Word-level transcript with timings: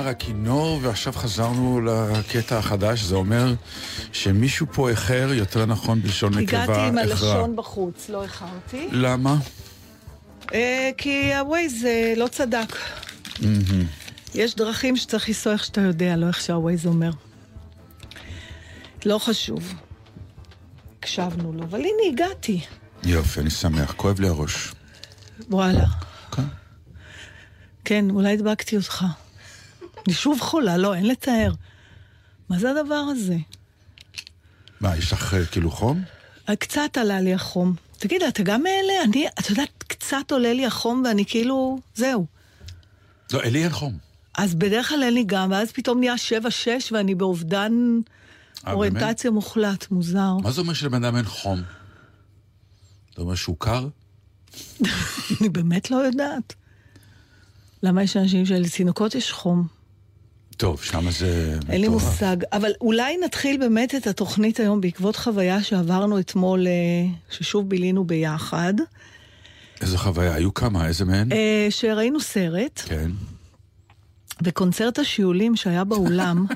נגמר 0.00 0.10
הכינור 0.10 0.78
ועכשיו 0.82 1.12
חזרנו 1.12 1.80
לקטע 1.80 2.58
החדש, 2.58 3.02
זה 3.02 3.14
אומר 3.14 3.54
שמישהו 4.12 4.66
פה 4.72 4.90
איחר, 4.90 5.28
יותר 5.32 5.66
נכון 5.66 6.02
בלשון 6.02 6.34
נקבה, 6.34 6.60
איחרה. 6.60 6.86
הגעתי 6.86 6.88
עם 6.88 6.98
הלשון 6.98 7.56
בחוץ, 7.56 8.08
לא 8.08 8.22
איחרתי. 8.22 8.88
למה? 8.92 9.36
אה, 10.54 10.90
כי 10.96 11.34
הווייז 11.34 11.84
אה, 11.84 12.12
לא 12.16 12.28
צדק. 12.28 12.76
יש 14.34 14.54
דרכים 14.54 14.96
שצריך 14.96 15.28
לנסוע 15.28 15.52
איך 15.52 15.64
שאתה 15.64 15.80
יודע, 15.80 16.16
לא 16.16 16.26
איך 16.26 16.40
שהווייז 16.40 16.86
אומר. 16.86 17.10
לא 19.06 19.18
חשוב. 19.18 19.74
הקשבנו 20.98 21.52
לו, 21.52 21.62
אבל 21.62 21.78
הנה 21.78 22.12
הגעתי. 22.12 22.60
יופי, 23.04 23.40
אני 23.40 23.50
שמח, 23.50 23.92
כואב 23.96 24.20
לי 24.20 24.28
הראש. 24.28 24.72
וואלה. 25.50 25.86
כן. 26.32 26.42
כן, 27.84 28.10
אולי 28.10 28.32
הדבקתי 28.32 28.76
אותך. 28.76 29.04
אני 30.06 30.14
שוב 30.14 30.40
חולה, 30.40 30.76
לא, 30.76 30.94
אין 30.94 31.06
לתאר. 31.06 31.52
מה 32.48 32.58
זה 32.58 32.70
הדבר 32.70 32.94
הזה? 32.94 33.36
מה, 34.80 34.96
יש 34.96 35.12
לך 35.12 35.34
אה, 35.34 35.46
כאילו 35.46 35.70
חום? 35.70 36.02
אה, 36.48 36.56
קצת 36.56 36.96
עלה 36.96 37.20
לי 37.20 37.34
החום. 37.34 37.74
תגיד, 37.98 38.22
אתה 38.22 38.42
גם 38.42 38.62
מאלה? 38.62 39.04
אני, 39.04 39.28
את 39.28 39.50
יודעת, 39.50 39.68
קצת 39.78 40.30
עולה 40.30 40.52
לי 40.52 40.66
החום 40.66 41.02
ואני 41.06 41.24
כאילו, 41.26 41.78
זהו. 41.94 42.26
לא, 43.32 43.42
לי 43.42 43.64
אין 43.64 43.72
חום. 43.72 43.98
אז 44.38 44.54
בדרך 44.54 44.88
כלל 44.88 45.02
אין 45.02 45.14
לי 45.14 45.24
גם, 45.26 45.50
ואז 45.50 45.72
פתאום 45.72 46.00
נהיה 46.00 46.14
7-6 46.14 46.48
ואני 46.92 47.14
באובדן 47.14 47.72
אה, 48.66 48.72
אוריינטציה 48.72 49.30
מוחלט, 49.30 49.90
מוזר. 49.90 50.36
מה 50.42 50.50
זה 50.50 50.60
אומר 50.60 50.72
שלבן 50.72 51.04
אדם 51.04 51.16
אין 51.16 51.24
חום? 51.24 51.62
זה 53.16 53.22
אומר 53.22 53.34
שהוא 53.34 53.56
קר? 53.58 53.88
אני 55.40 55.48
באמת 55.48 55.90
לא 55.90 55.96
יודעת. 55.96 56.54
למה 57.82 58.02
יש 58.02 58.16
אנשים 58.16 58.46
שלתינוקות 58.46 59.14
יש 59.14 59.32
חום? 59.32 59.79
טוב, 60.60 60.82
שם 60.82 61.10
זה. 61.10 61.58
אין 61.68 61.80
לי 61.80 61.88
מושג. 61.88 62.36
אבל 62.52 62.70
אולי 62.80 63.16
נתחיל 63.24 63.56
באמת 63.56 63.94
את 63.94 64.06
התוכנית 64.06 64.60
היום 64.60 64.80
בעקבות 64.80 65.16
חוויה 65.16 65.62
שעברנו 65.62 66.18
אתמול, 66.18 66.66
אה, 66.66 66.72
ששוב 67.30 67.68
בילינו 67.68 68.04
ביחד. 68.04 68.74
איזה 69.80 69.98
חוויה? 69.98 70.34
היו 70.34 70.54
כמה? 70.54 70.86
איזה 70.86 71.04
מהן? 71.04 71.32
אה, 71.32 71.66
שראינו 71.70 72.20
סרט. 72.20 72.82
כן. 72.86 73.10
וקונצרט 74.42 74.98
השיעולים 74.98 75.56
שהיה 75.56 75.84
באולם. 75.84 76.46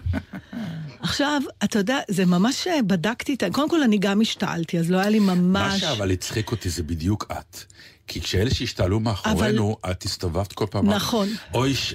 עכשיו, 1.02 1.42
אתה 1.64 1.78
יודע, 1.78 1.98
זה 2.08 2.26
ממש 2.26 2.66
אה, 2.66 2.82
בדקתי 2.82 3.34
את 3.34 3.42
ה... 3.42 3.50
קודם 3.50 3.70
כל, 3.70 3.82
אני 3.82 3.98
גם 3.98 4.20
השתעלתי, 4.20 4.78
אז 4.78 4.90
לא 4.90 4.98
היה 4.98 5.08
לי 5.08 5.18
ממש... 5.18 5.72
מה 5.72 5.78
שאבל 5.78 6.10
הצחיק 6.10 6.50
אותי 6.50 6.68
זה 6.68 6.82
בדיוק 6.82 7.26
את. 7.32 7.58
כי 8.06 8.20
כשאלה 8.20 8.54
שהשתעלו 8.54 9.00
מאחורינו, 9.00 9.76
אבל... 9.84 9.92
את 9.92 10.02
הסתובבת 10.02 10.52
כל 10.52 10.66
פעם. 10.70 10.90
נכון. 10.90 11.28
אוי, 11.54 11.74
ש... 11.74 11.94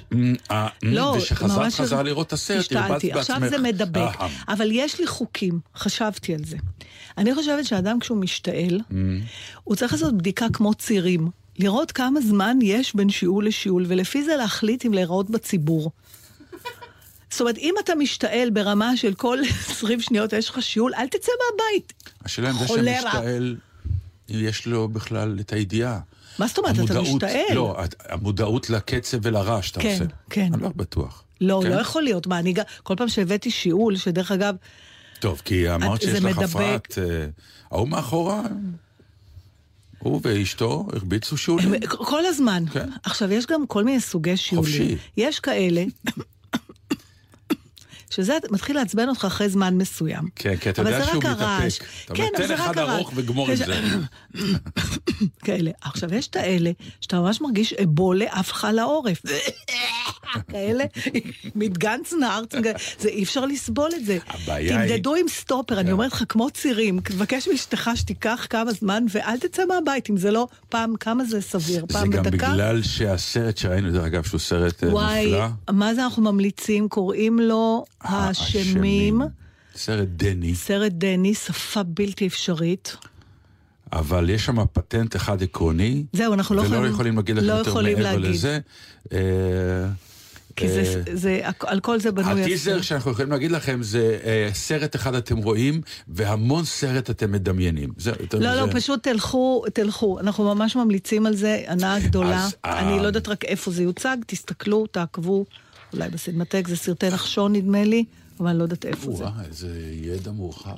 אה, 0.50 0.68
לא, 0.82 1.14
ושחזרת 1.18 1.72
חזרה 1.72 2.02
לראות 2.02 2.26
את 2.26 2.32
הסרט, 2.32 2.72
הרבצת 2.72 3.04
בעצמך. 3.04 3.16
עכשיו 3.16 3.40
זה 3.50 3.58
מדבק. 3.58 4.18
אבל 4.48 4.68
יש 4.72 5.00
לי 5.00 5.06
חוקים, 5.06 5.60
חשבתי 5.76 6.34
על 6.34 6.44
זה. 6.44 6.56
אני 7.18 7.34
חושבת 7.34 7.66
שאדם 7.66 8.00
כשהוא 8.00 8.18
משתעל, 8.18 8.80
הוא 9.64 9.76
צריך 9.76 9.92
לעשות 9.92 10.18
בדיקה 10.18 10.46
כמו 10.52 10.74
צירים. 10.74 11.30
לראות 11.58 11.92
כמה 11.92 12.20
זמן 12.20 12.58
יש 12.62 12.94
בין 12.94 13.10
שיעול 13.10 13.46
לשיעול, 13.46 13.84
ולפי 13.88 14.24
זה 14.24 14.36
להחליט 14.36 14.86
אם 14.86 14.94
להיראות 14.94 15.30
בציבור. 15.30 15.90
זאת 17.30 17.40
אומרת, 17.40 17.58
אם 17.58 17.74
אתה 17.84 17.94
משתעל 17.94 18.50
ברמה 18.50 18.96
של 18.96 19.14
כל 19.14 19.38
20 19.70 20.00
שניות 20.00 20.32
יש 20.32 20.48
לך 20.48 20.62
שיעול, 20.62 20.94
אל 20.94 21.06
תצא 21.06 21.32
מהבית. 21.40 21.92
השאלה 22.24 22.50
אם 22.50 22.54
זה 22.58 22.68
שמשתעל, 22.68 23.56
יש 24.30 24.66
לו 24.66 24.88
בכלל 24.88 25.36
את 25.40 25.52
הידיעה. 25.52 26.00
מה 26.38 26.46
זאת 26.46 26.58
אומרת, 26.58 26.78
המודעות, 26.78 27.06
אתה 27.06 27.26
משתעל? 27.26 27.54
לא, 27.56 27.76
המודעות 28.08 28.70
לקצב 28.70 29.18
ולרעש 29.22 29.68
שאתה 29.68 29.80
כן, 29.80 29.92
עושה. 29.92 30.04
כן, 30.04 30.10
כן. 30.30 30.54
אני 30.54 30.62
לא 30.62 30.70
בטוח. 30.76 31.24
לא, 31.40 31.60
כן? 31.62 31.70
לא 31.70 31.80
יכול 31.80 32.02
להיות. 32.02 32.26
מה, 32.26 32.38
אני 32.38 32.54
כל 32.82 32.94
פעם 32.96 33.08
שהבאתי 33.08 33.50
שיעול, 33.50 33.96
שדרך 33.96 34.32
אגב... 34.32 34.54
טוב, 35.20 35.42
כי 35.44 35.74
אמרת 35.74 36.02
שיש 36.02 36.24
לך 36.24 36.38
הפרעת... 36.38 36.98
אה, 36.98 37.26
ההוא 37.70 37.88
מאחורה... 37.88 38.42
הוא 39.98 40.20
ואשתו 40.22 40.86
הרביצו 40.92 41.36
שיעולים. 41.36 41.74
כל 41.88 42.26
הזמן. 42.26 42.64
כן. 42.72 42.88
עכשיו, 43.02 43.32
יש 43.32 43.46
גם 43.46 43.66
כל 43.66 43.84
מיני 43.84 44.00
סוגי 44.00 44.36
שיעולים. 44.36 44.72
חופשי. 44.72 44.96
יש 45.16 45.40
כאלה 45.40 45.84
שזה 48.10 48.38
מתחיל 48.50 48.76
לעצבן 48.76 49.08
אותך 49.08 49.24
אחרי 49.24 49.48
זמן 49.48 49.74
מסוים. 49.74 50.28
כן, 50.36 50.56
כי 50.56 50.70
אתה 50.70 50.82
יודע 50.82 51.04
שהוא 51.04 51.18
מתאפק. 51.18 51.84
אתה 52.04 52.14
כן, 52.14 52.22
נותן 52.22 52.52
אחד 52.52 52.78
ארוך 52.78 53.12
וגמור 53.14 53.50
עם 53.50 53.56
זה. 53.56 53.80
כאלה. 55.44 55.70
עכשיו, 55.80 56.14
יש 56.14 56.28
את 56.28 56.36
האלה 56.36 56.70
שאתה 57.00 57.20
ממש 57.20 57.40
מרגיש 57.40 57.72
אבולה 57.72 58.24
עף 58.30 58.50
לך 58.50 58.68
לעורף. 58.72 59.22
כאלה, 60.52 60.84
מתגנץ 61.54 62.12
נארץ, 62.12 62.52
זה 62.98 63.08
אי 63.08 63.22
אפשר 63.22 63.46
לסבול 63.46 63.90
את 63.96 64.04
זה. 64.04 64.18
הבעיה 64.26 64.80
היא... 64.80 64.90
תמדדו 64.90 65.14
עם 65.14 65.28
סטופר, 65.28 65.80
אני 65.80 65.86
כן. 65.86 65.92
אומרת 65.92 66.12
לך, 66.12 66.24
כמו 66.28 66.50
צירים, 66.50 67.00
תבקש 67.00 67.48
מאשתך 67.48 67.90
שתיקח 67.94 68.46
כמה 68.50 68.72
זמן, 68.72 69.04
ואל 69.10 69.38
תצא 69.38 69.62
מהבית, 69.66 70.10
אם 70.10 70.16
זה 70.16 70.30
לא 70.30 70.48
פעם, 70.68 70.96
כמה 70.96 71.24
זה 71.24 71.40
סביר, 71.40 71.86
פעם 71.92 72.10
בדקה? 72.10 72.30
זה 72.30 72.30
גם 72.36 72.52
בגלל 72.52 72.82
שהסרט 72.82 73.56
שראינו, 73.56 73.92
דרך 73.92 74.04
אגב, 74.04 74.24
שהוא 74.24 74.40
סרט 74.40 74.84
אה, 74.84 74.88
מופלא. 74.88 75.00
וואי, 75.00 75.34
מה 75.70 75.94
זה 75.94 76.04
אנחנו 76.04 76.22
ממליצים? 76.22 76.88
קוראים 76.88 77.38
לו 77.38 77.84
האשמים. 78.00 79.20
סרט 79.74 80.08
דני. 80.08 80.54
סרט 80.54 80.92
דני, 80.92 81.34
שפה 81.34 81.82
בלתי 81.82 82.26
אפשרית. 82.26 82.96
אבל 83.92 84.30
יש 84.30 84.44
שם 84.44 84.56
פטנט 84.72 85.16
אחד 85.16 85.42
עקרוני. 85.42 86.04
זהו, 86.12 86.34
אנחנו 86.34 86.54
לא 86.54 86.62
יכולים... 86.62 86.82
ולא 86.82 86.88
יכולים 86.90 87.16
להגיד 87.16 87.36
לכם 87.36 87.46
לא 87.46 87.52
יותר 87.52 87.74
מעבר 87.74 88.02
להגיד. 88.02 88.30
לזה. 88.30 88.58
אה, 89.12 89.18
כי 90.56 90.68
זה, 90.68 91.02
אה, 91.08 91.16
זה, 91.16 91.40
על 91.60 91.80
כל 91.80 92.00
זה 92.00 92.12
בנוי... 92.12 92.42
הטיזר 92.42 92.80
שאנחנו 92.80 93.10
יכולים 93.10 93.30
להגיד 93.30 93.50
לכם 93.50 93.82
זה 93.82 94.18
אה, 94.24 94.50
סרט 94.54 94.96
אחד 94.96 95.14
אתם 95.14 95.36
רואים, 95.36 95.80
והמון 96.08 96.64
סרט 96.64 97.10
אתם 97.10 97.32
מדמיינים. 97.32 97.90
זה, 97.96 98.12
לא, 98.40 98.54
לא 98.54 98.66
פשוט 98.72 99.02
תלכו, 99.02 99.64
תלכו. 99.74 100.20
אנחנו 100.20 100.54
ממש 100.54 100.76
ממליצים 100.76 101.26
על 101.26 101.36
זה, 101.36 101.62
הנאה 101.66 102.00
גדולה. 102.00 102.48
אני 102.64 103.02
לא 103.02 103.06
יודעת 103.06 103.28
רק 103.28 103.44
איפה 103.44 103.70
זה 103.70 103.82
יוצג, 103.82 104.16
תסתכלו, 104.26 104.86
תעקבו. 104.86 105.44
אולי 105.92 106.08
בסינמטק, 106.08 106.68
זה 106.68 106.76
סרטי 106.76 107.08
נחשון 107.08 107.52
נדמה 107.52 107.84
לי, 107.84 108.04
אבל 108.40 108.48
אני 108.48 108.58
לא 108.58 108.62
יודעת 108.62 108.86
איפה 108.86 109.12
זה. 109.12 109.24
וואו, 109.24 109.32
איזה 109.48 109.92
ידע 109.92 110.30
מורחב. 110.30 110.76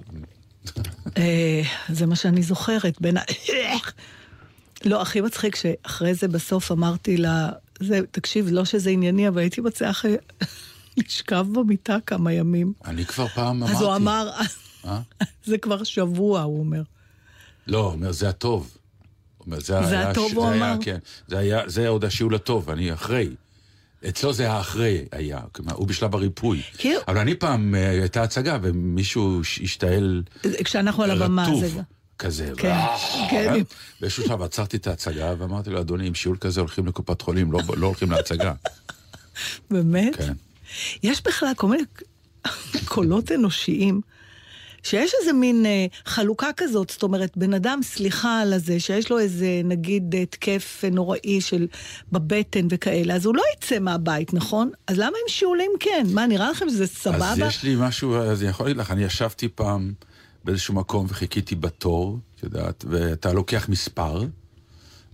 אה, 1.17 1.63
זה 1.89 2.07
מה 2.07 2.17
שאני 2.17 2.43
זוכרת, 2.43 3.01
בין 3.01 3.17
ה... 3.17 3.21
לא, 4.85 5.03
הכי 5.03 5.21
מצחיק 5.21 5.57
שאחרי 5.57 6.15
זה 6.15 6.29
בסוף 6.29 6.73
אמרתי 6.73 7.17
לה, 7.17 7.51
זה, 7.81 8.01
תקשיב, 8.11 8.49
לא 8.51 8.65
שזה 8.65 8.91
ענייני, 8.91 9.29
אבל 9.29 9.39
הייתי 9.39 9.61
מציעה 9.61 9.91
אחרי 9.91 10.17
לשכב 10.97 11.47
במיטה 11.53 11.97
כמה 12.07 12.33
ימים. 12.33 12.73
אני 12.85 13.05
כבר 13.05 13.29
פעם 13.29 13.57
אמרתי. 13.57 13.73
אז 13.73 13.83
הוא 13.83 13.97
אמר, 13.97 14.31
אה? 14.85 15.01
זה 15.47 15.59
כבר 15.59 15.85
שבוע, 15.85 16.41
הוא 16.41 16.59
אומר. 16.59 16.83
לא, 17.67 17.79
הוא 17.79 17.93
אומר, 17.93 18.13
זה 18.13 18.29
הטוב. 18.29 18.77
זה, 19.59 20.09
הטוב, 20.09 20.33
הוא 20.35 20.49
אמר? 20.49 20.75
כן, 20.81 20.99
זה 21.29 21.39
היה, 21.39 21.69
זה 21.69 21.89
עוד 21.89 22.05
השיעול 22.05 22.35
הטוב, 22.35 22.71
אני 22.71 22.93
אחרי. 22.93 23.29
אצלו 24.09 24.33
זה 24.33 24.51
האחרי 24.53 25.05
היה, 25.13 25.41
כלומר, 25.53 25.73
הוא 25.73 25.89
בשלב 25.89 26.15
הריפוי. 26.15 26.63
כן. 26.79 26.97
אבל 27.09 27.19
אני 27.19 27.35
פעם, 27.35 27.75
אה, 27.75 27.91
הייתה 27.91 28.23
הצגה 28.23 28.59
ומישהו 28.63 29.41
השתעל... 29.41 30.23
כשאנחנו 30.65 31.03
על 31.03 31.11
הבמה, 31.11 31.47
זה... 31.61 31.81
כזה. 32.19 32.53
כן, 32.57 32.75
כן. 33.31 33.63
באיזשהו 34.01 34.25
שלב 34.25 34.43
עצרתי 34.43 34.77
את 34.77 34.87
ההצגה 34.87 35.35
ואמרתי 35.39 35.71
לו, 35.71 35.81
אדוני, 35.81 36.07
עם 36.07 36.15
שיעול 36.15 36.37
כזה 36.41 36.61
הולכים 36.61 36.87
לקופת 36.87 37.23
חולים, 37.23 37.53
לא, 37.53 37.61
לא 37.77 37.87
הולכים 37.87 38.11
להצגה. 38.11 38.53
באמת? 39.71 40.17
כן. 40.17 40.33
יש 41.03 41.23
בכלל 41.23 41.53
כל 41.57 41.69
מיני 41.69 41.83
קולות 42.85 43.33
אנושיים. 43.33 44.01
שיש 44.83 45.13
איזה 45.21 45.33
מין 45.33 45.67
אה, 45.67 45.87
חלוקה 46.05 46.49
כזאת, 46.57 46.91
זאת 46.91 47.03
אומרת, 47.03 47.37
בן 47.37 47.55
אדם, 47.55 47.81
סליחה 47.83 48.41
על 48.41 48.53
הזה, 48.53 48.81
שיש 48.81 49.11
לו 49.11 49.19
איזה, 49.19 49.61
נגיד, 49.65 50.15
התקף 50.23 50.85
נוראי 50.93 51.41
של 51.41 51.67
בבטן 52.13 52.67
וכאלה, 52.71 53.15
אז 53.15 53.27
הוא 53.27 53.35
לא 53.35 53.43
יצא 53.57 53.79
מהבית, 53.79 54.35
נכון? 54.35 54.71
אז 54.87 54.99
למה 54.99 55.07
עם 55.07 55.29
שיעולים 55.29 55.71
כן? 55.81 56.07
מה, 56.15 56.27
נראה 56.27 56.51
לכם 56.51 56.69
שזה 56.69 56.87
סבבה? 56.87 57.33
אז 57.33 57.39
יש 57.39 57.63
לי 57.63 57.75
משהו, 57.79 58.17
אז 58.17 58.43
אני 58.43 58.51
יכול 58.51 58.67
להגיד 58.67 58.77
לך, 58.77 58.91
אני 58.91 59.05
ישבתי 59.05 59.49
פעם 59.49 59.93
באיזשהו 60.45 60.75
מקום 60.75 61.07
וחיכיתי 61.09 61.55
בתור, 61.55 62.19
את 62.37 62.43
יודעת, 62.43 62.85
ואתה 62.89 63.33
לוקח 63.33 63.69
מספר, 63.69 64.25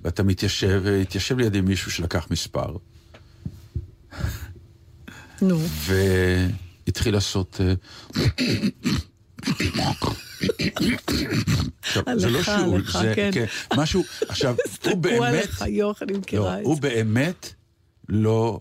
ואתה 0.02 0.22
מתיישב, 0.22 0.80
והתיישב 0.84 1.38
לידי 1.38 1.60
מישהו 1.60 1.90
שלקח 1.90 2.26
מספר. 2.30 2.76
נו. 5.42 5.58
והתחיל 6.86 7.14
לעשות... 7.14 7.60
אה, 12.08 12.18
זה 12.18 12.30
לא 12.30 12.42
שיעול, 12.42 12.84
זה 12.92 13.12
כן. 13.14 13.30
כן, 13.32 13.44
משהו, 13.76 14.04
עכשיו, 14.28 14.54
הוא 14.84 14.96
באמת, 14.96 15.22
עליך, 15.22 15.64
יוח, 15.68 16.02
אני 16.02 16.12
מכירה 16.12 16.44
לא, 16.44 16.58
את 16.58 16.64
זה. 16.64 16.64
הוא 16.64 16.80
באמת 16.80 17.52
לא 18.08 18.60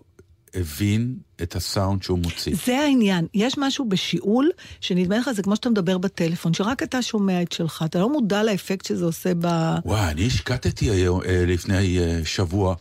הבין 0.53 1.15
את 1.41 1.55
הסאונד 1.55 2.03
שהוא 2.03 2.19
מוציא. 2.19 2.55
זה 2.65 2.79
העניין, 2.79 3.27
יש 3.33 3.57
משהו 3.57 3.85
בשיעול, 3.89 4.49
שנדמה 4.81 5.17
לך, 5.17 5.31
זה 5.31 5.43
כמו 5.43 5.55
שאתה 5.55 5.69
מדבר 5.69 5.97
בטלפון, 5.97 6.53
שרק 6.53 6.83
אתה 6.83 7.01
שומע 7.01 7.41
את 7.41 7.51
שלך, 7.51 7.83
אתה 7.85 7.99
לא 7.99 8.09
מודע 8.09 8.43
לאפקט 8.43 8.85
שזה 8.85 9.05
עושה 9.05 9.31
ב... 9.41 9.47
וואי, 9.85 10.11
אני 10.11 10.27
השקטתי 10.27 10.89
היום, 10.89 11.21
אה, 11.21 11.43
לפני 11.47 11.99
אה, 11.99 12.21
שבוע, 12.25 12.75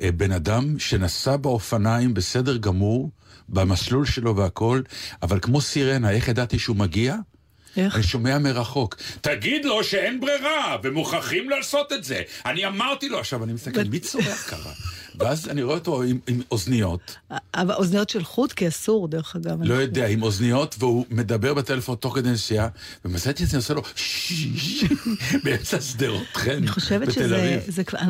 אה, 0.00 0.12
בן 0.12 0.32
אדם 0.32 0.78
שנסע 0.78 1.36
באופניים 1.36 2.14
בסדר 2.14 2.56
גמור, 2.56 3.10
במסלול 3.48 4.06
שלו 4.06 4.36
והכל, 4.36 4.82
אבל 5.22 5.40
כמו 5.40 5.60
סירנה, 5.60 6.10
איך 6.10 6.28
ידעתי 6.28 6.58
שהוא 6.58 6.76
מגיע? 6.76 7.16
איך? 7.76 7.94
אני 7.94 8.02
שומע 8.02 8.38
מרחוק, 8.38 8.96
תגיד 9.20 9.64
לו 9.64 9.84
שאין 9.84 10.20
ברירה, 10.20 10.76
ומוכרחים 10.82 11.50
לעשות 11.50 11.92
את 11.92 12.04
זה. 12.04 12.22
אני 12.46 12.66
אמרתי 12.66 13.08
לו, 13.08 13.18
עכשיו 13.18 13.44
אני 13.44 13.52
מסתכל, 13.52 13.84
מי 13.84 13.98
צורח 13.98 14.50
ככה? 14.50 14.70
ואז 15.18 15.48
אני 15.48 15.62
רואה 15.62 15.74
אותו 15.74 16.02
עם, 16.02 16.18
עם 16.26 16.42
אוזניות. 16.50 17.16
אבל 17.54 17.74
אוזניות 17.74 18.10
של 18.10 18.24
חוט? 18.24 18.52
כי 18.52 18.68
אסור, 18.68 19.08
דרך 19.08 19.36
אגב. 19.36 19.62
לא 19.62 19.74
יודע, 19.74 20.06
עם 20.06 20.22
אוזניות, 20.22 20.76
והוא 20.78 21.06
מדבר 21.10 21.54
בטלפון 21.54 21.96
תוך 21.96 22.14
כדי 22.14 22.30
נסיעה, 22.30 22.68
ומצאתי 23.04 23.44
את 23.44 23.48
זה, 23.48 23.56
אני 23.56 23.62
עושה 23.62 23.74
לו 23.74 23.82
באמצע 25.44 25.80
שדרות 25.80 26.26
חן 26.34 26.50
אני 26.50 26.66
חושבת 26.66 27.12
שזה 27.12 27.60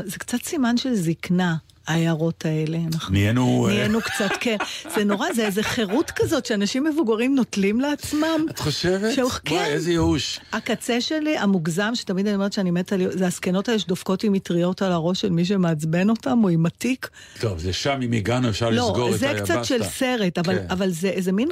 זה 0.04 0.18
קצת 0.18 0.42
סימן 0.42 0.76
של 0.76 0.94
זקנה. 0.94 1.56
ההערות 1.87 2.44
האלה. 2.44 2.79
אנחנו 2.94 3.12
נהיינו... 3.12 3.69
אה, 3.69 3.75
נהיינו 3.75 4.00
קצת, 4.00 4.31
כן. 4.41 4.56
זה 4.94 5.05
נורא, 5.05 5.33
זה 5.33 5.47
איזה 5.47 5.62
חירות 5.62 6.11
כזאת 6.11 6.47
שאנשים 6.47 6.85
מבוגרים 6.85 7.35
נוטלים 7.35 7.81
לעצמם. 7.81 8.47
את 8.50 8.59
חושבת? 8.59 9.15
שהוא, 9.15 9.31
כן. 9.44 9.55
וואי, 9.55 9.67
איזה 9.67 9.91
ייאוש. 9.91 10.41
הקצה 10.53 11.00
שלי, 11.00 11.38
המוגזם, 11.38 11.94
שתמיד 11.94 12.27
אני 12.27 12.35
אומרת 12.35 12.53
שאני 12.53 12.71
מתה. 12.71 12.97
זה 13.11 13.27
הזקנות 13.27 13.69
האלה 13.69 13.79
שדופקות 13.79 14.25
עם 14.25 14.33
מטריות 14.33 14.83
על 14.83 14.93
הראש 14.93 15.21
של 15.21 15.31
מי 15.31 15.44
שמעצבן 15.44 16.11
אותם, 16.11 16.41
או 16.44 16.49
עם 16.49 16.67
התיק. 16.67 17.09
טוב, 17.41 17.59
זה 17.59 17.73
שם, 17.73 18.00
אם 18.03 18.12
הגענו, 18.12 18.49
אפשר 18.49 18.71
לא, 18.71 18.77
לסגור 18.77 19.09
את 19.09 19.23
היבסטה. 19.23 19.33
לא, 19.33 19.38
זה 19.38 19.44
קצת 19.44 19.65
של 19.65 19.83
סרט, 19.83 20.38
אבל, 20.38 20.59
כן. 20.59 20.67
אבל 20.71 20.91
זה 20.91 21.09
איזה 21.09 21.33
מין, 21.33 21.49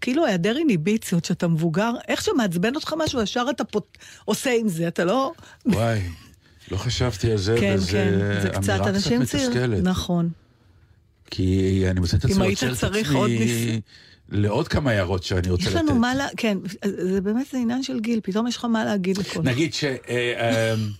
כאילו 0.00 0.26
היעדר 0.26 0.56
איניביציות, 0.56 1.24
שאתה 1.24 1.48
מבוגר, 1.48 1.90
איך 2.08 2.22
שמעצבן 2.22 2.74
אותך 2.74 2.94
משהו, 2.98 3.22
ישר 3.22 3.46
אתה 3.50 3.64
פות... 3.64 3.98
עושה 4.24 4.50
עם 4.60 4.68
זה, 4.68 4.88
אתה 4.88 5.04
לא... 5.04 5.32
וואי. 5.66 6.00
לא 6.70 6.76
חשבתי 6.76 7.30
על 7.30 7.38
זה, 7.38 7.56
כן, 7.60 7.74
וזה 7.78 7.92
כן, 7.92 8.40
זה 8.42 8.48
קצת 8.48 8.80
אנשים 8.86 9.24
צעירים. 9.24 9.82
נכון. 9.82 10.28
כי 11.30 11.82
אני 11.90 12.00
מוצא 12.00 12.16
את 12.16 12.24
עצמי 12.24 12.46
עוצר 12.46 12.72
את 12.72 12.84
עצמי 12.84 13.80
לעוד 14.28 14.68
כמה 14.68 14.90
הערות 14.90 15.22
שאני 15.22 15.50
רוצה 15.50 15.70
לתת. 15.70 15.74
יש 15.74 15.76
לנו 15.76 15.94
מה 15.94 16.14
לה... 16.14 16.26
כן, 16.36 16.58
זה 16.84 17.20
באמת 17.20 17.46
זה 17.52 17.58
עניין 17.58 17.82
של 17.82 18.00
גיל, 18.00 18.20
פתאום 18.22 18.46
יש 18.46 18.56
לך 18.56 18.64
מה 18.64 18.84
להגיד 18.84 19.18
לכל. 19.18 19.42
נגיד 19.42 19.74
ש... 19.74 19.84
אה, 19.84 20.74
אמ, 20.74 20.90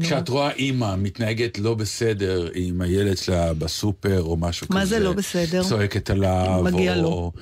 כשאת 0.00 0.28
רואה 0.28 0.52
אימא 0.52 0.96
מתנהגת 0.96 1.58
לא 1.58 1.74
בסדר 1.74 2.48
עם 2.54 2.80
הילד 2.80 3.16
שלה 3.16 3.54
בסופר 3.54 4.22
או 4.22 4.36
משהו 4.36 4.68
כזה. 4.68 4.78
מה 4.78 4.86
זה 4.86 4.98
לא 4.98 5.12
בסדר? 5.12 5.62
צועקת 5.62 6.10
עליו. 6.10 6.62
מגיע 6.64 6.96
לו. 6.96 7.32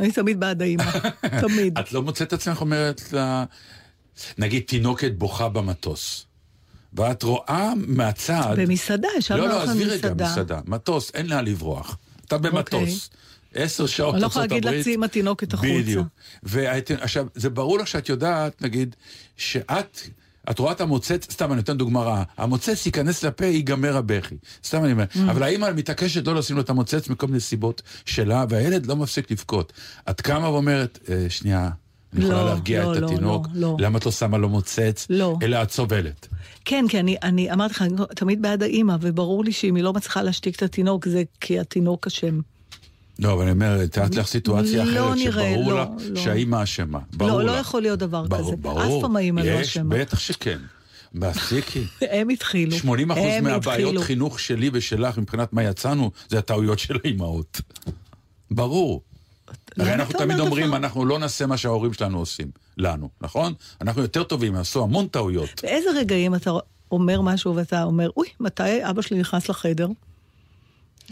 אני 0.00 0.12
תמיד 0.12 0.40
בעד 0.40 0.62
האימא, 0.62 0.84
תמיד. 1.48 1.78
את 1.78 1.92
לא 1.92 2.02
מוצאת 2.02 2.28
את 2.28 2.32
עצמך 2.32 2.60
אומרת 2.60 3.12
לה, 3.12 3.44
נגיד 4.38 4.62
תינוקת 4.66 5.12
בוכה 5.18 5.48
במטוס. 5.48 6.26
ואת 6.94 7.22
רואה 7.22 7.72
מהצד... 7.76 8.54
במסעדה, 8.56 9.08
ישבנו 9.18 9.40
לא, 9.40 9.48
לא, 9.48 9.62
עזבי 9.62 9.84
רגע, 9.84 10.14
מסעדה. 10.14 10.60
מטוס, 10.66 11.10
אין 11.14 11.26
לאן 11.26 11.44
לברוח. 11.44 11.98
אתה 12.26 12.38
במטוס. 12.38 12.72
אוקיי. 12.72 13.64
עשר 13.64 13.86
שעות 13.86 14.14
ארצות 14.14 14.36
הברית. 14.36 14.52
אני 14.52 14.60
לא 14.60 14.68
יכולה 14.68 14.76
להגיד 14.76 14.94
עם 14.94 15.02
התינוקת 15.02 15.54
החוצה. 15.54 15.72
בדיוק. 15.78 16.06
ועכשיו, 16.42 17.26
זה 17.34 17.50
ברור 17.50 17.78
לך 17.78 17.86
שאת 17.86 18.08
יודעת, 18.08 18.62
נגיד, 18.62 18.96
שאת... 19.36 20.00
את 20.50 20.58
רואה 20.58 20.72
את 20.72 20.80
המוצץ, 20.80 21.32
סתם 21.32 21.46
אני 21.46 21.56
נותן 21.56 21.76
דוגמה 21.76 22.00
רעה, 22.00 22.22
המוצץ 22.36 22.86
ייכנס 22.86 23.24
לפה, 23.24 23.44
ייגמר 23.44 23.96
הבכי. 23.96 24.34
סתם 24.64 24.84
אני 24.84 24.92
אומר. 24.92 25.04
Mm. 25.04 25.18
אבל 25.30 25.42
האמא 25.42 25.72
מתעקשת 25.72 26.26
לא 26.26 26.34
לשים 26.34 26.56
לו 26.56 26.62
את 26.62 26.70
המוצץ 26.70 27.08
מכל 27.08 27.26
מיני 27.26 27.40
סיבות 27.40 27.82
שלה, 28.04 28.44
והילד 28.48 28.86
לא 28.86 28.96
מפסיק 28.96 29.30
לבכות. 29.30 29.72
את 30.10 30.20
קמה 30.20 30.50
ואומרת, 30.50 30.98
אה, 31.08 31.26
שנייה, 31.28 31.70
אני 32.12 32.24
יכולה 32.24 32.38
לא, 32.40 32.46
להרגיע 32.46 32.84
לא, 32.84 32.94
את 32.94 33.00
לא, 33.00 33.06
התינוק, 33.06 33.46
לא, 33.54 33.60
לא. 33.60 33.76
למה 33.80 33.98
את 33.98 34.06
לא 34.06 34.12
שמה 34.12 34.38
לו 34.38 34.48
מוצץ? 34.48 35.06
לא. 35.10 35.36
אלא 35.42 35.62
את 35.62 35.70
סובלת. 35.70 36.28
כן, 36.64 36.84
כי 36.88 37.00
אני, 37.00 37.16
אני 37.22 37.52
אמרתי 37.52 37.74
לך, 37.74 37.82
אני 37.82 37.92
תמיד 38.16 38.42
בעד 38.42 38.62
האימא, 38.62 38.96
וברור 39.00 39.44
לי 39.44 39.52
שאם 39.52 39.74
היא 39.74 39.84
לא 39.84 39.92
מצליחה 39.92 40.22
להשתיק 40.22 40.56
את 40.56 40.62
התינוק, 40.62 41.08
זה 41.08 41.22
כי 41.40 41.60
התינוק 41.60 42.06
אשם. 42.06 42.40
לא, 43.18 43.32
אבל 43.32 43.42
אני 43.42 43.50
אומר, 43.50 43.86
תיארת 43.86 44.14
לך 44.14 44.26
סיטואציה 44.26 44.84
לא 44.84 44.90
אחרת, 44.90 45.16
נראה, 45.16 45.32
שברור 45.32 45.72
לא, 45.72 45.82
לך 45.82 45.88
לא. 46.10 46.20
שהאימא 46.20 46.62
אשמה. 46.62 46.98
לא, 47.20 47.44
לא 47.44 47.52
יכול 47.52 47.82
להיות 47.82 47.98
דבר 47.98 48.22
ברור, 48.22 48.42
כזה. 48.42 48.56
ברור, 48.56 48.82
אף 48.82 49.02
פעם 49.02 49.16
האימא 49.16 49.40
לא 49.40 49.60
אשמה. 49.60 49.96
בטח 49.96 50.18
שכן. 50.18 50.58
בהפסיקי. 51.14 51.84
הם 52.10 52.28
התחילו. 52.28 52.76
80 52.78 53.10
אחוז 53.10 53.24
מהבעיות 53.42 53.98
חינוך 53.98 54.40
שלי 54.40 54.70
ושלך, 54.72 55.18
מבחינת 55.18 55.52
מה 55.52 55.62
יצאנו, 55.62 56.10
זה 56.28 56.38
הטעויות 56.38 56.78
של 56.78 56.98
האימהות. 57.04 57.60
ברור. 58.50 59.02
הרי 59.78 59.94
אנחנו 59.94 60.18
תמיד 60.18 60.38
אומרים, 60.38 60.66
דבר? 60.66 60.76
אנחנו 60.76 61.04
לא 61.04 61.18
נעשה 61.18 61.46
מה 61.46 61.56
שההורים 61.56 61.92
שלנו 61.92 62.18
עושים, 62.18 62.50
לנו, 62.76 63.08
נכון? 63.20 63.52
אנחנו 63.80 64.02
יותר 64.02 64.22
טובים, 64.22 64.54
עשו 64.54 64.82
המון 64.82 65.08
טעויות. 65.08 65.62
באיזה 65.62 65.90
רגעים 65.96 66.34
אתה 66.34 66.50
אומר 66.90 67.20
משהו 67.20 67.56
ואתה 67.56 67.82
אומר, 67.82 68.10
אוי, 68.16 68.28
מתי 68.40 68.90
אבא 68.90 69.02
שלי 69.02 69.20
נכנס 69.20 69.48
לחדר? 69.48 69.88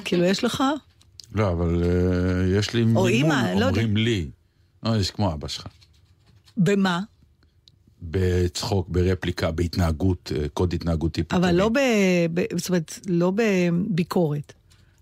כאילו, 0.05 0.25
יש 0.25 0.45
לך? 0.45 0.65
לא, 1.33 1.53
אבל 1.53 1.83
uh, 1.83 2.59
יש 2.59 2.75
לי 2.75 2.85
מימון, 2.85 3.09
אימא, 3.09 3.53
לא 3.57 3.69
אומרים 3.69 3.97
לא 3.97 4.03
לי. 4.03 4.31
לא, 4.83 4.97
יש 4.97 5.11
כמו 5.11 5.33
אבא 5.33 5.49
שלך. 5.49 5.67
במה? 6.57 7.01
בצחוק, 8.03 8.89
ברפליקה, 8.89 9.51
בהתנהגות, 9.51 10.33
אה, 10.37 10.49
קוד 10.49 10.75
התנהגותי. 10.75 11.23
אבל 11.31 11.55
לא 11.55 11.69
ב... 11.69 11.79
ב... 12.35 12.41
זאת 12.57 12.69
אומרת, 12.69 12.99
לא 13.09 13.33
בביקורת. 13.35 14.53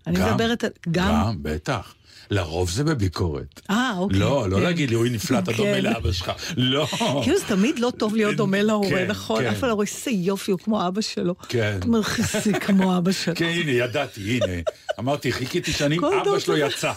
אני 0.07 0.19
מדברת 0.19 0.63
על... 0.63 0.69
גם? 0.91 1.11
גם, 1.11 1.35
בטח. 1.41 1.95
לרוב 2.29 2.69
זה 2.69 2.83
בביקורת. 2.83 3.61
אה, 3.69 3.93
אוקיי. 3.97 4.19
לא, 4.19 4.49
לא 4.49 4.57
כן. 4.57 4.63
להגיד 4.63 4.89
לי, 4.89 4.95
אוי, 4.95 5.09
נפלא, 5.09 5.39
אתה 5.39 5.51
דומה 5.51 5.73
כן. 5.73 5.83
לאבא 5.83 6.11
שלך. 6.11 6.31
לא. 6.57 6.87
כאילו 7.23 7.37
זה 7.37 7.45
תמיד 7.47 7.79
לא 7.79 7.91
טוב 7.97 8.15
להיות 8.15 8.35
דומה 8.35 8.61
להורה, 8.61 8.89
כן, 8.89 9.07
נכון? 9.07 9.45
אף 9.45 9.59
אחד 9.59 9.67
לא 9.67 9.73
רואה 9.73 9.85
איזה 9.97 10.11
יופי, 10.11 10.51
הוא 10.51 10.59
כמו 10.59 10.87
אבא 10.87 11.01
שלו. 11.01 11.35
כן. 11.49 11.79
מרחיסי 11.85 12.53
כמו 12.53 12.97
אבא 12.97 13.11
שלו. 13.11 13.35
כן, 13.35 13.45
הנה, 13.45 13.71
ידעתי, 13.71 14.39
הנה. 14.43 14.61
אמרתי, 14.99 15.31
חיכיתי 15.31 15.71
שנים, 15.71 16.05
אבא 16.05 16.39
שלו 16.39 16.57
יצא. 16.57 16.91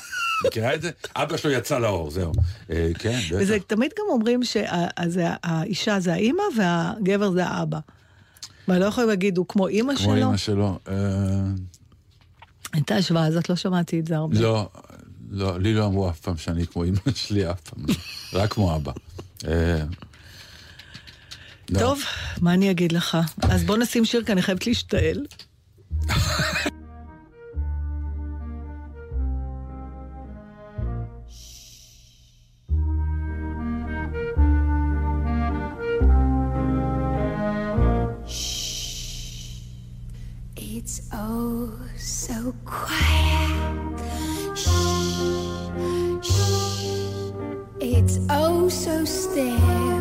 מכירה 0.46 0.74
את 0.74 0.82
זה? 0.82 0.90
אבא 1.16 1.36
שלו 1.36 1.50
יצא 1.50 1.78
לאור, 1.78 2.10
זהו. 2.10 2.32
אה, 2.70 2.90
כן, 2.98 3.18
בטח. 3.28 3.36
וזה 3.40 3.58
תמיד 3.66 3.90
גם 3.98 4.04
אומרים 4.08 4.40
שהאישה 4.44 6.00
זה 6.00 6.12
האימא 6.12 6.42
והגבר 6.56 7.30
זה 7.30 7.46
האבא. 7.46 7.78
מה, 8.68 8.78
לא 8.78 8.84
יכולים 8.84 9.10
להגיד, 9.10 9.38
הוא 9.38 9.46
כמו 9.48 9.68
אימא 9.68 9.96
שלו? 9.96 10.04
כמו 10.04 10.14
אימא 10.14 10.36
שלו. 10.36 10.78
אה, 10.88 10.94
הייתה 12.72 12.94
השוואה, 12.94 13.26
אז 13.26 13.36
את 13.36 13.50
לא 13.50 13.56
שמעתי 13.56 14.00
את 14.00 14.06
זה 14.06 14.16
הרבה. 14.16 14.40
לא, 14.40 14.68
לא, 15.32 15.60
לי 15.60 15.74
לא 15.74 15.86
אמרו 15.86 16.10
אף 16.10 16.20
פעם 16.20 16.36
שאני 16.36 16.66
כמו 16.66 16.84
אמא 16.84 16.98
שלי, 17.14 17.50
אף 17.50 17.60
פעם 17.60 17.84
לא. 17.88 17.94
רק 18.32 18.52
כמו 18.52 18.76
אבא. 18.76 18.92
אה, 19.48 19.82
לא. 21.70 21.78
טוב, 21.78 22.02
מה 22.40 22.54
אני 22.54 22.70
אגיד 22.70 22.92
לך? 22.92 23.18
אז 23.42 23.64
בוא 23.64 23.76
נשים 23.76 24.04
שיר, 24.04 24.24
כי 24.24 24.32
אני 24.32 24.42
חייבת 24.42 24.66
להשתעל. 24.66 25.26
It's 40.74 40.96
oh 41.12 41.70
so 41.96 42.38
quiet. 42.64 43.51
It's 48.04 48.18
oh 48.30 48.68
so 48.68 49.04
still. 49.04 49.91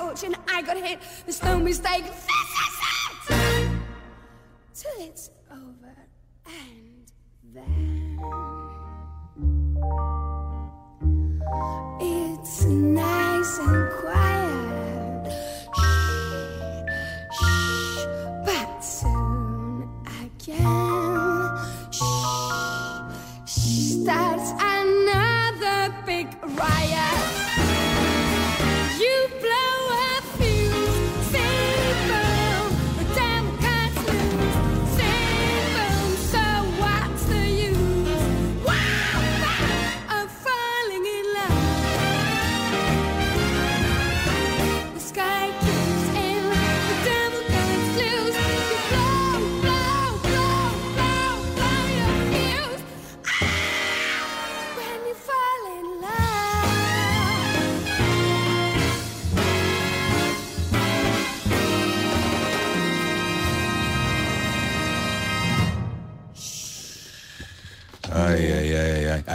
Is 0.00 0.18
scorching, 0.18 0.34
I 0.48 0.62
got 0.62 0.76
hit. 0.76 0.98
There's 1.24 1.42
no 1.42 1.58
mistake. 1.58 2.04
This 2.04 2.12
is 2.12 2.80
it 3.30 3.70
till 4.74 5.06
it's 5.06 5.30
over 5.50 5.96
and 6.46 7.12
then 7.52 8.18
it's 12.00 12.64
nice 12.64 13.19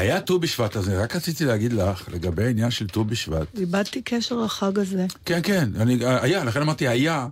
היה 0.05 0.21
ט"ו 0.21 0.39
בשבט, 0.39 0.77
אז 0.77 0.89
רק 0.89 1.15
רציתי 1.15 1.45
להגיד 1.45 1.74
לך, 1.74 2.09
לגבי 2.13 2.43
העניין 2.43 2.71
של 2.71 2.88
ט"ו 2.88 3.03
בשבט. 3.05 3.47
איבדתי 3.57 4.01
קשר 4.01 4.35
לחג 4.35 4.79
הזה. 4.79 5.05
כן, 5.25 5.39
כן, 5.43 5.69
אני, 5.79 6.00
היה, 6.21 6.43
לכן 6.43 6.62
אמרתי 6.62 6.88
היה, 6.88 7.27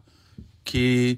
כי 0.66 1.16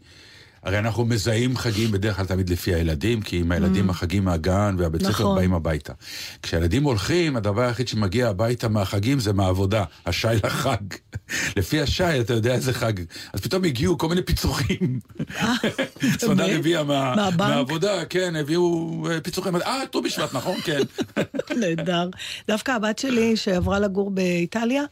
הרי 0.64 0.80
אנחנו 0.80 1.06
מזהים 1.06 1.58
חגים 1.58 1.92
בדרך 1.92 2.16
כלל 2.16 2.26
תמיד 2.26 2.50
לפי 2.50 2.74
הילדים, 2.74 3.22
כי 3.22 3.40
עם 3.40 3.52
הילדים 3.52 3.90
החגים 3.90 4.24
מהגן 4.24 4.76
והבית 4.78 5.02
ספר 5.02 5.12
נכון. 5.12 5.36
באים 5.36 5.54
הביתה. 5.54 5.94
כשהילדים 6.44 6.84
הולכים, 6.84 7.36
הדבר 7.36 7.62
היחיד 7.62 7.88
שמגיע 7.88 8.30
הביתה 8.30 8.68
מהחגים 8.68 9.20
זה 9.20 9.34
מהעבודה, 9.34 9.84
השי 10.06 10.28
לחג. 10.44 10.78
לפי 11.56 11.82
השי 11.82 12.22
אתה 12.22 12.34
יודע 12.34 12.54
איזה 12.54 12.74
חג. 12.74 12.94
אז 13.34 13.42
פתאום 13.42 13.64
הגיעו 13.64 13.98
כל 13.98 14.10
מיני 14.10 14.22
פיצוחים. 14.22 15.00
סמדר 16.18 16.48
באמת? 16.48 16.56
הביאה? 16.56 16.84
מהעבודה, 17.38 18.06
כן, 18.06 18.36
הביאו 18.36 19.08
אה, 19.10 19.22
פיצוחים. 19.22 19.56
אה, 19.56 19.82
ט"ו 19.92 20.02
בשבט, 20.02 20.34
נכון, 20.34 20.56
כן. 20.64 20.82
נהדר. 21.60 22.10
דווקא 22.48 22.72
הבת 22.72 23.00
שלי, 23.00 23.38
שעברה 23.38 23.80
לגור 23.80 24.12
באיטליה, 24.12 24.84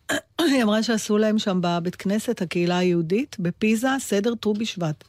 היא 0.38 0.62
אמרה 0.62 0.82
שעשו 0.82 1.18
להם 1.18 1.38
שם 1.38 1.58
בבית 1.62 1.96
כנסת, 1.96 2.42
הקהילה 2.42 2.78
היהודית, 2.78 3.36
בפיזה, 3.38 3.88
סדר 3.98 4.34
ט"ו 4.34 4.54
בשבט. 4.54 5.04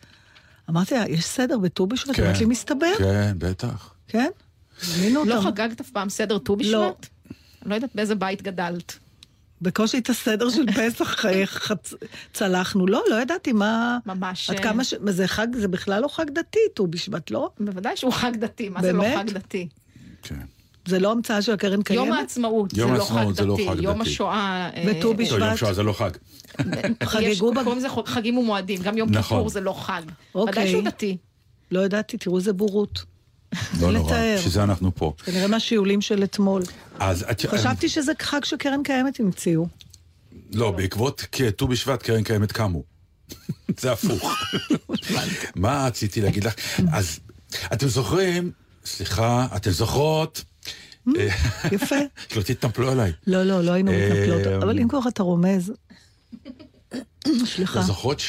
אמרתי 0.70 0.96
לה, 0.96 1.10
יש 1.10 1.26
סדר 1.26 1.58
בט"ו 1.58 1.88
בשבט? 1.88 2.16
כן. 2.16 2.24
אמרת 2.24 2.40
לי, 2.40 2.46
מסתבר? 2.46 2.94
כן, 2.98 3.34
בטח. 3.38 3.94
כן? 4.08 4.30
לא. 5.26 5.42
חגגת 5.42 5.82
אף 5.82 5.90
פעם 5.90 6.10
סדר 6.10 6.38
ט"ו 6.38 6.56
לא. 6.56 6.90
בשבט? 6.90 7.08
אני 7.62 7.70
לא 7.70 7.76
יודעת 7.76 7.96
באיזה 7.96 8.16
בית 8.16 8.42
גדלת. 8.42 9.03
בקושי 9.64 9.98
את 9.98 10.10
הסדר 10.10 10.50
של 10.50 10.66
פסח 10.72 11.26
אה, 11.26 11.46
חצ... 11.46 11.94
צלחנו. 12.34 12.88
לא, 12.88 13.04
לא 13.10 13.22
ידעתי 13.22 13.54
מה... 13.54 13.98
ממש, 14.06 14.50
עד 14.50 14.56
אה, 14.56 14.64
כמה 14.64 14.84
ש... 14.84 14.94
זה 15.08 15.28
חג, 15.28 15.48
זה 15.56 15.68
בכלל 15.68 16.02
לא 16.02 16.08
חג 16.08 16.30
דתי, 16.30 16.60
ט"ו 16.76 16.88
בשבט, 16.88 17.32
לא? 17.32 17.50
בוודאי 17.60 17.98
שהוא 17.98 18.14
חג 18.14 18.32
דתי, 18.36 18.70
מה 18.70 18.82
זה 18.82 18.94
לא 18.94 19.02
באמת? 19.02 19.18
חג 19.18 19.34
דתי? 19.34 19.68
כן. 20.24 20.36
זה 20.86 21.00
לא 21.00 21.12
המצאה 21.12 21.42
של 21.42 21.54
הקרן 21.54 21.84
קיימת? 21.84 22.06
יום 22.06 22.18
העצמאות 22.18 22.72
זה 22.72 22.82
יום 22.82 22.94
לא 22.94 23.00
העצמאות 23.00 23.28
חג 23.28 23.34
זה 23.34 23.46
לא 23.46 23.54
דתי, 23.54 23.70
חג 23.70 23.84
יום 23.84 24.00
דתי. 24.00 24.10
השואה... 24.10 24.70
אה, 24.76 24.84
וט"ו 24.88 24.96
אה, 24.98 25.02
טוב, 25.02 25.20
יום 25.20 25.40
בשבט. 25.40 25.58
שואה 25.58 25.74
זה 25.74 25.84
לא 25.84 25.94
חג. 25.94 26.12
חגגו 27.04 27.54
קוראים 27.64 27.78
לזה 27.78 27.88
חגים 28.06 28.38
ומועדים, 28.38 28.82
גם 28.82 28.98
יום 28.98 29.10
נכון. 29.10 29.38
כיפור 29.38 29.50
זה 29.50 29.62
לא 29.62 29.74
חג. 29.74 30.02
אוקיי. 30.36 30.52
ודאי 30.52 30.72
שהוא 30.72 30.84
דתי. 30.84 31.18
לא 31.72 31.86
ידעתי, 31.86 32.18
תראו 32.18 32.38
איזה 32.38 32.54
בורות. 32.54 33.13
לא. 33.82 33.92
נורא, 33.92 34.18
בשביל 34.38 34.54
זה 34.54 34.64
אנחנו 34.64 34.96
פה. 34.96 35.14
כנראה 35.26 35.48
מהשיעולים 35.48 36.02
של 36.02 36.24
אתמול. 36.24 36.62
אז 37.00 37.26
את... 37.32 37.46
חשבתי 37.46 37.90
שזה 37.90 38.12
חג 38.22 38.44
שקרן 38.44 38.84
קיימת 38.84 39.20
המציאו. 39.20 39.68
לא, 40.54 40.72
בעקבות 40.72 41.26
ט"ו 41.58 41.68
בשבט 41.68 42.04
קרן 42.04 42.24
קיימת 42.24 42.52
קמו. 42.52 42.84
זה 43.80 43.92
הפוך. 43.92 44.44
מה 45.56 45.86
רציתי 45.88 46.22
להגיד 46.22 46.44
לך? 46.44 46.54
אז 46.92 47.20
אתם 47.74 47.88
זוכרים, 47.88 48.52
סליחה, 48.86 49.48
אתם 49.56 49.72
זוכרות? 49.72 50.44
אה, 51.18 51.28
יפה. 51.72 51.96
שלא 52.34 52.42
תתנפלו 52.42 52.92
עליי. 52.92 53.12
לא, 53.28 53.44
לא, 53.44 53.64
לא 53.64 53.72
היינו 53.72 53.92
אה, 53.92 54.10
מתנפלות. 54.10 54.64
אבל 54.64 54.80
אם 54.80 54.88
כבר 54.88 55.00
אתה 55.08 55.24
רומז... 55.24 55.72
סליחה. 57.46 57.82
זוכרות 57.82 58.22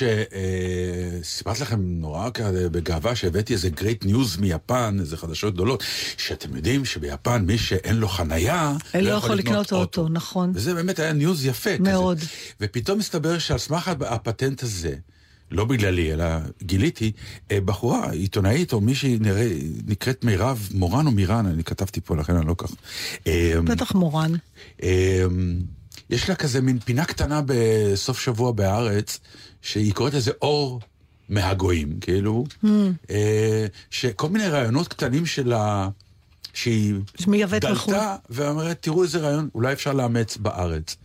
שסיפרתי 1.23 1.62
לכם 1.62 1.80
נורא 1.80 2.30
כזה 2.30 2.71
בגאווה 2.71 3.16
שהבאתי 3.16 3.52
איזה 3.52 3.71
great 3.70 4.04
news 4.04 4.36
מיפן, 4.37 4.97
איזה 5.00 5.16
חדשות 5.16 5.54
גדולות, 5.54 5.85
שאתם 6.16 6.56
יודעים 6.56 6.85
שביפן 6.85 7.44
מי 7.47 7.59
שאין 7.59 7.97
לו 7.97 8.09
חנייה, 8.09 8.76
אין 8.94 9.04
לא 9.04 9.11
יכול 9.11 9.37
לקנות 9.37 9.73
אוטו, 9.73 10.09
נכון. 10.09 10.52
וזה 10.54 10.75
באמת 10.75 10.99
היה 10.99 11.12
news 11.12 11.46
יפה. 11.47 11.71
מאוד. 11.80 12.18
כזה. 12.18 12.26
ופתאום 12.61 12.99
מסתבר 12.99 13.38
שעל 13.38 13.59
סמך 13.59 13.90
הפטנט 14.00 14.62
הזה, 14.62 14.94
לא 15.50 15.64
בגללי, 15.64 16.12
אלא 16.12 16.25
גיליתי, 16.62 17.12
אה, 17.50 17.61
בחורה, 17.61 18.11
עיתונאית, 18.11 18.73
או 18.73 18.80
מישהי 18.80 19.18
נראה, 19.21 19.50
נקראת 19.87 20.25
מירב 20.25 20.68
מורן 20.75 21.06
או 21.06 21.11
מירן, 21.11 21.47
אני 21.47 21.64
כתבתי 21.64 22.00
פה, 22.00 22.16
לכן 22.16 22.37
אני 22.37 22.47
לא 22.47 22.54
כך. 22.59 22.71
אה, 23.26 23.54
בטח 23.64 23.94
מורן. 23.94 24.33
יש 26.10 26.28
לה 26.28 26.34
כזה 26.34 26.60
מין 26.60 26.78
פינה 26.78 27.04
קטנה 27.04 27.40
בסוף 27.46 28.20
שבוע 28.20 28.52
בהארץ, 28.52 29.20
שהיא 29.62 29.92
קוראת 29.94 30.14
לזה 30.14 30.30
אור 30.42 30.80
מהגויים, 31.28 31.98
כאילו, 32.00 32.44
אה, 33.10 33.66
שכל 33.90 34.28
מיני 34.28 34.48
רעיונות 34.48 34.88
קטנים 34.88 35.26
שלה, 35.26 35.88
שהיא 36.52 36.94
שמייבאת 37.20 37.64
מחו"ל. 37.64 37.94
דלתה, 37.94 38.16
ואומרת, 38.30 38.78
תראו 38.82 39.02
איזה 39.02 39.18
רעיון, 39.18 39.48
אולי 39.54 39.72
אפשר 39.72 39.92
לאמץ 39.92 40.36
בארץ. 40.36 40.96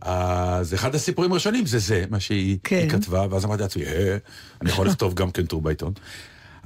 אז 0.00 0.74
אחד 0.74 0.94
הסיפורים 0.94 1.32
הראשונים 1.32 1.66
זה 1.66 1.78
זה, 1.78 2.04
מה 2.10 2.20
שהיא 2.20 2.58
כן. 2.64 2.88
כתבה, 2.88 3.26
ואז 3.30 3.44
אמרתי 3.44 3.62
לעצמי, 3.62 3.84
אה, 3.84 4.16
אני 4.62 4.70
יכול 4.70 4.86
לכתוב 4.88 5.14
גם 5.14 5.30
כן 5.30 5.46
טור 5.46 5.62
בעיתון. 5.62 5.92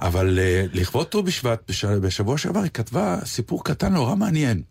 אבל 0.01 0.39
אה, 0.39 0.65
לכבוד 0.73 1.07
ט"ו 1.07 1.23
בשבט, 1.23 1.61
בש- 1.69 1.85
בשבוע 1.85 2.39
שעבר 2.39 2.61
היא 2.61 2.71
כתבה 2.75 3.19
סיפור 3.25 3.65
קטן 3.65 3.93
נורא 3.93 4.15
מעניין, 4.15 4.63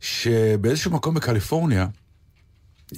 שבאיזשהו 0.00 0.90
מקום 0.90 1.14
בקליפורניה, 1.14 1.86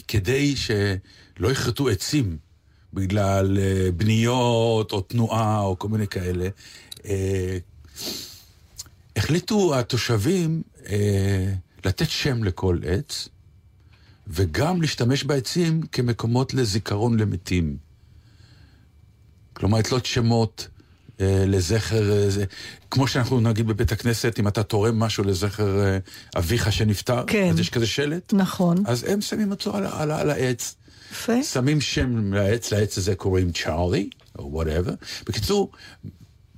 כדי 0.09 0.57
שלא 0.57 1.51
יכרתו 1.51 1.89
עצים 1.89 2.37
בגלל 2.93 3.59
אה, 3.59 3.93
בניות 3.97 4.93
או 4.93 5.01
תנועה 5.01 5.61
או 5.61 5.79
כל 5.79 5.89
מיני 5.89 6.09
כאלה, 6.09 6.49
אה, 7.05 7.59
החליטו 9.17 9.79
התושבים 9.79 10.63
אה, 10.89 11.53
לתת 11.85 12.11
שם 12.11 12.45
לכל 12.45 12.79
עץ, 12.87 13.29
וגם 14.27 14.83
להשתמש 14.83 15.25
בעצים 15.25 15.83
כמקומות 15.83 16.55
לזיכרון 16.55 17.21
למתים. 17.21 17.77
כלומר, 19.53 19.79
לתלות 19.79 20.07
שמות 20.07 20.69
לזכר, 21.47 22.13
אה, 22.13 22.31
זה, 22.31 22.45
כמו 22.91 23.09
שאנחנו 23.09 23.41
נגיד 23.41 23.67
בבית 23.67 23.93
הכנסת, 23.93 24.39
אם 24.39 24.49
אתה 24.49 24.63
תורם 24.63 24.99
משהו 24.99 25.25
לזכר 25.25 25.81
אה, 25.85 25.99
אביך 26.37 26.73
שנפטר, 26.73 27.25
כן. 27.27 27.49
אז 27.53 27.61
יש 27.61 27.71
כזה 27.71 27.87
שלט, 27.87 28.33
נכון. 28.33 28.77
אז 28.87 29.05
הם 29.09 29.21
שמים 29.21 29.51
אותו 29.51 29.77
על, 29.77 29.87
על, 29.87 30.11
על 30.11 30.31
העץ. 30.31 30.75
יפה. 31.13 31.43
שמים 31.43 31.81
שם 31.81 32.35
לעץ, 32.35 32.73
לעץ 32.73 32.99
הזה 32.99 33.15
קוראים 33.15 33.53
צ'ארלי, 33.53 34.11
או 34.39 34.49
וואטאבר. 34.53 34.93
בקיצור, 35.27 35.71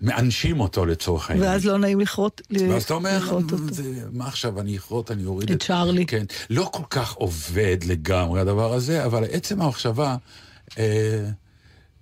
מענשים 0.01 0.61
אותו 0.61 0.87
לצורך 0.87 1.31
העניין. 1.31 1.49
ואז 1.51 1.65
לא 1.65 1.79
נעים 1.79 2.01
לכרות 2.01 2.43
ואז 2.71 2.83
אתה 2.83 2.95
אומר, 2.95 3.19
אותו. 3.31 3.57
זה, 3.71 3.83
מה 4.13 4.27
עכשיו, 4.27 4.61
אני 4.61 4.77
אכרות, 4.77 5.11
אני 5.11 5.25
אוריד 5.25 5.51
את 5.51 5.63
צ'ארלי. 5.63 6.07
כן. 6.07 6.25
לא 6.51 6.69
כל 6.73 6.83
כך 6.91 7.13
עובד 7.13 7.77
לגמרי 7.87 8.41
הדבר 8.41 8.73
הזה, 8.75 9.05
אבל 9.05 9.25
עצם 9.31 9.63
המחשבה 9.63 10.17
אה, 10.79 11.25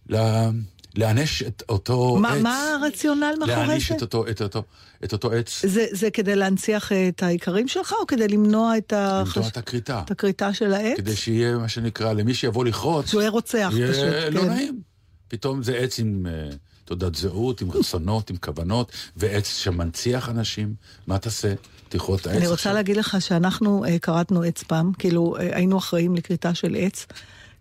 לה- 0.09 0.51
להעניש 0.97 1.43
את 1.43 1.63
אותו 1.69 2.17
מה- 2.21 2.33
עץ. 2.33 2.43
מה 2.43 2.75
הרציונל 2.83 3.35
מאחורי 3.39 3.57
להעניש 3.57 3.89
זה? 3.89 3.97
את 3.97 4.03
אותו, 4.03 4.25
את 4.31 4.43
אותו, 4.43 4.63
את 5.05 5.13
אותו 5.13 5.33
עץ, 5.33 5.65
זה, 5.67 5.87
זה 5.93 6.11
כדי 6.11 6.37
להנציח 6.37 6.93
את 6.93 7.23
העיקרים 7.23 7.69
שלך, 7.69 7.95
או 8.01 8.07
כדי 8.07 8.29
למנוע 8.29 8.77
את, 8.79 8.93
החש... 8.97 9.37
למנוע 9.37 9.49
את 9.51 9.57
הכריתה. 9.57 10.03
את 10.05 10.11
הכריתה 10.11 10.55
של 10.55 10.73
העץ? 10.75 10.97
כדי 10.97 11.17
שיהיה 11.17 11.57
מה 11.57 11.69
שנקרא, 11.69 12.13
למי 12.13 12.35
שיבוא 12.35 12.65
לכרות, 12.65 13.07
שהוא 13.09 13.21
יהיה 13.21 13.31
רוצח 13.31 13.73
יהיה 13.77 13.93
פשוט. 13.93 14.05
לא 14.31 14.41
כן. 14.41 14.49
נעים. 14.49 14.81
פתאום 15.29 15.63
זה 15.63 15.75
עץ 15.77 15.99
עם 15.99 16.27
אה, 16.27 16.49
תעודת 16.85 17.15
זהות, 17.15 17.61
עם 17.61 17.71
רצונות, 17.71 18.31
עם 18.31 18.37
כוונות, 18.37 18.93
ועץ 19.17 19.47
שמנציח 19.57 20.29
אנשים. 20.29 20.75
מה 21.07 21.19
תעשה? 21.19 21.55
תכרות 21.89 22.27
העץ 22.27 22.37
אני 22.37 22.45
רוצה 22.47 22.55
עכשיו? 22.55 22.75
להגיד 22.75 22.97
לך 22.97 23.17
שאנחנו 23.21 23.85
אה, 23.85 23.99
כרתנו 23.99 24.43
עץ 24.43 24.63
פעם, 24.63 24.93
כאילו 24.99 25.37
אה, 25.37 25.57
היינו 25.57 25.79
אחראים 25.79 26.15
לכריתה 26.17 26.55
של 26.55 26.77
עץ. 26.79 27.07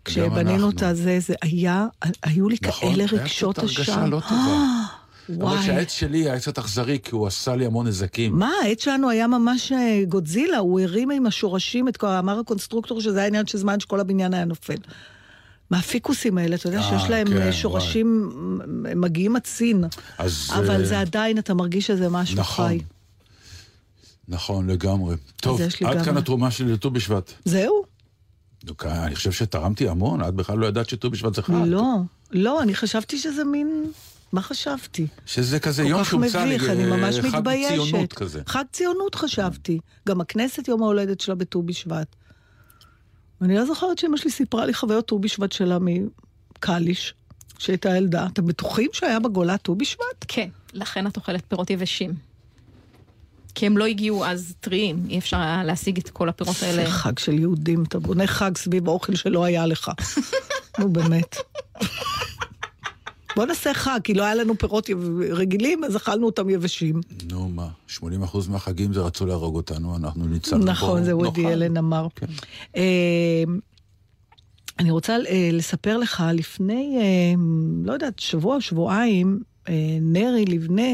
כשבנינו 0.04 0.70
את. 0.70 0.82
הזה, 0.82 1.18
זה 1.20 1.34
היה, 1.42 1.86
היו 2.22 2.48
לי 2.48 2.56
נכון, 2.62 2.94
כאלה 2.94 3.04
רגשות 3.12 3.54
קצת 3.54 3.62
הרגשה 3.62 3.82
אשם. 3.82 4.10
לא 4.10 4.20
טובה. 4.28 4.64
למרות 5.28 5.52
וואי. 5.52 5.66
שהעץ 5.66 5.92
שלי 5.92 6.18
היה 6.30 6.38
קצת 6.40 6.58
אכזרי, 6.58 6.98
כי 7.02 7.10
הוא 7.14 7.26
עשה 7.26 7.56
לי 7.56 7.66
המון 7.66 7.86
נזקים. 7.86 8.38
מה, 8.38 8.50
העץ 8.64 8.84
שלנו 8.84 9.10
היה 9.10 9.26
ממש 9.26 9.72
אה, 9.72 10.02
גודזילה, 10.08 10.58
הוא 10.58 10.80
הרים 10.80 11.10
עם 11.10 11.26
השורשים 11.26 11.88
את 11.88 11.96
כל, 11.96 12.06
אמר 12.06 12.38
הקונסטרוקטור 12.38 13.00
שזה 13.00 13.18
היה 13.18 13.28
עניין 13.28 13.46
של 13.46 13.58
זמן 13.58 13.80
שכל 13.80 14.00
הבניין 14.00 14.34
היה 14.34 14.44
נופל. 14.44 14.76
מהפיקוסים 15.70 16.38
האלה, 16.38 16.56
אתה 16.56 16.66
יודע 16.68 16.78
אה, 16.78 16.98
שיש 17.00 17.10
להם 17.10 17.26
כן, 17.28 17.36
אה, 17.42 17.52
שורשים, 17.52 18.30
הם 18.90 19.00
מגיעים 19.00 19.36
סין. 19.44 19.84
אז... 20.18 20.50
אבל 20.54 20.80
אה, 20.80 20.84
זה 20.84 21.00
עדיין, 21.00 21.38
אתה 21.38 21.54
מרגיש 21.54 21.86
שזה 21.86 22.08
משהו 22.08 22.38
נכון. 22.38 22.68
חי. 22.68 22.78
נכון, 24.28 24.70
לגמרי. 24.70 25.16
טוב, 25.36 25.60
עד 25.84 25.96
גם- 25.96 26.04
כאן 26.04 26.16
התרומה 26.16 26.50
שלי 26.50 26.72
לט"ו 26.72 26.90
בשבט. 26.90 27.32
זהו? 27.44 27.91
אני 28.84 29.14
חושב 29.14 29.32
שתרמתי 29.32 29.88
המון, 29.88 30.28
את 30.28 30.34
בכלל 30.34 30.58
לא 30.58 30.66
ידעת 30.66 30.88
שט"ו 30.88 31.10
בשבט 31.10 31.34
זה 31.34 31.42
חג. 31.42 31.52
לא, 31.66 31.96
לא, 32.30 32.62
אני 32.62 32.74
חשבתי 32.74 33.18
שזה 33.18 33.44
מין... 33.44 33.84
מה 34.32 34.42
חשבתי? 34.42 35.06
שזה 35.26 35.60
כזה 35.60 35.82
כל 35.82 35.88
יום 35.88 36.04
כך 36.04 36.10
שהומצא 36.10 36.44
מביך, 36.44 36.68
אני 36.68 36.84
ממש 36.84 37.20
חג. 37.20 37.42
ציונות 37.68 38.12
כזה. 38.12 38.42
חג 38.46 38.64
ציונות 38.72 39.14
חשבתי. 39.14 39.78
גם 40.08 40.20
הכנסת 40.20 40.68
יום 40.68 40.82
ההולדת 40.82 41.20
שלה 41.20 41.34
בט"ו 41.34 41.62
בשבט. 41.62 42.16
אני 43.42 43.54
לא 43.54 43.66
זוכרת 43.66 43.98
שאמא 43.98 44.16
שלי 44.16 44.30
סיפרה 44.30 44.66
לי 44.66 44.74
חוויות 44.74 45.08
ט"ו 45.08 45.18
בשבט 45.18 45.52
שלה 45.52 45.78
מקליש, 45.80 47.14
שהייתה 47.58 47.96
ילדה. 47.96 48.26
אתם 48.26 48.46
בטוחים 48.46 48.90
שהיה 48.92 49.18
בגולה 49.18 49.58
ט"ו 49.58 49.74
בשבט? 49.74 50.24
כן, 50.28 50.48
לכן 50.72 51.06
את 51.06 51.16
אוכלת 51.16 51.42
פירות 51.48 51.70
יבשים. 51.70 52.31
כי 53.54 53.66
הם 53.66 53.78
לא 53.78 53.84
הגיעו 53.86 54.24
אז 54.24 54.54
טריים, 54.60 55.06
אי 55.08 55.18
אפשר 55.18 55.36
היה 55.36 55.64
להשיג 55.64 55.98
את 55.98 56.10
כל 56.10 56.28
הפירות 56.28 56.56
האלה. 56.62 56.84
זה 56.84 56.90
חג 56.90 57.18
של 57.18 57.38
יהודים, 57.38 57.82
אתה 57.82 57.98
בונה 57.98 58.26
חג 58.26 58.50
סביב 58.56 58.88
אוכל 58.88 59.14
שלא 59.14 59.44
היה 59.44 59.66
לך. 59.66 59.90
נו, 60.78 60.92
באמת. 60.92 61.36
בוא 63.36 63.44
נעשה 63.46 63.74
חג, 63.74 64.00
כי 64.04 64.14
לא 64.14 64.22
היה 64.22 64.34
לנו 64.34 64.58
פירות 64.58 64.90
רגילים, 65.30 65.84
אז 65.84 65.96
אכלנו 65.96 66.26
אותם 66.26 66.50
יבשים. 66.50 67.00
נו, 67.30 67.48
מה, 67.48 67.68
80% 67.98 68.00
מהחגים 68.48 68.92
זה 68.92 69.00
רצו 69.00 69.26
להרוג 69.26 69.56
אותנו, 69.56 69.96
אנחנו 69.96 70.26
ניצלנו 70.26 70.64
פה. 70.66 70.70
נכון, 70.70 71.04
זה 71.04 71.16
וודי. 71.16 71.46
אלן 71.46 71.76
אמר. 71.76 72.06
כן. 72.16 72.26
אה, 72.76 73.44
אני 74.78 74.90
רוצה 74.90 75.16
אה, 75.28 75.50
לספר 75.52 75.98
לך, 75.98 76.24
לפני, 76.34 76.98
אה, 77.00 77.42
לא 77.84 77.92
יודעת, 77.92 78.18
שבוע, 78.18 78.60
שבועיים, 78.60 79.40
נרי 80.00 80.44
לבנה, 80.44 80.92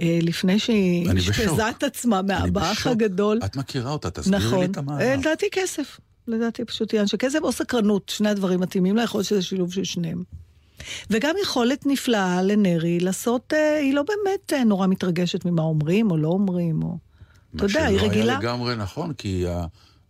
לפני 0.00 0.58
שהיא. 0.58 1.08
אשפזה 1.18 1.70
את 1.70 1.82
עצמה 1.82 2.22
מהבאח. 2.22 2.86
הגדול. 2.86 3.40
את 3.44 3.56
מכירה 3.56 3.92
אותה, 3.92 4.10
תסבירי 4.10 4.42
לי 4.42 4.46
נכון. 4.46 4.64
את 4.64 4.76
המהלך. 4.76 5.02
אה, 5.02 5.16
לדעתי 5.16 5.46
כסף. 5.52 6.00
לדעתי 6.28 6.64
פשוט 6.64 6.94
עניין 6.94 7.06
של 7.06 7.16
כסף 7.20 7.38
או 7.42 7.52
סקרנות, 7.52 8.08
שני 8.08 8.28
הדברים 8.28 8.60
מתאימים 8.60 8.96
לה, 8.96 9.02
יכול 9.02 9.18
להיות 9.18 9.28
שזה 9.28 9.42
שילוב 9.42 9.72
של 9.72 9.84
שניהם. 9.84 10.22
וגם 11.10 11.34
יכולת 11.42 11.86
נפלאה 11.86 12.42
לנרי 12.42 13.00
לעשות, 13.00 13.52
אה, 13.52 13.76
היא 13.76 13.94
לא 13.94 14.02
באמת 14.02 14.52
אה, 14.52 14.64
נורא 14.64 14.86
מתרגשת 14.86 15.44
ממה 15.44 15.62
אומרים 15.62 16.10
או 16.10 16.16
לא 16.16 16.28
אומרים, 16.28 16.82
או... 16.82 16.98
אתה 17.56 17.64
יודע, 17.64 17.84
היא 17.84 17.94
מה 17.94 18.00
שלא 18.00 18.08
רגילה. 18.08 18.32
היה 18.32 18.38
לגמרי 18.38 18.76
נכון, 18.76 19.12
כי 19.12 19.44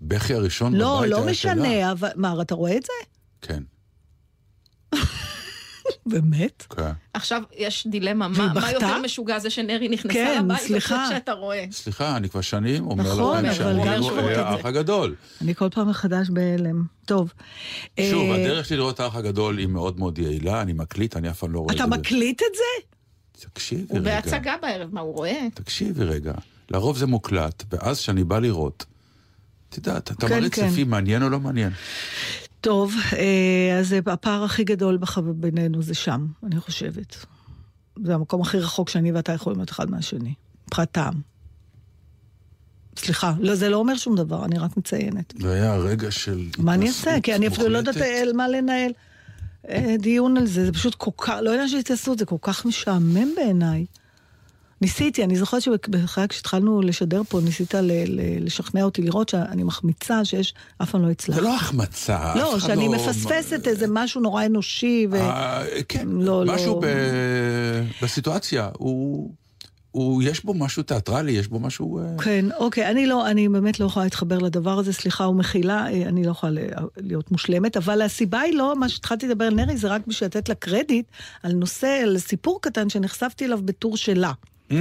הבכי 0.01 0.35
הראשון 0.35 0.75
לא, 0.75 0.97
בבית 0.99 1.11
לא 1.11 1.25
היה 1.25 1.35
שלה. 1.35 1.55
משנה, 1.55 1.93
אבל... 1.93 2.09
מה, 2.17 2.35
אתה 2.43 2.55
רואה 2.55 2.77
את 2.77 2.83
זה? 2.83 2.93
כן, 3.43 3.63
באמת? 6.07 6.63
כן. 6.77 6.91
עכשיו 7.15 7.43
יש 7.57 7.87
דילמה, 7.87 8.29
מה, 8.29 8.53
מה? 8.55 8.73
יותר 8.73 8.99
משוגע 9.03 9.39
זה 9.39 9.51
שנרי 9.51 9.89
נכנסה 9.89 10.15
כן, 10.15 10.45
לבית, 10.45 10.61
או 10.61 10.67
סליחה. 10.67 11.07
שאתה 11.09 11.33
רואה. 11.33 11.65
סליחה, 11.73 12.17
אני 12.17 12.29
כבר 12.29 12.41
שנים 12.41 12.87
אומר 12.87 13.13
נכון, 13.15 13.37
לכם 13.45 13.47
אבל 13.47 13.55
שאני 13.55 13.99
רואה 13.99 14.33
את 14.33 14.39
האח. 14.39 14.67
הגדול. 14.67 15.15
אני 15.41 15.55
כל 15.55 15.69
פעם 15.71 15.89
מחדש 15.91 16.31
בהלם. 16.31 16.83
טוב. 17.05 17.33
שוב, 18.11 18.31
אה, 18.31 18.35
הדרך 18.35 18.67
שלי 18.67 18.77
לראות 18.77 18.95
את 18.95 19.01
האח 19.01 19.17
הגדול 19.17 19.59
היא 19.59 19.67
מאוד 19.67 19.99
מאוד 19.99 20.19
יעילה, 20.19 20.63
אני 20.63 20.73
מקליט, 20.73 21.17
אני 21.17 21.31
אף 21.31 21.39
פעם 21.39 21.53
לא 21.53 21.59
רואה 21.59 21.75
את 21.75 21.77
אתה 21.81 21.85
זה. 21.85 21.91
מקליט 21.91 22.43
את 22.43 22.55
זה? 22.57 22.87
תקשיבי 23.49 23.85
הוא 23.89 23.99
רגע. 23.99 24.21
בהצגה 24.21 24.55
בערב, 24.63 24.89
מה 24.93 25.01
הוא 25.01 25.15
רואה? 25.15 25.47
תקשיבי 25.55 26.05
רגע. 26.05 26.33
לרוב 26.71 26.99
זה 26.99 27.07
מוקלט, 27.07 27.65
ואז 27.71 27.99
כשאני 27.99 28.25
בא 28.25 28.39
לראות, 28.39 28.85
את 29.69 29.77
יודעת, 29.77 30.11
אתה 30.13 30.29
כן, 30.29 30.39
מריץ 30.39 30.55
כן. 30.55 30.67
לפי 30.69 30.85
מעניין 30.85 31.23
או 31.23 31.29
לא 31.29 31.41
מעניין. 31.41 31.71
טוב, 32.67 32.95
אה, 33.13 33.79
אז 33.79 33.95
הפער 34.07 34.45
הכי 34.45 34.65
גדול 34.65 34.99
בינינו 35.35 35.83
זה 35.83 35.95
שם, 35.95 36.27
אני 36.47 36.61
חושבת. 36.61 37.27
זה 38.05 38.15
המקום 38.15 38.41
הכי 38.41 38.59
רחוק 38.59 38.89
שאני 38.89 39.13
ואתה 39.13 39.33
יכולים 39.33 39.59
להיות 39.59 39.71
אחד 39.71 39.91
מהשני. 39.91 40.35
מבחינת 40.67 40.93
טעם. 40.93 41.15
סליחה, 42.99 43.33
לא, 43.41 43.55
זה 43.55 43.69
לא 43.69 43.77
אומר 43.77 43.97
שום 43.97 44.17
דבר, 44.17 44.45
אני 44.45 44.59
רק 44.59 44.77
מציינת. 44.77 45.35
זה 45.39 45.53
היה 45.53 45.77
רגע 45.77 46.11
של... 46.11 46.47
מה 46.59 46.75
אני 46.75 46.89
אעשה? 46.89 47.21
כי 47.23 47.35
אני 47.35 47.49
אפילו 47.49 47.69
לא 47.69 47.79
יודעת 47.79 47.97
מה 48.35 48.49
לנהל 48.49 48.93
אה, 49.69 49.95
דיון 49.99 50.37
על 50.37 50.47
זה, 50.47 50.65
זה 50.65 50.73
פשוט 50.73 50.95
כל 50.95 51.11
כך, 51.19 51.35
לא 51.43 51.51
יודעת 51.51 51.69
שהתעשו, 51.69 52.15
זה 52.19 52.25
כל 52.25 52.37
כך 52.43 52.67
משעמם 52.67 53.29
בעיניי. 53.37 53.87
ניסיתי, 54.81 55.25
אני 55.25 55.37
זוכרת 55.37 55.63
שבכלל 55.63 56.27
כשהתחלנו 56.27 56.81
לשדר 56.83 57.23
פה, 57.29 57.41
ניסית 57.41 57.75
ל- 57.75 57.81
ל- 58.07 58.45
לשכנע 58.47 58.83
אותי 58.83 59.03
לראות 59.03 59.29
שאני 59.29 59.63
מחמיצה, 59.63 60.25
שיש, 60.25 60.55
אף 60.83 60.91
פעם 60.91 61.01
לא 61.01 61.07
זה 61.07 61.13
הצלחתי. 61.13 61.43
לא 61.43 61.55
החמצה. 61.55 62.35
לא, 62.37 62.57
אחד 62.57 62.67
שאני 62.67 62.87
לא- 62.87 62.93
מפספסת 62.93 63.67
איזה 63.69 63.87
משהו 63.89 64.21
נורא 64.21 64.47
אנושי, 64.47 65.07
ו... 65.11 65.17
אה, 65.17 65.63
כן, 65.89 66.09
לא, 66.09 66.45
משהו 66.47 66.75
לא. 66.75 66.81
ב- 66.87 68.05
בסיטואציה, 68.05 68.71
הוא... 68.79 69.31
הוא, 69.91 70.23
יש 70.23 70.45
בו 70.45 70.55
משהו 70.55 70.83
תיאטרלי, 70.83 71.33
יש 71.33 71.49
בו 71.49 71.59
משהו... 71.61 71.99
אה, 71.99 72.05
כן, 72.25 72.45
אוקיי, 72.59 72.91
אני 72.91 73.07
לא, 73.07 73.31
אני 73.31 73.49
באמת 73.49 73.81
לא 73.81 73.87
יכולה 73.87 74.05
להתחבר 74.07 74.39
לדבר 74.39 74.79
הזה, 74.79 74.93
סליחה 74.93 75.29
ומחילה, 75.29 75.87
אה, 75.87 76.09
אני 76.09 76.25
לא 76.25 76.31
יכולה 76.31 76.53
להיות 76.97 77.31
מושלמת, 77.31 77.77
אבל 77.77 78.03
הסיבה 78.03 78.41
היא 78.41 78.55
לא, 78.59 78.75
מה 78.79 78.89
שהתחלתי 78.89 79.29
לדבר 79.29 79.45
על 79.45 79.55
נרי, 79.55 79.77
זה 79.77 79.89
רק 79.89 80.07
בשביל 80.07 80.27
לתת 80.27 80.49
לה 80.49 80.55
קרדיט 80.55 81.07
על 81.43 81.53
נושא, 81.53 82.01
על 82.03 82.19
סיפור 82.19 82.59
קטן 82.63 82.89
שנחשפתי 82.89 83.45
אליו 83.45 83.59
בטור 83.65 83.97
שלה. 83.97 84.33
Mm, 84.71 84.75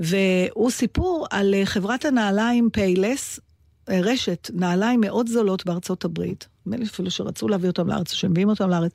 והוא 0.00 0.70
סיפור 0.70 1.26
על 1.30 1.54
אה, 1.54 1.66
חברת 1.66 2.04
הנעליים 2.04 2.70
פיילס, 2.72 3.40
אה, 3.88 4.00
רשת 4.00 4.50
נעליים 4.54 5.00
מאוד 5.00 5.28
זולות 5.28 5.66
בארצות 5.66 6.04
הברית. 6.04 6.48
נדמה 6.66 6.76
לי 6.76 6.84
אפילו 6.84 7.10
שרצו 7.10 7.48
להביא 7.48 7.68
אותם 7.68 7.88
לארץ, 7.88 8.12
שמביאים 8.12 8.48
אותם 8.48 8.70
לארץ. 8.70 8.92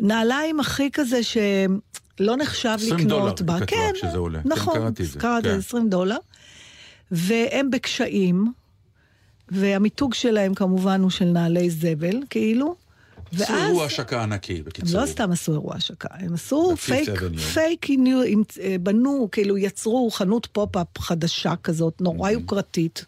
נעליים 0.00 0.60
הכי 0.60 0.90
כזה 0.92 1.20
שלא 1.22 2.36
נחשב 2.36 2.76
20 2.76 2.94
לקנות 2.94 3.08
דולר, 3.08 3.22
בה. 3.46 3.54
היא 3.54 3.60
כתבה 3.60 3.66
כן, 3.66 3.92
שזה 3.94 4.18
עולה. 4.18 4.42
כן, 4.42 4.48
נכון, 4.48 4.74
קראתי 4.74 5.02
את 5.02 5.08
זה, 5.08 5.18
קראתי, 5.18 5.48
כן. 5.48 5.58
20 5.58 5.88
דולר. 5.90 6.16
והם 7.10 7.70
בקשיים, 7.70 8.52
והמיתוג 9.48 10.14
שלהם 10.14 10.54
כמובן 10.54 11.00
הוא 11.02 11.10
של 11.10 11.24
נעלי 11.24 11.70
זבל, 11.70 12.22
כאילו. 12.30 12.85
עשו 13.32 13.52
ואז... 13.52 13.68
אירוע 13.68 13.84
השקה 13.84 14.22
ענקי, 14.22 14.62
בקיצור. 14.62 15.00
לא 15.00 15.06
סתם 15.06 15.32
עשו 15.32 15.52
אירוע 15.52 15.74
השקה, 15.74 16.08
הם 16.12 16.34
עשו 16.34 16.76
fake. 16.76 17.08
fake, 17.54 17.86
אה, 18.62 18.76
בנו, 18.80 19.28
כאילו 19.32 19.58
יצרו 19.58 20.10
חנות 20.10 20.48
פופ-אפ 20.52 20.98
חדשה 20.98 21.54
כזאת, 21.62 22.00
נורא 22.00 22.30
יוקרתית, 22.30 23.04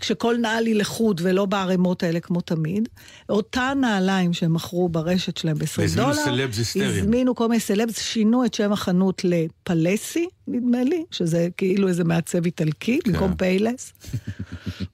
כשכל 0.00 0.36
נעל 0.36 0.66
היא 0.66 0.74
לחוד 0.74 1.20
ולא 1.24 1.46
בערימות 1.46 2.02
האלה 2.02 2.20
כמו 2.20 2.40
תמיד. 2.40 2.88
אותה 3.28 3.72
נעליים 3.80 4.32
שהם 4.32 4.54
מכרו 4.54 4.88
ברשת 4.88 5.36
שלהם 5.36 5.58
ב-20 5.58 5.78
והזמינו 5.78 6.12
דולר, 6.12 6.24
סלבס 6.24 6.58
היסטריים. 6.58 6.90
הזמינו 6.90 7.34
כל 7.34 7.48
מיני 7.48 7.60
סלבס, 7.60 8.00
שינו 8.00 8.44
את 8.44 8.54
שם 8.54 8.72
החנות 8.72 9.22
ל 9.24 9.36
Palessi, 9.36 10.28
נדמה 10.48 10.84
לי, 10.84 11.04
שזה 11.10 11.48
כאילו 11.56 11.88
איזה 11.88 12.04
מעצב 12.04 12.44
איטלקי, 12.44 12.98
כן. 13.04 13.12
במקום 13.12 13.34
Payless. 13.34 13.92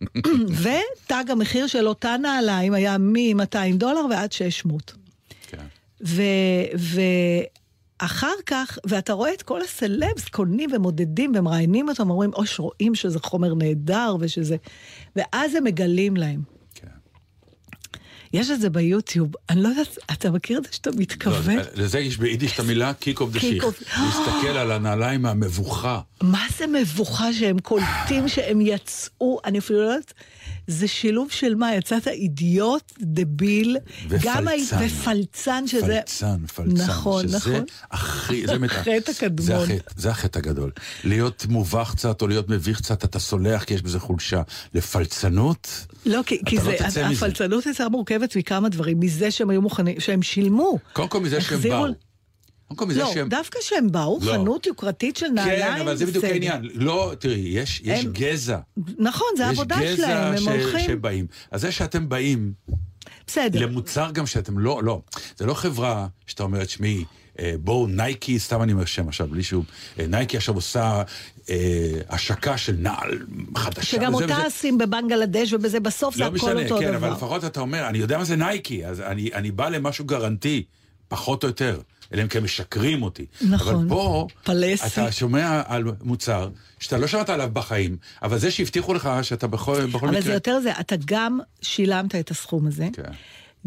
ותג 0.62 1.24
המחיר 1.28 1.66
של 1.66 1.88
אותה 1.88 2.16
נעליים 2.22 2.74
היה 2.74 2.98
מ-200 2.98 3.76
דולר 3.76 4.06
ועד 4.10 4.32
600. 4.32 4.92
כן. 5.46 5.64
ו... 6.06 6.22
ואחר 8.02 8.32
כך, 8.46 8.78
ואתה 8.86 9.12
רואה 9.12 9.32
את 9.34 9.42
כל 9.42 9.62
הסלבס 9.62 10.28
קונים 10.30 10.70
ומודדים 10.72 11.32
ומראיינים 11.36 11.88
אותם, 11.88 12.10
אומרים, 12.10 12.30
אוי, 12.34 12.46
שרואים 12.46 12.94
שזה 12.94 13.18
חומר 13.22 13.54
נהדר 13.54 14.16
ושזה... 14.20 14.56
ואז 15.16 15.54
הם 15.54 15.64
מגלים 15.64 16.16
להם. 16.16 16.42
כן. 16.74 16.86
יש 18.32 18.50
את 18.50 18.60
זה 18.60 18.70
ביוטיוב, 18.70 19.32
אני 19.50 19.62
לא 19.62 19.68
יודעת, 19.68 19.98
אתה 20.12 20.30
מכיר 20.30 20.58
את 20.58 20.64
זה 20.64 20.68
שאתה 20.72 20.90
מתכוון? 20.96 21.56
לא, 21.56 21.62
לזה 21.74 21.98
יש 21.98 22.16
ביידיש 22.18 22.54
את 22.54 22.60
המילה 22.60 22.94
קיק 22.94 23.20
אוף 23.20 23.30
דה 23.30 23.38
of- 23.38 24.00
להסתכל 24.04 24.56
על 24.56 24.70
הנעליים 24.70 25.26
המבוכה. 25.26 26.00
מה 26.22 26.46
זה 26.58 26.66
מבוכה 26.66 27.32
שהם 27.32 27.58
קולטים 27.58 28.28
שהם 28.28 28.60
יצאו, 28.60 29.38
אני 29.44 29.58
אפילו 29.58 29.82
לא 29.82 29.88
יודעת, 29.88 30.12
זה 30.66 30.88
שילוב 30.88 31.30
של 31.30 31.54
מה, 31.54 31.74
יצאת 31.74 32.08
אידיוט, 32.08 32.92
דביל, 33.00 33.76
גם 34.22 34.48
הי- 34.48 34.64
ופלצן. 34.66 34.86
ופלצן, 34.86 35.64
שזה... 35.66 36.00
פלצן, 36.06 36.46
פלצן. 36.54 36.74
נכון, 36.82 37.28
שזה 37.28 37.36
נכון. 37.36 37.64
הכי, 37.90 38.46
זה 38.46 38.58
מת- 38.58 38.70
החטא 38.70 39.10
הקדמון. 39.10 39.46
זה 39.46 39.56
החטא, 39.56 39.90
זה 39.96 40.10
החטא 40.10 40.38
הגדול. 40.38 40.70
להיות 41.04 41.46
מובך 41.48 41.92
קצת 41.96 42.22
או 42.22 42.28
להיות 42.28 42.48
מביך 42.48 42.78
קצת, 42.80 43.04
אתה 43.04 43.18
סולח 43.18 43.64
כי 43.64 43.74
יש 43.74 43.82
בזה 43.82 44.00
חולשה. 44.00 44.42
לפלצנות, 44.74 45.68
לא, 46.06 46.20
כי, 46.26 46.40
כי 46.46 46.56
לא 46.56 46.62
זה, 46.62 46.74
תצא 46.78 47.08
מזה. 47.08 47.26
הפלצנות 47.26 47.66
הייתה 47.66 47.88
מורכבת 47.88 48.36
מכמה 48.36 48.68
דברים, 48.68 49.00
מזה 49.00 49.30
שהם 49.30 49.50
היו 49.50 49.62
מוכנים, 49.62 50.00
שהם 50.00 50.22
שילמו. 50.22 50.78
קודם 50.92 51.08
כל 51.08 51.20
מזה 51.20 51.40
שהם 51.40 51.60
באו. 51.60 51.86
כל 52.74 52.86
מזה 52.86 53.00
לא, 53.00 53.10
שהם... 53.14 53.28
דווקא 53.28 53.58
שהם 53.62 53.92
באו, 53.92 54.18
לא. 54.22 54.32
חנות 54.32 54.66
יוקרתית 54.66 55.16
של 55.16 55.28
נעליים, 55.28 55.74
כן, 55.74 55.80
אבל 55.80 55.96
זה 55.96 56.06
בדיוק. 56.06 56.24
העניין. 56.24 56.68
לא, 56.74 57.12
תראי, 57.18 57.34
יש 57.38 57.80
יש 57.84 58.04
הם- 58.04 58.12
גזע. 58.12 58.58
נכון, 58.98 59.26
זה 59.36 59.46
העבודה 59.46 59.76
יש 59.82 59.96
שלהם, 59.96 60.34
גזע 60.34 60.50
הם 60.52 60.60
ש- 60.60 60.62
הולכים... 60.62 60.86
שבאים. 60.86 61.26
אז 61.50 61.60
זה 61.60 61.72
שאתם 61.72 62.08
באים 62.08 62.52
בסדר. 63.26 63.60
למוצר 63.60 64.10
גם 64.12 64.26
שאתם 64.26 64.58
לא, 64.58 64.82
לא. 64.82 65.00
זה 65.36 65.46
לא 65.46 65.54
חברה 65.54 66.06
שאתה 66.26 66.42
אומר, 66.42 66.64
תשמעי, 66.64 67.04
אה, 67.38 67.54
בואו 67.60 67.86
נייקי, 67.86 68.38
סתם 68.38 68.62
אני 68.62 68.72
אומר 68.72 68.84
שם 68.84 69.08
עכשיו, 69.08 69.26
בלי 69.26 69.42
שום... 69.42 69.64
אה, 69.98 70.06
נייקי 70.06 70.36
עכשיו 70.36 70.54
עושה 70.54 71.02
אה, 71.50 71.56
השקה 72.08 72.56
של 72.58 72.76
נעל 72.78 73.18
חדשה. 73.56 73.82
שגם 73.82 74.14
וזה 74.14 74.24
אותה 74.24 74.34
וזה. 74.34 74.44
עושים 74.44 74.78
בבנגלדש, 74.78 75.52
ובזה 75.52 75.80
בסוף 75.80 76.14
זה 76.14 76.20
לא 76.20 76.26
הכל 76.26 76.36
משנה, 76.36 76.62
אותו 76.62 76.78
כן, 76.78 76.86
דבר. 76.88 76.96
אבל 76.96 77.10
לפחות 77.10 77.44
אתה 77.44 77.60
אומר, 77.60 77.88
אני 77.88 77.98
יודע 77.98 78.18
מה 78.18 78.24
זה 78.24 78.36
נייקי, 78.36 78.86
אז 78.86 79.00
אני, 79.00 79.30
אני 79.34 79.50
בא 79.50 79.68
למשהו 79.68 80.04
גרנטי, 80.04 80.64
פחות 81.08 81.42
או 81.42 81.48
יותר. 81.48 81.80
אלא 82.14 82.22
אם 82.22 82.28
כן 82.28 82.42
משקרים 82.42 83.02
אותי. 83.02 83.26
נכון. 83.42 83.74
אבל 83.74 83.88
פה, 83.88 84.26
פלסי. 84.44 84.86
אתה 84.86 85.12
שומע 85.12 85.62
על 85.66 85.84
מוצר 86.02 86.48
שאתה 86.80 86.98
לא 86.98 87.06
שמעת 87.06 87.28
עליו 87.30 87.50
בחיים, 87.52 87.96
אבל 88.22 88.38
זה 88.38 88.50
שהבטיחו 88.50 88.94
לך 88.94 89.10
שאתה 89.22 89.46
בכל, 89.46 89.86
בכל 89.86 89.98
אבל 90.08 90.08
מקרה... 90.08 90.20
זה 90.22 90.32
יותר 90.32 90.60
זה, 90.62 90.72
אתה 90.80 90.96
גם 91.04 91.38
שילמת 91.62 92.14
את 92.14 92.30
הסכום 92.30 92.66
הזה, 92.66 92.88
כן. 92.92 93.02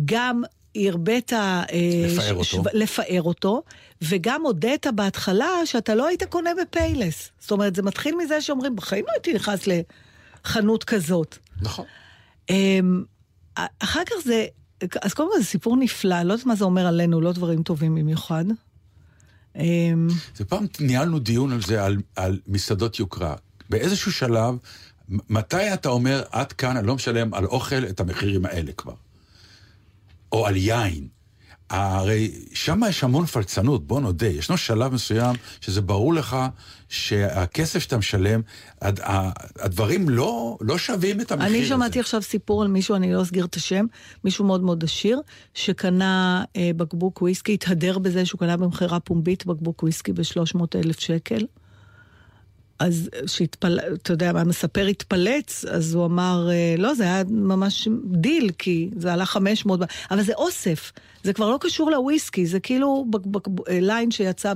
גם 0.05 0.41
הרבית... 0.75 1.33
אה, 1.33 1.63
לפאר 2.07 2.33
אותו. 2.33 2.43
ש- 2.43 2.73
לפאר 2.73 3.21
אותו, 3.21 3.63
וגם 4.01 4.41
הודית 4.45 4.87
בהתחלה 4.95 5.49
שאתה 5.65 5.95
לא 5.95 6.07
היית 6.07 6.23
קונה 6.23 6.49
בפיילס. 6.61 7.29
זאת 7.39 7.51
אומרת, 7.51 7.75
זה 7.75 7.81
מתחיל 7.81 8.15
מזה 8.15 8.41
שאומרים, 8.41 8.75
בחיים 8.75 9.05
לא 9.07 9.11
הייתי 9.11 9.33
נכנס 9.33 9.59
לחנות 9.67 10.83
כזאת. 10.83 11.37
נכון. 11.61 11.85
אמ, 12.49 13.03
אחר 13.55 14.01
כך 14.05 14.15
זה, 14.25 14.45
אז 15.01 15.13
קודם 15.13 15.29
כל 15.31 15.39
זה 15.39 15.45
סיפור 15.45 15.77
נפלא, 15.77 16.23
לא 16.23 16.33
יודעת 16.33 16.45
מה 16.45 16.55
זה 16.55 16.65
אומר 16.65 16.87
עלינו, 16.87 17.21
לא 17.21 17.31
דברים 17.31 17.63
טובים 17.63 17.95
במיוחד. 17.95 18.45
אמ, 19.55 20.07
זה 20.35 20.45
פעם 20.45 20.65
ניהלנו 20.79 21.19
דיון 21.19 21.51
על 21.51 21.61
זה, 21.61 21.83
על, 21.83 21.97
על 22.15 22.39
מסעדות 22.47 22.99
יוקרה. 22.99 23.35
באיזשהו 23.69 24.11
שלב, 24.11 24.55
מתי 25.09 25.73
אתה 25.73 25.89
אומר, 25.89 26.23
עד 26.31 26.53
כאן 26.53 26.77
אני 26.77 26.87
לא 26.87 26.95
משלם 26.95 27.33
על 27.33 27.45
אוכל 27.45 27.85
את 27.89 27.99
המחירים 27.99 28.45
האלה 28.45 28.71
כבר? 28.71 28.93
או 30.31 30.47
על 30.47 30.55
יין. 30.55 31.07
הרי 31.69 32.31
שם 32.53 32.81
יש 32.89 33.03
המון 33.03 33.25
פלצנות, 33.25 33.87
בוא 33.87 34.01
נודה. 34.01 34.27
ישנו 34.27 34.57
שלב 34.57 34.93
מסוים 34.93 35.35
שזה 35.61 35.81
ברור 35.81 36.13
לך 36.13 36.37
שהכסף 36.89 37.79
שאתה 37.79 37.97
משלם, 37.97 38.41
הד- 38.81 38.99
הדברים 39.59 40.09
לא, 40.09 40.57
לא 40.61 40.77
שווים 40.77 41.21
את 41.21 41.31
המחיר 41.31 41.47
הזה. 41.47 41.57
אני 41.57 41.65
שמעתי 41.65 41.99
עכשיו 41.99 42.21
סיפור 42.21 42.61
על 42.61 42.67
מישהו, 42.67 42.95
אני 42.95 43.13
לא 43.13 43.21
אסגיר 43.21 43.45
את 43.45 43.55
השם, 43.55 43.85
מישהו 44.23 44.45
מאוד 44.45 44.61
מאוד 44.63 44.83
עשיר, 44.83 45.21
שקנה 45.53 46.43
אה, 46.55 46.71
בקבוק 46.77 47.21
וויסקי, 47.21 47.53
התהדר 47.53 47.97
בזה 47.99 48.25
שהוא 48.25 48.39
קנה 48.39 48.57
במכירה 48.57 48.99
פומבית 48.99 49.45
בקבוק 49.45 49.83
וויסקי 49.83 50.13
ב-300 50.13 50.59
אלף 50.75 50.99
שקל. 50.99 51.45
אז 52.79 53.09
שהתפל... 53.27 53.79
אתה 53.93 54.13
יודע, 54.13 54.29
המספר 54.29 54.85
התפלץ, 54.85 55.65
אז 55.65 55.93
הוא 55.93 56.05
אמר, 56.05 56.47
אה, 56.51 56.75
לא, 56.77 56.93
זה 56.93 57.03
היה 57.03 57.23
ממש 57.29 57.87
דיל, 58.11 58.49
כי 58.57 58.89
זה 58.97 59.13
עלה 59.13 59.25
500, 59.25 59.79
ב- 59.79 59.83
אבל 60.11 60.21
זה 60.23 60.33
אוסף, 60.33 60.91
זה 61.27 61.33
כבר 61.33 61.49
לא 61.49 61.57
קשור 61.61 61.91
לוויסקי, 61.91 62.45
זה 62.45 62.59
כאילו 62.59 63.05
בק- 63.09 63.25
בק- 63.25 63.47
ליין 63.69 64.11
שיצא 64.11 64.53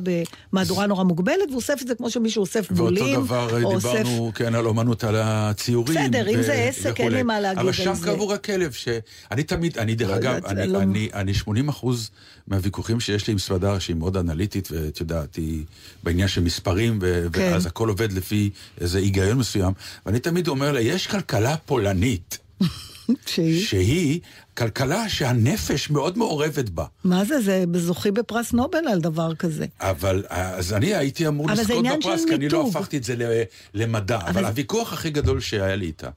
במהדורה 0.54 0.86
נורא 0.88 1.04
מוגבלת, 1.04 1.52
ואוסף 1.52 1.82
את 1.82 1.88
זה 1.88 1.96
כמו 1.96 2.10
שמישהו 2.10 2.42
אוסף 2.42 2.72
בולים, 2.72 3.04
ואותו 3.18 3.26
דבר 3.26 3.60
דיברנו, 3.78 4.32
כן, 4.36 4.56
על 4.56 4.66
אומנות, 4.66 5.04
על 5.04 5.16
הציורים. 5.18 5.98
בסדר, 6.08 6.30
אם 6.30 6.40
ו- 6.40 6.44
זה 6.44 6.54
עסק, 6.54 7.00
אין. 7.02 7.12
לי 7.12 7.24
מה 7.24 7.40
להגיד 7.40 7.60
אבל 7.60 7.68
על 7.68 7.74
שם 7.74 7.94
זה. 7.94 8.08
קבור 8.08 8.34
הכלב, 8.34 8.72
שאני 8.72 9.44
תמיד, 9.44 9.78
אני 9.78 9.96
דרך 9.96 10.10
לא 10.10 10.16
אגב, 10.16 10.46
אני, 10.46 10.68
לא- 10.68 10.82
אני, 10.82 11.10
אני 11.14 11.34
80 11.34 11.70
אחוז 11.70 12.10
מהוויכוחים 12.48 13.00
שיש 13.00 13.28
לי 13.28 13.32
עם 13.34 13.40
סמדר, 13.40 13.80
שהיא 13.80 13.96
מאוד 13.96 14.18
אנליטית, 14.18 14.70
ואת 14.72 15.00
יודעת, 15.00 15.36
היא 15.36 15.64
בעניין 16.04 16.28
של 16.28 16.42
מספרים, 16.42 17.00
ו- 17.02 17.28
כן. 17.34 17.42
ואז 17.54 17.66
הכל 17.66 17.90
עובד 17.90 18.12
לפי 18.14 18.50
איזה 18.82 18.98
היגיון 18.98 19.38
מסוים, 19.38 19.74
ואני 20.06 20.20
תמיד 20.20 20.48
אומר 20.48 20.72
לה, 20.72 20.82
יש 20.82 21.08
כלכלה 21.08 21.58
פולנית, 21.58 22.38
שהיא... 23.26 23.66
שהיא 23.66 24.20
כלכלה 24.58 25.10
שהנפש 25.10 25.90
מאוד 25.90 26.18
מעורבת 26.18 26.70
בה. 26.70 26.86
מה 27.04 27.26
זה, 27.26 27.42
זה 27.42 27.64
זוכי 27.74 28.12
בפרס 28.12 28.54
נובל 28.54 28.88
על 28.92 29.02
דבר 29.02 29.36
כזה. 29.36 29.66
אבל 29.80 30.24
אז 30.30 30.74
אני 30.74 30.96
הייתי 30.96 31.28
אמור 31.28 31.46
אבל 31.52 31.62
לזכות 31.62 31.86
בפרס, 32.00 32.26
כי 32.26 32.36
אני 32.36 32.50
לא. 32.50 32.68
הפכתי 32.70 32.98
את 32.98 33.04
זה 33.04 33.44
למדע. 33.74 34.18
אבל, 34.18 34.34
זה- 34.42 34.48
הוויכוח 34.48 34.94
הכי 34.94 35.10
גדול 35.10 35.40
שהיה 35.40 35.76
לי 35.76 35.86
איתה, 35.86 36.10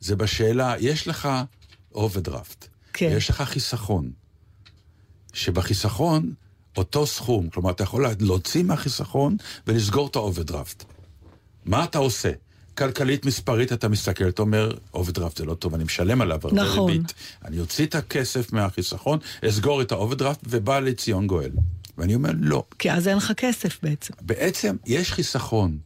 זה 0.00 0.16
בשאלה, 0.16 0.74
יש 0.80 1.08
לך 1.08 1.28
אוברדרפט, 1.94 2.66
כן. 2.92 3.10
יש 3.16 3.30
לך 3.30 3.42
חיסכון, 3.42 4.10
שבחיסכון 5.32 6.32
אותו 6.76 7.06
סכום, 7.06 7.48
כלומר, 7.50 7.70
אתה 7.70 7.82
יכול 7.82 8.06
להוציא 8.20 8.62
מהחיסכון 8.62 9.36
ולסגור 9.66 10.06
את 10.06 10.16
האוברדרפט. 10.16 10.84
מה 11.64 11.84
אתה 11.84 11.98
עושה? 11.98 12.30
כלכלית 12.78 13.26
מספרית 13.26 13.72
אתה 13.72 13.88
מסתכל, 13.88 14.28
אתה 14.28 14.42
אומר, 14.42 14.72
אוברדרפט 14.94 15.36
זה 15.36 15.44
לא 15.44 15.54
טוב, 15.54 15.74
אני 15.74 15.84
משלם 15.84 16.20
עליו 16.20 16.40
הרבה 16.44 16.62
נכון. 16.62 16.90
ריבית. 16.90 17.14
אני 17.44 17.60
אוציא 17.60 17.86
את 17.86 17.94
הכסף 17.94 18.52
מהחיסכון, 18.52 19.18
אסגור 19.48 19.82
את 19.82 19.92
האוברדרפט, 19.92 20.40
ובא 20.46 20.80
לציון 20.80 21.26
גואל. 21.26 21.50
ואני 21.98 22.14
אומר, 22.14 22.30
לא. 22.40 22.64
כי 22.78 22.92
אז 22.92 23.08
אין 23.08 23.16
לך 23.16 23.32
כסף 23.36 23.78
בעצם. 23.82 24.14
בעצם 24.20 24.76
יש 24.86 25.12
חיסכון. 25.12 25.78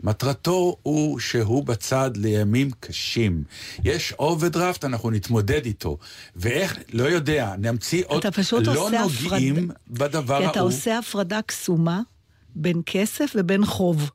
מטרתו 0.00 0.76
הוא 0.82 1.18
שהוא 1.18 1.64
בצד 1.64 2.10
לימים 2.16 2.70
קשים. 2.80 3.44
יש 3.84 4.12
אוברדרפט, 4.12 4.84
אנחנו 4.84 5.10
נתמודד 5.10 5.64
איתו. 5.64 5.98
ואיך, 6.36 6.78
לא 6.92 7.04
יודע, 7.04 7.54
נמציא 7.58 8.04
עוד... 8.06 8.18
אתה 8.26 8.30
פשוט 8.30 8.66
לא 8.66 8.86
עושה 8.86 9.02
נוגעים 9.02 9.70
הפרדה. 9.70 10.08
בדבר 10.08 10.38
כי 10.38 10.44
ההוא. 10.44 10.50
אתה 10.50 10.60
עושה 10.60 10.98
הפרדה 10.98 11.42
קסומה 11.42 12.00
בין 12.54 12.82
כסף 12.86 13.32
ובין 13.34 13.66
חוב. 13.66 14.10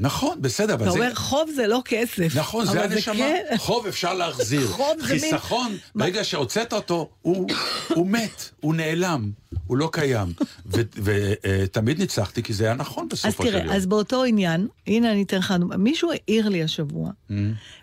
נכון, 0.00 0.42
בסדר, 0.42 0.74
אבל 0.74 0.82
אתה 0.82 0.90
זה... 0.90 0.98
אומר, 0.98 1.14
חוב 1.14 1.50
זה 1.54 1.66
לא 1.66 1.82
כסף. 1.84 2.36
נכון, 2.36 2.66
זה 2.66 2.84
הנשמה. 2.84 3.14
כן. 3.14 3.56
חוב 3.56 3.86
אפשר 3.86 4.14
להחזיר. 4.14 4.68
חוב 4.76 4.96
זה 5.00 5.12
מין- 5.14 5.20
חיסכון, 5.20 5.76
ברגע 5.94 6.24
שהוצאת 6.24 6.72
אותו, 6.72 7.10
הוא, 7.22 7.48
הוא 7.94 8.06
מת, 8.06 8.50
הוא 8.60 8.74
נעלם, 8.74 9.30
הוא 9.66 9.76
לא 9.76 9.88
קיים. 9.92 10.32
ותמיד 10.66 11.98
ניצחתי, 11.98 12.42
כי 12.42 12.52
זה 12.52 12.64
היה 12.64 12.74
נכון 12.74 13.04
אז 13.04 13.08
בסופו 13.18 13.42
של 13.46 13.52
יום. 13.54 13.62
תראה, 13.62 13.76
אז 13.76 13.86
באותו 13.86 14.24
עניין, 14.24 14.68
הנה 14.86 15.12
אני 15.12 15.22
אתן 15.22 15.38
לך, 15.38 15.54
דוגמא. 15.58 15.76
מישהו 15.76 16.10
העיר 16.12 16.48
לי 16.48 16.62
השבוע. 16.62 17.10
Mm. 17.10 17.32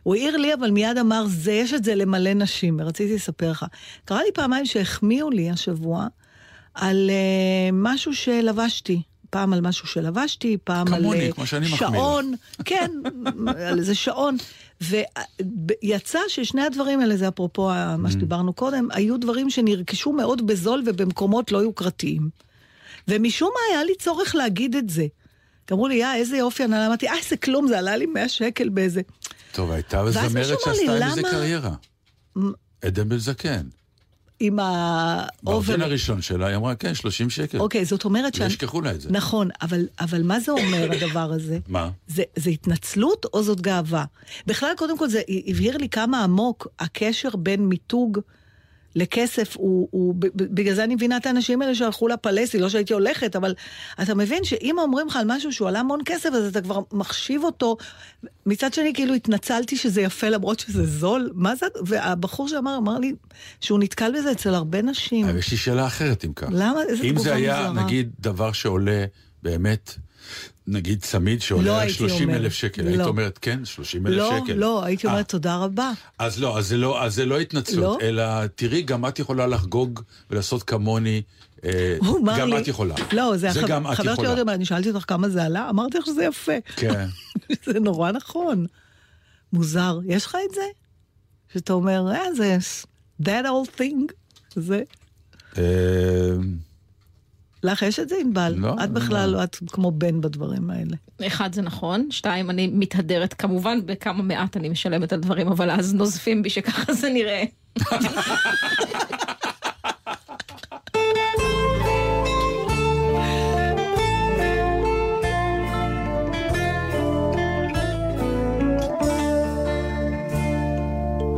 הוא 0.04 0.16
העיר 0.16 0.38
לי, 0.38 0.54
אבל 0.54 0.72
מיד 0.72 0.98
אמר, 0.98 1.26
זה, 1.30 1.52
יש 1.52 1.74
את 1.74 1.84
זה 1.84 1.96
למלא 1.96 2.34
נשים, 2.34 2.78
ורציתי 2.80 3.16
לספר 3.16 3.52
לך. 3.52 3.66
קרה 4.06 4.24
לי 4.24 4.30
פעמיים 4.34 4.66
שהחמיאו 4.66 5.30
לי 5.30 5.50
השבוע 5.50 6.08
על 6.74 7.10
uh, 7.10 7.72
משהו 7.74 8.16
שלבשתי. 8.16 9.02
פעם 9.30 9.54
על 9.54 9.62
משהו 9.62 9.88
שלבשתי, 9.88 10.58
פעם 10.64 10.94
על 10.94 11.00
כמוני, 11.02 11.28
אה, 11.28 11.32
כמו 11.32 11.46
שאני. 11.46 11.68
שעון, 11.68 12.34
כן, 12.66 12.92
על 13.68 13.80
איזה 13.80 13.96
שעון. 13.96 14.38
ויצא 15.82 16.20
ששני 16.28 16.62
הדברים 16.62 17.00
האלה, 17.00 17.18
זה 17.18 17.28
אפרופו 17.28 17.70
מה 17.98 18.12
שדיברנו 18.12 18.54
קודם, 18.54 18.88
היו 18.92 19.18
דברים 19.18 19.50
שנרכשו 19.50 20.14
מאוד 20.14 20.48
בזול 20.48 20.84
ובמקומות 20.86 21.52
לא 21.52 21.58
יוקרתיים. 21.58 22.30
ומשום 23.08 23.50
מה 23.54 23.76
היה 23.76 23.84
לי 23.84 23.94
צורך 24.00 24.36
להגיד 24.36 24.76
את 24.76 24.90
זה. 24.90 25.06
אמרו 25.72 25.88
לי, 25.88 25.96
יא, 25.96 26.08
איזה 26.16 26.38
יופי, 26.38 26.64
אני 26.64 26.88
אמרתי, 26.88 27.08
אה, 27.08 27.14
זה 27.30 27.38
כלום, 27.38 27.68
זה 27.68 27.80
עלה 27.80 27.96
לי 27.98 28.06
100 28.06 28.30
שקל 28.30 28.70
באיזה... 28.70 29.02
טוב, 29.52 29.72
הייתה 29.72 30.12
זמרת 30.12 30.46
שעשתה 30.46 30.70
עם 30.72 30.76
זה 31.16 31.22
למה- 31.22 31.32
קריירה. 31.32 31.72
עדן 32.82 33.10
בן 33.10 33.18
זקן. 33.18 33.62
עם 34.40 34.60
האובר... 34.60 35.84
הראשון 35.84 36.22
שלה, 36.22 36.48
היא 36.48 36.56
אמרה, 36.56 36.76
כן, 36.76 36.96
30 36.96 37.30
שקל. 37.30 37.60
אוקיי, 37.60 37.86
זאת 37.86 38.06
אומרת 38.06 38.34
ש... 38.36 38.40
לא 38.40 38.46
ישכחו 38.46 38.82
לה 38.82 38.92
את 38.92 39.02
זה. 39.02 39.10
נכון, 39.12 39.50
אבל, 39.62 39.88
אבל 40.00 40.24
מה 40.24 40.40
זה 40.40 40.52
אומר 40.52 40.92
הדבר 40.92 41.32
הזה? 41.34 41.60
מה? 41.68 41.90
זה, 42.08 42.24
זה 42.36 42.50
התנצלות 42.50 43.26
או 43.34 43.44
זאת 43.44 43.62
גאווה? 43.62 44.06
בכלל, 44.48 44.70
קודם 44.78 44.98
כל, 44.98 45.10
זה 45.10 45.22
הבהיר 45.48 45.78
לי 45.78 45.90
כמה 45.90 46.24
עמוק 46.24 46.68
הקשר 46.80 47.30
בין 47.36 47.70
מיתוג 47.70 48.20
לכסף 48.96 49.58
הוא, 49.58 49.88
הוא, 49.92 50.16
בגלל 50.36 50.76
זה 50.76 50.84
אני 50.84 50.96
מבינה 50.96 51.18
את 51.18 51.26
האנשים 51.26 51.62
האלה 51.62 51.76
שהלכו 51.76 52.08
ל 52.08 52.13
Palessi, 52.13 52.60
לא 52.60 52.70
שהייתי 52.70 52.94
הולכת, 52.94 53.36
אבל 53.36 53.54
אתה 54.02 54.16
מבין 54.16 54.44
שאם 54.44 54.76
אומרים 54.80 55.08
לך 55.08 55.16
על 55.16 55.26
משהו 55.28 55.54
שהוא 55.54 55.68
עלה 55.68 55.80
המון 55.80 56.00
כסף, 56.06 56.30
אז 56.34 56.46
אתה 56.48 56.62
כבר 56.62 56.80
מחשיב 56.92 57.44
אותו. 57.44 57.78
מצד 58.46 58.74
שני, 58.74 58.94
כאילו 58.94 59.14
התנצלתי 59.14 59.78
שזה 59.78 60.02
יפה 60.02 60.30
למרות 60.30 60.60
שזה 60.60 60.86
זול. 60.86 61.32
מה 61.34 61.56
זה? 61.56 61.66
והבחור 61.86 62.48
שאמר, 62.48 62.78
אמר 62.78 62.98
לי 62.98 63.14
שהוא 63.62 63.80
נתקל 63.80 64.12
בזה 64.18 64.32
אצל 64.32 64.54
הרבה 64.54 64.82
נשים. 64.82 65.26
אבל 65.26 65.38
יש 65.38 65.52
לי 65.52 65.58
שאלה 65.58 65.88
אחרת 65.88 66.26
אם 66.26 66.34
כך. 66.34 66.48
למה? 66.52 66.82
איזה 66.90 67.04
אם 67.04 67.10
תגובה 67.10 67.24
זה 67.24 67.36
היה, 67.36 67.70
מוזרה. 67.70 67.84
נגיד, 67.86 68.10
דבר 68.20 68.52
שעולה 68.52 69.06
באמת, 69.44 69.96
נגיד 70.68 71.02
צמיד 71.02 71.40
לא 71.40 71.46
שעולה 71.46 71.80
הייתי 71.80 71.94
30 71.94 72.30
אלף. 72.30 72.54
שקל, 72.54 72.82
לא. 72.82 72.90
היית 72.90 73.02
אומרת, 73.02 73.40
כן, 73.42 73.66
30 73.66 74.08
אלף 74.08 74.18
לא, 74.18 74.40
שקל. 74.44 74.54
לא, 74.54 74.84
הייתי 74.84 75.08
אה, 75.08 75.12
אומרת 75.12 75.30
תודה 75.30 75.56
רבה. 75.56 75.92
אז 76.20 76.42
לא, 76.42 76.58
אז 76.58 76.68
זה 76.68 76.78
לא, 76.78 77.04
אז 77.04 77.16
זה 77.16 77.26
לא 77.26 77.40
התנצלות, 77.40 78.02
לא? 78.02 78.08
אלא 78.08 78.48
תראי, 78.56 78.82
גם 78.82 79.06
את 79.06 79.20
יכולה 79.20 79.48
לחגוג 79.48 80.02
ולעשות 80.30 80.64
כמוני, 80.64 81.22
אה, 81.66 81.98
גם 82.40 82.50
לי... 82.50 82.60
את 82.60 82.68
יכולה. 82.68 82.96
לא, 83.14 83.32
זה, 83.32 83.38
זה 83.38 83.50
החבר, 83.50 83.68
גם 83.68 83.88
את 83.88 83.94
חבר 83.94 84.04
שלי 84.04 84.14
יכולה. 84.14 84.30
עוד 84.30 84.40
אמר, 84.40 84.54
אני 84.54 84.66
שאלתי 84.66 84.90
אותך 84.90 85.06
כמה 85.08 85.30
זה 85.30 85.44
עלה, 85.44 85.70
אמרתי 85.70 85.98
לך 85.98 86.06
שזה 86.06 86.24
יפה. 86.24 86.54
כן. 86.76 87.08
זה 87.66 87.80
נורא 87.80 88.12
נכון. 88.12 88.66
מוזר. 89.54 90.00
יש 90.06 90.26
לך 90.26 90.38
את 90.50 90.56
זה? 90.56 90.62
שאתה 91.54 91.74
אומר, 91.74 92.12
אה, 92.12 92.34
זה 92.36 92.58
that 93.24 93.46
old 93.46 93.80
thing. 93.80 94.14
זה... 94.56 94.84
לך 97.64 97.82
יש 97.82 98.00
את 98.00 98.10
זה, 98.10 98.16
ענבל? 98.22 98.54
לא, 98.58 98.76
את 98.84 98.92
בכלל 98.92 99.30
לא, 99.30 99.44
את 99.44 99.58
כמו 99.68 99.92
בן 99.92 100.22
בדברים 100.22 100.70
האלה. 100.70 100.96
אחד 101.28 101.54
זה 101.54 101.62
נכון, 101.62 102.08
שתיים 102.12 102.50
אני 102.50 102.68
מתהדרת 102.68 103.34
כמובן 103.34 103.80
בכמה 103.86 104.24
מעט 104.24 104.58
אני 104.58 104.70
משלמת 104.70 105.14
על 105.14 105.20
דברים 105.20 105.48
אבל 105.48 105.72
אז 105.72 105.94
נוזפים 105.94 106.44
בי 106.44 106.50
שככה 106.50 106.94
זה 106.94 107.10
נראה. 107.10 107.44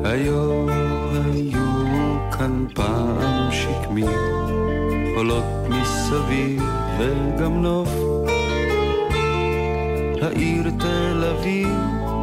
היו 0.03 0.69
היו 1.13 2.29
כאן 2.32 2.65
פעם 2.75 3.51
שקמי, 3.51 4.05
חולות 5.15 5.59
מסביב 6.10 6.63
וגם 7.00 7.62
נוף. 7.62 7.89
העיר 10.22 10.69
תל 10.80 11.24
אביב 11.32 11.76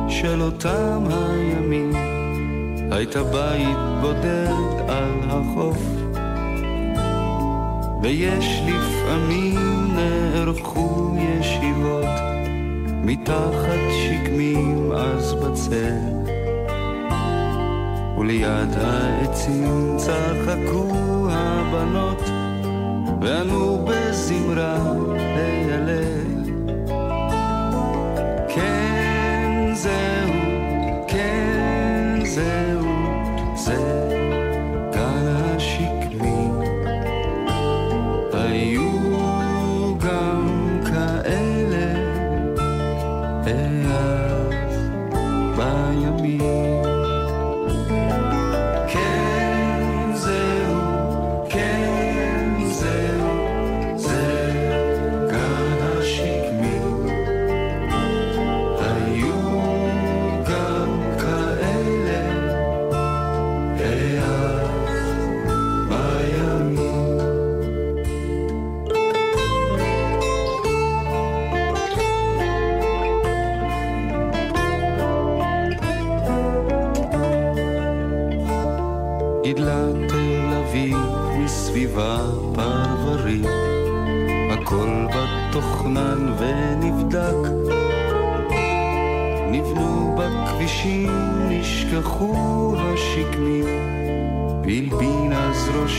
של 0.08 0.42
אותם 0.42 1.04
הימים, 1.10 1.92
הייתה 2.90 3.22
בית 3.22 3.78
בודד 4.00 4.88
על 4.88 5.20
החוף. 5.28 5.78
ויש 8.02 8.60
לפעמים 8.66 9.88
נערכו 9.94 11.16
ישיבות 11.18 12.20
מתחת 13.04 13.80
שקמים 13.90 14.92
אז 14.92 15.34
בצל. 15.34 16.32
וליד 18.18 18.72
העצים 18.80 19.96
צחקו 19.96 21.28
הבנות, 21.30 22.35
וענו 23.20 23.86
בזמרה 23.88 24.78
להלל. 25.16 26.25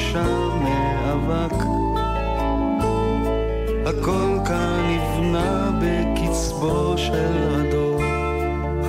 ראשם 0.07 0.63
מאבק. 0.63 1.55
הכל 3.85 4.39
כאן 4.45 4.79
נבנה 4.89 5.71
בקצבו 5.81 6.97
של 6.97 7.37
הדור, 7.51 8.01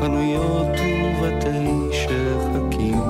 חנויות 0.00 0.66
ובתי 0.66 1.88
שחקים. 1.92 3.00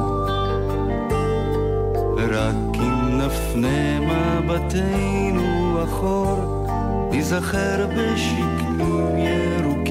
ורק 2.17 2.55
אם 2.75 3.19
נפנה 3.19 4.01
מבטנו 4.01 5.79
אחור, 5.85 6.67
ניזכר 7.11 7.87
בשקמים 7.87 9.19
ירוקים. 9.19 9.88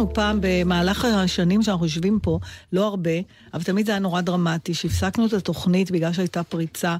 לנו 0.00 0.14
פעם 0.14 0.38
במהלך 0.42 1.04
השנים 1.04 1.62
שאנחנו 1.62 1.86
יושבים 1.86 2.18
פה, 2.22 2.38
לא 2.72 2.86
הרבה, 2.86 3.10
אבל 3.54 3.62
תמיד 3.62 3.86
זה 3.86 3.92
היה 3.92 3.98
נורא 3.98 4.20
דרמטי, 4.20 4.74
שהפסקנו 4.74 5.26
את 5.26 5.32
התוכנית 5.32 5.90
בגלל 5.90 6.12
שהייתה 6.12 6.42
פריצה. 6.42 6.96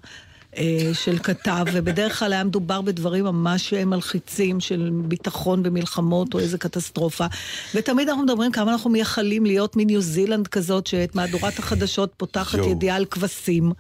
אה, 0.57 0.91
של 0.93 1.19
כתב, 1.19 1.65
ובדרך 1.75 2.19
כלל 2.19 2.33
היה 2.33 2.45
מדובר 2.45 2.81
בדברים 2.81 3.25
ממש 3.25 3.75
מלחיצים 3.75 4.61
של 4.61 4.91
ביטחון 4.93 5.63
במלחמות 5.63 6.35
או 6.35 6.39
איזה 6.39 6.59
קטסטרופה. 6.59 7.27
ותמיד 7.75 8.09
אנחנו 8.09 8.25
מדברים 8.25 8.53
כמה 8.53 8.73
אנחנו 8.73 8.91
מייחלים 8.91 9.47
להיות 9.47 9.77
מניו 9.77 10.01
זילנד 10.01 10.49
כזאת, 10.49 10.87
שאת 10.87 11.15
מהדורת 11.15 11.59
החדשות 11.59 12.13
פותחת. 12.17 12.59
ידיעה 12.59 12.97
על 12.97 13.05
כבשים. 13.05 13.73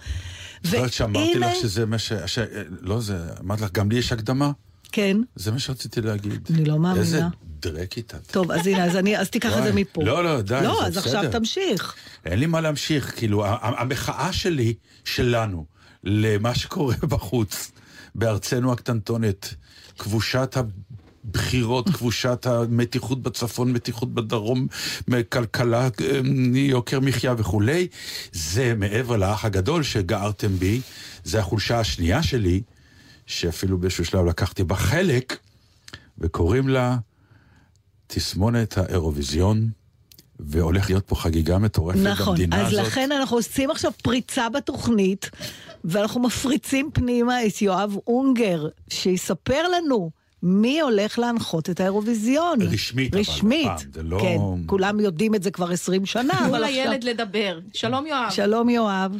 זוכרת 0.62 0.92
שאמרתי 0.92 1.38
לך 1.38 1.56
שזה 1.62 1.86
מה. 1.86 1.98
ש... 1.98 2.12
לא 2.80 3.00
זה, 3.00 3.18
אמרתי 3.40 3.62
לך, 3.62 3.72
גם 3.72 3.90
לי 3.90 3.98
יש 3.98 4.12
הקדמה? 4.12 4.50
כן, 4.92 5.16
זה 5.36 5.52
מה 5.52 5.58
שרציתי 5.58 6.00
להגיד. 6.00 6.48
אני 6.54 6.64
לא 6.64 6.78
מאמינה. 6.78 7.00
איזה 7.00 7.22
דרקית 7.62 8.14
את. 8.14 8.26
טוב, 8.30 8.50
אז 8.52 8.66
הנה, 8.66 8.84
אז, 8.84 8.96
אני, 8.96 9.18
אז 9.18 9.30
תיקח 9.30 9.58
את 9.58 9.62
זה. 9.62 9.72
מפה. 9.72 10.04
לא, 10.04 10.24
לא, 10.24 10.40
די, 10.42 10.60
לא, 10.62 10.86
אז 10.86 10.96
בסדר. 10.96 11.18
עכשיו 11.18 11.32
תמשיך. 11.32 11.94
אין 12.26 12.38
לי 12.38 12.46
מה 12.46 12.60
להמשיך, 12.60 13.14
כאילו, 13.16 13.44
ה- 13.44 13.48
ה- 13.48 13.80
המחאה 13.82 14.32
שלי, 14.32 14.74
שלנו, 15.04 15.64
למה 16.04 16.54
שקורה 16.54 16.94
בחוץ, 17.12 17.70
בארצנו 18.14 18.72
הקטנטונת, 18.72 19.54
כבושת 19.98 20.56
הבחירות, 21.24 21.88
כבושת 21.94 22.46
המתיחות 22.46 23.22
בצפון, 23.22 23.72
מתיחות 23.72 24.14
בדרום, 24.14 24.66
כלכלה, 25.28 25.84
אה, 25.84 26.20
יוקר 26.54 27.00
מחיה 27.00 27.34
וכולי, 27.38 27.86
זה 28.32 28.74
מעבר 28.76 29.16
לאח 29.16 29.44
הגדול 29.44 29.82
שגערתם 29.82 30.56
בי, 30.56 30.80
זה 31.24 31.40
החולשה 31.40 31.80
השנייה 31.80 32.22
שלי, 32.22 32.62
שאפילו 33.26 33.78
באיזשהו 33.78 34.04
שלב 34.04 34.26
לקחתי 34.26 34.64
בה 34.64 34.76
חלק, 34.76 35.36
וקוראים 36.18 36.68
לה 36.68 36.96
תסמונת 38.14 38.78
האירוויזיון. 38.78 39.68
והולך 40.42 40.90
להיות 40.90 41.06
פה 41.06 41.16
חגיגה 41.16 41.58
מטורפת 41.58 41.98
נכון, 41.98 42.34
במדינה 42.34 42.60
אז 42.66 42.72
הזאת. 42.72 42.86
לכן 42.86 43.12
אנחנו 43.12 43.36
עושים 43.36 43.70
עכשיו 43.70 43.92
פריצה 44.02 44.48
בתוכנית, 44.48 45.30
ואנחנו 45.84 46.20
מפריצים 46.20 46.90
פנימה 46.92 47.46
את 47.46 47.62
יואב 47.62 47.96
אונגר, 48.06 48.68
שיספר 48.88 49.68
לנו 49.68 50.10
מי 50.42 50.80
הולך 50.80 51.18
להנחות 51.18 51.70
את 51.70 51.80
האירוויזיון. 51.80 52.62
רשמית, 52.62 53.12
אבל, 53.12 53.20
רשמית, 53.20 53.66
הפעם, 53.66 53.92
זה 53.94 54.02
לא- 54.02 54.18
כן, 54.22 54.38
כולם 54.66 55.00
יודעים 55.00 55.34
את 55.34 55.42
זה 55.42 55.50
כבר 55.50 55.70
20 55.72 56.06
שנה, 56.06 56.34
תנו 56.38 56.46
אבל 56.46 56.64
עכשיו... 56.64 56.84
לילד 56.84 57.04
לדבר. 57.04 57.58
שלום 57.72 58.06
יואב. 58.06 58.30
שלום 58.30 58.68
יואב. 58.68 59.12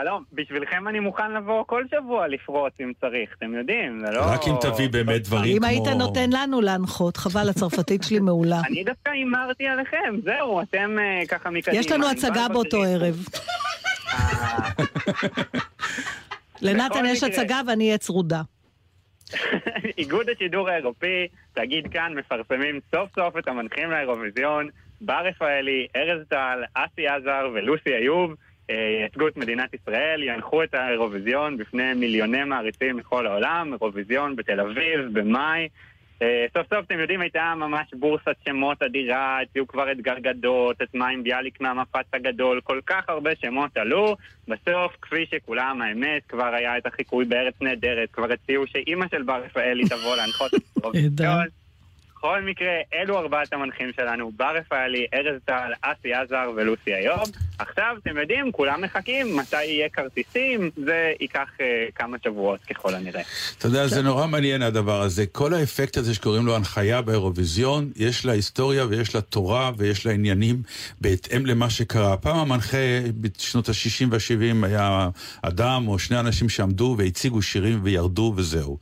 שלום, 0.00 0.24
בשבילכם 0.32 0.88
אני 0.88 1.00
מוכן 1.00 1.32
לבוא 1.32 1.64
כל 1.66 1.84
שבוע 1.90 2.28
לפרוץ 2.28 2.72
אם 2.80 2.92
צריך, 3.00 3.34
אתם 3.38 3.54
יודעים, 3.54 4.00
זה 4.00 4.12
לא... 4.12 4.20
רק 4.20 4.40
אם 4.48 4.54
תביא 4.60 4.88
באמת 4.88 5.22
דברים 5.22 5.52
אם 5.52 5.58
כמו... 5.58 5.68
היית 5.68 5.86
נותן 5.98 6.30
לנו 6.32 6.60
להנחות, 6.60 7.16
חבל, 7.16 7.48
הצרפתית 7.48 8.02
שלי 8.02 8.18
מעולה. 8.18 8.60
אני 8.70 8.84
דווקא 8.84 9.10
הימרתי 9.10 9.66
עליכם, 9.66 10.14
זהו, 10.24 10.60
אתם 10.62 10.98
אה, 10.98 11.26
ככה 11.28 11.50
מקדימה. 11.50 11.80
יש 11.80 11.90
לנו 11.90 12.10
הצגה 12.10 12.48
באותו. 12.48 12.82
ערב. 12.82 13.24
לנתן 16.62 17.04
יש. 17.06 17.22
הצגה 17.22 17.60
ואני 17.66 17.86
אהיה 17.86 17.98
צרודה. 17.98 18.42
איגוד 19.98 20.26
השידור 20.30 20.68
האירופי, 20.68 21.28
תגיד 21.52 21.86
כאן, 21.90 22.12
מפרסמים 22.16 22.80
סוף 22.94 23.10
סוף 23.14 23.38
את 23.38 23.48
המנחים 23.48 23.90
לאירוויזיון, 23.90 24.68
בר 25.00 25.26
רפאלי, 25.26 25.86
ארז 25.96 26.26
טל, 26.28 26.62
אסי 26.74 27.08
עזר 27.08 27.48
ולוסי 27.54 27.94
איוב. 28.02 28.34
אה, 28.70 28.98
ייצגו 29.02 29.28
את 29.28 29.36
מדינת 29.36 29.74
ישראל, 29.74 30.22
ינחו 30.22 30.62
את 30.62 30.74
האירוויזיון 30.74 31.56
בפני 31.56 31.94
מיליוני 31.94 32.44
מעריצים 32.44 32.96
מכל 32.96 33.26
העולם, 33.26 33.72
אירוויזיון 33.72 34.36
בתל 34.36 34.60
אביב, 34.60 35.00
במאי. 35.12 35.68
אה, 36.22 36.46
סוף 36.54 36.66
סוף, 36.74 36.86
אתם 36.86 36.98
יודעים, 36.98 37.20
הייתה 37.20 37.54
ממש 37.56 37.94
בורסת 37.94 38.36
שמות 38.48 38.82
אדירה, 38.82 39.40
הציעו 39.40 39.66
כבר 39.66 39.92
את 39.92 40.00
גרגדות, 40.00 40.82
את 40.82 40.94
מים 40.94 41.22
ביאליק 41.22 41.60
מהמפץ 41.60 42.06
הגדול, 42.12 42.60
כל 42.64 42.80
כך 42.86 43.08
הרבה 43.08 43.30
שמות 43.36 43.76
עלו. 43.76 44.16
בסוף, 44.48 44.96
כפי 45.02 45.26
שכולם, 45.30 45.82
האמת, 45.82 46.22
כבר 46.28 46.54
היה 46.54 46.78
את 46.78 46.86
החיקוי 46.86 47.24
בארץ 47.24 47.54
נהדרת, 47.60 48.08
כבר 48.12 48.32
הציעו 48.32 48.66
שאימא 48.66 49.06
של 49.10 49.22
בר 49.22 49.42
רפאלי 49.44 49.84
תבוא 49.88 50.16
להנחות 50.16 50.54
את 50.54 50.60
האירוויזיון. 50.76 51.63
בכל 52.24 52.42
מקרה, 52.42 52.72
אלו 52.94 53.18
ארבעת 53.18 53.52
המנחים 53.52 53.90
שלנו, 53.96 54.32
בר 54.36 54.56
רפאלי, 54.56 55.06
ארז 55.14 55.40
טל, 55.44 55.72
אסי 55.82 56.14
עזר 56.14 56.50
ולוסי 56.56 56.94
איוב. 56.94 57.30
עכשיו, 57.58 57.96
אתם 58.02 58.18
יודעים, 58.18 58.52
כולם 58.52 58.82
מחכים, 58.82 59.36
מתי 59.36 59.64
יהיה 59.64 59.88
כרטיסים, 59.88 60.70
זה 60.76 61.12
ייקח 61.20 61.48
אה, 61.60 61.86
כמה 61.94 62.16
שבועות 62.24 62.60
ככל 62.70 62.94
הנראה. 62.94 63.22
אתה 63.58 63.66
יודע, 63.66 63.86
זה 63.86 64.02
נורא 64.02 64.26
מעניין 64.26 64.62
הדבר 64.62 65.02
הזה. 65.02 65.26
כל 65.26 65.54
האפקט 65.54 65.96
הזה 65.96 66.14
שקוראים 66.14 66.46
לו 66.46 66.56
הנחיה 66.56 67.02
באירוויזיון, 67.02 67.90
יש 67.96 68.26
לה 68.26 68.32
היסטוריה 68.32 68.84
ויש 68.86 69.14
לה 69.14 69.20
תורה 69.20 69.70
ויש 69.76 70.06
לה 70.06 70.12
עניינים 70.12 70.62
בהתאם 71.00 71.46
למה 71.46 71.70
שקרה. 71.70 72.16
פעם 72.16 72.36
המנחה 72.36 72.78
בשנות 73.20 73.68
ה-60 73.68 74.06
וה-70 74.10 74.66
היה 74.66 75.08
אדם 75.42 75.88
או 75.88 75.98
שני 75.98 76.20
אנשים 76.20 76.48
שעמדו 76.48 76.94
והציגו 76.98 77.42
שירים 77.42 77.80
וירדו 77.82 78.32
וזהו. 78.36 78.78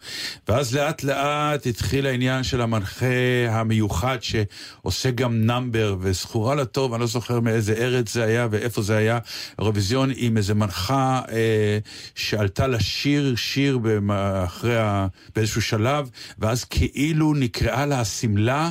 ואז 0.49 0.77
לאט 0.77 1.03
לאט 1.03 1.67
התחיל 1.67 2.07
העניין 2.07 2.43
של 2.43 2.61
המנחה 2.61 3.32
המיוחד 3.51 4.19
שעושה 4.21 5.11
גם 5.11 5.47
נאמבר 5.47 5.97
וזכורה 6.01 6.55
לטוב, 6.55 6.93
אני 6.93 7.01
לא 7.01 7.07
זוכר 7.07 7.41
מאיזה 7.41 7.73
ארץ 7.73 8.13
זה 8.13 8.25
היה 8.25 8.49
ואיפה 8.51 8.83
זה 8.83 8.97
היה. 8.97 9.19
אירוויזיון 9.59 10.11
עם 10.17 10.37
איזה 10.37 10.55
מנחה 10.55 11.21
אה, 11.33 11.79
שעלתה 12.15 12.67
לשיר 12.67 13.37
שיר 13.37 13.79
אחרי 14.45 14.79
ה... 14.79 15.07
באיזשהו 15.37 15.63
שלב, 15.63 16.11
ואז 16.39 16.65
כאילו 16.65 17.35
נקראה 17.35 17.87
לה 17.87 18.01
השמלה. 18.01 18.71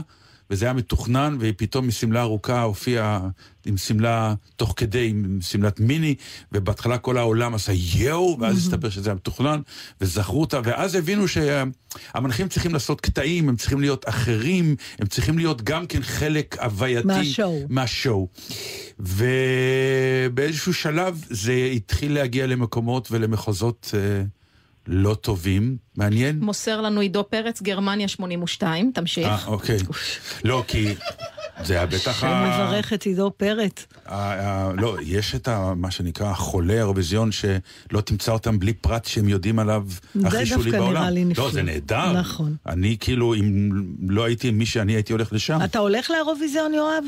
וזה 0.52 0.66
היה 0.66 0.74
מתוכנן, 0.74 1.38
והיא 1.40 1.54
פתאום 1.58 1.88
משמלה 1.88 2.22
ארוכה 2.22 2.62
הופיעה 2.62 3.20
עם 3.66 3.78
שמלה 3.78 4.34
תוך 4.56 4.74
כדי, 4.78 5.08
עם 5.10 5.40
שמלת 5.42 5.80
מיני, 5.80 6.16
ובהתחלה 6.52 6.98
כל 6.98 7.18
העולם 7.18 7.56
עשה 7.56 7.72
יואו, 7.96 8.38
ואז 8.40 8.58
הסתבר 8.58 8.90
שזה 8.90 9.10
היה 9.10 9.16
מתוכנן, 9.16 9.62
וזכרו 10.02 10.42
אותה, 10.42 10.60
ואז 10.64 10.96
הבינו 10.96 11.26
שהמנחים 11.28 12.48
צריכים 12.48 12.74
לעשות 12.74 13.02
קטעים, 13.02 13.50
הם 13.50 13.56
צריכים 13.56 13.82
להיות 13.82 14.10
אחרים, 14.10 14.76
הם 15.00 15.08
צריכים 15.08 15.38
להיות 15.38 15.62
גם 15.62 15.88
כן 15.88 16.02
חלק 16.02 16.58
הווייתי. 16.60 17.08
מהשואו. 17.08 17.66
מהשואו. 17.70 18.28
ובאיזשהו 19.00 20.74
שלב 20.74 21.26
זה 21.30 21.54
התחיל 21.76 22.14
להגיע 22.14 22.48
למקומות 22.48 23.08
ולמחוזות 23.12 23.92
אה, 23.94 24.24
לא 24.94 25.14
טובים. 25.14 25.78
מעניין? 25.98 26.40
מוסר 26.40 26.82
לנו 26.82 27.00
עידו 27.02 27.24
פרץ, 27.30 27.62
גרמניה 27.62 28.08
82, 28.08 28.92
תמשיך. 28.94 29.28
אה, 29.28 29.46
אוקיי. 29.48 29.78
לא, 30.44 30.64
כי 30.68 30.88
זה 31.64 31.74
היה 31.74 31.86
בטח... 31.86 32.22
שם 32.22 32.28
ה- 32.28 32.66
מברך 32.68 32.94
את 32.94 33.04
עידו 33.04 33.32
פרץ. 33.38 33.86
לא, 34.78 34.98
יש 35.06 35.36
את 35.36 35.48
מה 35.76 35.92
שנקרא 35.92 36.34
חולי 36.34 36.74
האירוויזיון, 36.74 37.30
שלא 37.32 38.02
תמצא 38.02 38.32
אותם 38.32 38.60
בלי 38.60 38.74
פרט 38.74 39.06
שהם 39.06 39.28
יודעים 39.30 39.60
עליו 39.60 39.84
זה 40.16 40.28
הכי 40.28 40.46
שולי 40.46 40.64
דווקא 40.64 40.80
בעולם. 40.80 40.94
נראה 41.02 41.10
לי 41.10 41.26
נפלא. 41.26 41.44
לא, 41.46 41.52
זה 41.52 41.62
נהדר. 41.64 42.12
נכון. 42.14 42.56
אני 42.68 42.98
כאילו, 43.00 43.34
אם 43.36 43.70
לא 44.10 44.24
הייתי 44.24 44.52
מי 44.52 44.66
שאני 44.66 44.94
הייתי 44.94 45.14
הולך 45.14 45.34
לשם. 45.34 45.60
אתה 45.64 45.80
הולך 45.80 46.12
לאירוויזיון, 46.12 46.74
יואב? 46.74 47.04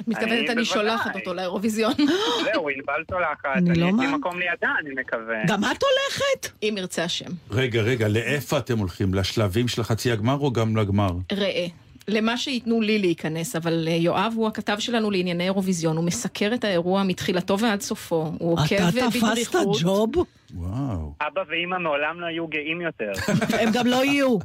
את 0.00 0.08
מתכוונת, 0.08 0.50
אני. 0.50 0.64
שולחת 0.64 1.16
אותו 1.16 1.34
לאירוויזיון. 1.34 1.92
זהו, 2.52 2.68
ענבל 2.68 3.04
צולחת, 3.10 3.46
אני 3.56 3.70
אני 3.70 3.78
לא 3.78 3.92
מאמין. 3.92 4.10
מקום 4.10 4.38
לידה, 4.38 4.68
אני 4.80 4.90
מקווה. 5.00 5.36
גם 5.46 5.60
את 5.64 5.82
הולכת? 5.82 6.58
אם 6.62 6.74
ירצה 6.78 7.04
השם. 7.04 7.30
רגע, 7.50 7.82
רגע, 7.82 8.08
לאיפה 8.08 8.58
אתם 8.58 8.78
הולכים? 8.78 9.14
לשלבים 9.14 9.68
של 9.68 9.82
חצי 9.82 10.12
הגמר 10.12 10.38
או 10.40 10.52
גם 10.52 10.76
לגמר? 10.76 11.10
ראה. 11.32 11.66
למה 12.08 12.36
שייתנו 12.36 12.80
לי 12.80 12.98
להיכנס, 12.98 13.56
אבל 13.56 13.88
אה, 13.88 13.92
יואב 13.92 14.32
הוא 14.36 14.48
הכתב 14.48 14.76
שלנו 14.78 15.10
לענייני 15.10 15.44
אירוויזיון, 15.44 15.96
הוא 15.96 16.04
מסקר 16.04 16.50
את 16.54 16.64
האירוע 16.64 17.02
מתחילתו 17.02 17.58
ועד 17.58 17.80
סופו, 17.80 18.32
הוא 18.38 18.52
עוקב 18.52 18.74
אתה 18.74 18.84
אה, 18.84 18.90
תפסת 19.10 19.22
בדריכות. 19.22 19.76
ג'וב? 19.82 20.12
וואו. 20.54 21.12
אבא 21.20 21.40
ואימא 21.48 21.78
מעולם 21.78 22.20
לא 22.20 22.26
היו 22.26 22.46
גאים 22.46 22.80
יותר. 22.80 23.12
הם 23.60 23.70
גם 23.72 23.86
לא 23.86 24.04
יהיו. 24.04 24.38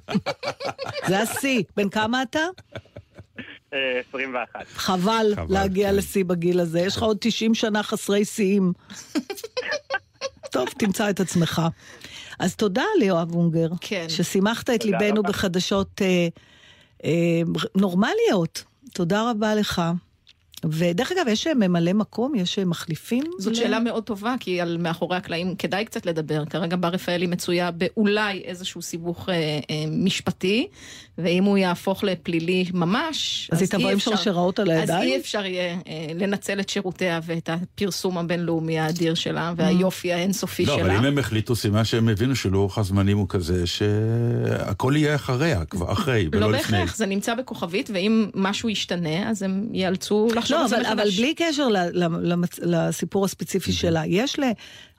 זה 1.07 1.19
השיא. 1.19 1.63
בן 1.77 1.89
כמה 1.89 2.21
אתה? 2.21 2.39
אה, 3.73 3.99
21. 4.09 4.65
חבל 4.67 5.33
חבל, 5.35 5.53
להגיע 5.53 5.89
כן. 5.89 5.95
לשיא 5.95 6.25
בגיל 6.25 6.59
הזה. 6.59 6.79
יש 6.79 6.97
לך 6.97 7.03
עוד 7.03 7.17
90 7.19 7.55
שנה 7.55 7.83
חסרי 7.83 8.25
שיאים. 8.25 8.73
טוב, 10.53 10.67
תמצא 10.77 11.09
את 11.09 11.19
עצמך. 11.19 11.61
אז 12.39 12.55
תודה 12.55 12.83
ליואב 12.99 13.35
אונגר. 13.35 13.69
כן. 13.81 14.05
ששימחת 14.09 14.69
את 14.69 14.85
ליבנו 14.85 15.19
רבה. 15.19 15.29
בחדשות 15.29 16.01
אה, 16.01 16.27
אה, 17.03 17.41
נורמליות. 17.75 18.63
תודה 18.93 19.31
רבה 19.31 19.55
לך. 19.55 19.81
ודרך 20.71 21.11
אגב, 21.11 21.27
יש 21.27 21.47
ממלא 21.47 21.93
מקום? 21.93 22.35
יש 22.35 22.59
מחליפים? 22.59 23.23
זאת 23.39 23.53
ל- 23.53 23.55
שאלה 23.55 23.79
מאוד 23.79 24.03
טובה, 24.03 24.35
כי 24.39 24.61
על 24.61 24.77
מאחורי 24.79 25.17
הקלעים 25.17 25.55
כדאי 25.55 25.85
קצת 25.85 26.05
לדבר. 26.05 26.45
כרגע 26.45 26.75
בר 26.75 26.87
רפאלי 26.87 27.27
מצויה 27.27 27.71
באולי 27.71 28.41
איזשהו 28.45 28.81
סיבוך 28.81 29.29
אה, 29.29 29.35
אה, 29.35 29.59
משפטי, 29.91 30.67
ואם 31.17 31.43
הוא 31.43 31.57
יהפוך 31.57 32.03
לפלילי 32.03 32.65
ממש, 32.73 33.49
אז 33.53 33.61
היא 33.61 33.69
תבוא 33.69 33.89
עם 33.89 33.99
שרשראות 33.99 34.59
על 34.59 34.71
אז 34.71 34.79
הידיים? 34.79 35.13
אי 35.13 35.17
אפשר 35.17 35.45
יהיה 35.45 35.77
אה, 35.87 36.07
לנצל 36.15 36.59
את 36.59 36.69
שירותיה 36.69 37.19
ואת 37.23 37.49
הפרסום 37.49 38.17
הבינלאומי 38.17 38.79
האדיר. 38.79 39.15
שלה, 39.19 39.53
והיופי 39.55 40.13
האינסופי 40.13 40.65
לא, 40.65 40.75
שלה. 40.75 40.85
אבל 40.85 40.95
אם 40.95 41.05
הם 41.05 41.17
החליטו, 41.17 41.55
סימן 41.55 41.83
שהם 41.83 42.09
הבינו 42.09 42.35
שלוח 42.35 42.77
הזמנים 42.77 43.17
הוא 43.17 43.25
כזה, 43.29 43.67
שהכל 43.67 44.93
יהיה 44.95 45.15
אחריה, 45.15 45.65
כבר 45.65 45.91
אחרי, 45.91 46.29
לא 46.33 46.37
ולא 46.37 46.51
לפני. 46.51 46.77
בהכרח, 46.77 46.95
זה 46.95 47.05
נמצא 47.05 47.35
בכוכבית, 47.35 47.89
ואם 47.93 48.29
משהו 48.35 48.69
ישתנה, 48.69 49.29
אז 49.29 49.41
הם 49.43 49.67
ייאלצו 49.71 50.27
לחשוב 50.35 50.48
לא, 50.51 50.61
על 50.61 50.67
זה 50.67 50.75
אבל, 50.75 50.85
מחדש. 50.85 50.99
אבל 51.01 51.09
בלי 51.17 51.33
קשר 51.35 51.67
ל, 51.67 51.77
ל, 51.77 52.31
למצ, 52.31 52.59
לסיפור 52.59 53.25
הספציפי 53.25 53.71
שלה, 53.71 54.05
יש 54.05 54.39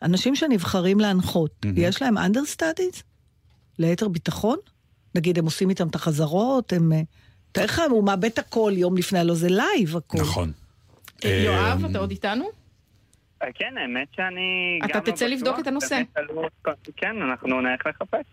לאנשים 0.03 0.37
שנבחרים 0.37 1.01
להנחות, 1.01 1.67
יש 1.77 2.03
להם 2.03 2.19
understudies? 2.19 3.03
ליתר 3.79 4.09
ביטחון? 4.09 4.59
נגיד, 5.15 5.39
הם 5.39 5.45
עושים 5.45 5.71
איתם 5.71 5.89
את 5.89 5.95
החזרות, 5.95 6.73
הם... 6.73 6.93
אה, 6.93 7.01
תאר 7.53 7.65
לך, 7.65 7.83
הוא 7.91 8.05
מאבד 8.05 8.25
את 8.25 8.39
הכל 8.39 8.73
יום 8.77 8.97
לפני, 8.97 9.19
הלוא 9.19 9.35
זה 9.35 9.49
live 9.49 9.97
הכל. 9.97 10.19
נכון. 10.19 10.53
אה, 11.25 11.43
יואב, 11.45 11.85
אה, 11.85 11.91
אתה 11.91 11.99
עוד 11.99 12.11
איתנו? 12.11 12.45
אה, 13.43 13.49
כן, 13.55 13.75
האמת 13.79 14.09
שאני... 14.17 14.79
אתה 14.85 14.99
לא 14.99 15.05
תצא 15.05 15.27
לבדוק 15.27 15.59
את 15.59 15.67
הנושא. 15.67 16.03
כן, 16.97 17.23
אנחנו 17.23 17.61
נלך 17.61 17.87
לחפש. 17.87 18.25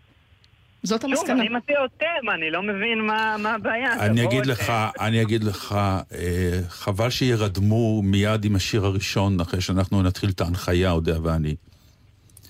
זאת 0.82 1.00
שוב, 1.00 1.10
המסקנה. 1.10 1.40
אני 1.42 1.48
מציע 1.48 1.76
אתם, 1.84 2.30
אני 2.34 2.50
לא 2.50 2.62
מבין 2.62 3.06
מה 3.06 3.36
מה 3.38 3.54
הבעיה. 3.54 3.92
אני 4.00 4.24
אגיד 4.24 4.40
אתם. 4.40 4.50
לך, 4.50 4.72
אני 5.00 5.22
אגיד 5.22 5.44
לך, 5.44 5.72
אה, 5.72 6.60
חבל 6.68 7.10
שירדמו 7.10 8.02
מיד 8.02 8.44
עם 8.44 8.56
השיר 8.56 8.84
הראשון, 8.84 9.40
אחרי 9.40 9.60
שאנחנו 9.60 10.02
נתחיל 10.02 10.30
את 10.30 10.40
ההנחיה, 10.40 10.90
אודיה 10.90 11.16
ואני. 11.22 11.54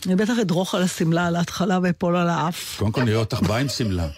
אני 0.07 0.17
בטח 0.17 0.39
אדרוך 0.41 0.75
על 0.75 0.83
השמלה 0.83 1.27
על 1.27 1.37
ההתחלה 1.37 1.79
ואפול 1.83 2.17
על 2.17 2.29
האף. 2.29 2.77
קודם 2.79 2.93
כל 2.93 3.03
נראה 3.03 3.19
אותך 3.19 3.41
באה 3.43 3.59
עם 3.59 3.69
שמלה. 3.69 4.09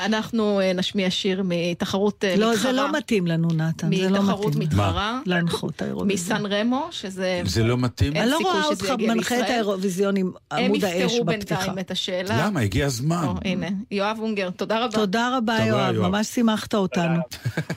אנחנו 0.00 0.60
אה, 0.60 0.72
נשמיע 0.72 1.10
שיר 1.10 1.42
מתחרות 1.44 2.24
אה, 2.24 2.32
מתחרה. 2.34 2.50
לא, 2.50 2.56
זה 2.56 2.72
לא 2.72 2.92
מתאים 2.92 3.26
לנו, 3.26 3.48
נתן, 3.48 3.96
זה 3.96 4.10
לא 4.10 4.22
מתחרות 4.22 4.54
מתאים. 4.54 4.62
מתחרה. 4.62 5.20
להנחות 5.26 5.82
האירוויזיון. 5.82 6.40
מסן 6.40 6.52
רמו, 6.52 6.88
שזה... 6.90 7.42
זה 7.44 7.62
לא 7.64 7.78
מתאים? 7.78 8.16
אני 8.16 8.30
לא 8.30 8.38
רואה 8.42 8.64
אותך 8.64 8.90
מנחה 8.98 9.40
את. 9.40 9.50
האירוויזיון 9.50 10.16
עם 10.16 10.30
הם 10.50 10.64
עמוד 10.64 10.84
האש 10.84 11.12
יפתרו 11.12 11.24
בפתיחה. 11.24 11.54
בינתיים 11.54 11.78
את 11.78 11.90
השאלה. 11.90 12.46
למה? 12.46 12.60
הגיע 12.60 12.86
הזמן. 12.86 13.26
הנה, 13.44 13.66
יואב 13.90 14.16
אונגר, 14.20 14.50
תודה 14.50 14.84
רבה. 14.84 14.92
תודה 14.98 15.36
רבה, 15.36 15.58
יואב. 15.66 15.96
ממש 15.96 16.26
שימחת 16.26 16.74
אותנו. 16.74 17.20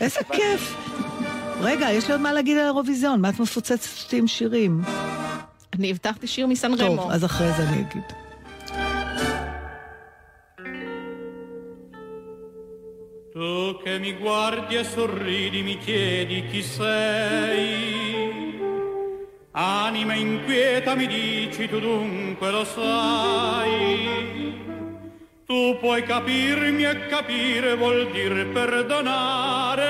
איזה 0.01 0.19
כיף. 0.31 0.75
רגע, 1.61 1.91
יש 1.91 2.07
לי 2.07 2.11
עוד 2.11 2.21
מה 2.21 2.33
להגיד 2.33 2.57
על 2.57 2.63
האירוויזיון, 2.63 3.21
מה 3.21 3.29
את 3.29 3.39
מפוצצת 3.39 4.03
אותי 4.03 4.17
עם 4.17 4.27
שירים? 4.27 4.81
אני 5.73 5.91
הבטחתי 5.91 6.27
שיר 6.27 6.47
מסן 6.47 6.77
טוב, 6.77 6.99
רמו. 6.99 7.11
אז 7.11 7.25
אחרי 7.25 7.47
זה 7.57 7.63
אני 7.69 7.81
אגיד. 7.81 8.28
Tu 13.39 13.79
che 13.81 13.99
mi 13.99 14.11
guardi 14.15 14.75
e 14.75 14.83
sorridi 14.83 15.63
mi 15.63 15.77
chiedi 15.77 16.45
chi 16.47 16.61
sei. 16.61 18.59
Anima 19.51 20.13
inquieta 20.13 20.93
mi 20.93 21.07
dici 21.07 21.69
tu 21.69 21.79
dunque 21.79 22.51
lo 22.51 22.65
sai. 22.65 24.61
Tu 25.45 25.77
puoi 25.79 26.03
capirmi 26.03 26.83
e 26.83 27.07
capire 27.07 27.77
vuol 27.77 28.11
dire 28.11 28.43
perdonare 28.43 29.87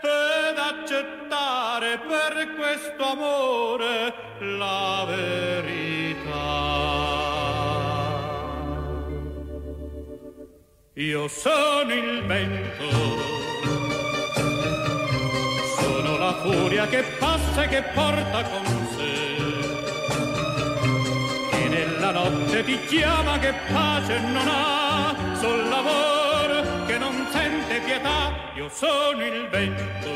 ed 0.00 0.56
accettare 0.56 1.98
per 2.08 2.54
questo 2.56 3.04
amore 3.04 4.14
la 4.56 5.04
verità. 5.06 6.77
Io 10.98 11.28
sono 11.28 11.92
il 11.92 12.24
vento, 12.24 12.90
sono 15.78 16.18
la 16.18 16.34
furia 16.42 16.88
che 16.88 17.04
passa 17.20 17.62
e 17.62 17.68
che 17.68 17.82
porta 17.94 18.42
con 18.42 18.64
sé. 18.96 19.36
E 21.56 21.68
nella 21.68 22.10
notte 22.10 22.64
ti 22.64 22.80
chiama 22.86 23.38
che 23.38 23.54
pace 23.72 24.18
non 24.18 24.48
ha, 24.48 25.14
sol 25.40 25.68
l'amor 25.68 26.86
che 26.86 26.98
non 26.98 27.28
sente 27.30 27.78
pietà. 27.78 28.32
Io 28.56 28.68
sono 28.68 29.24
il 29.24 29.46
vento, 29.50 30.08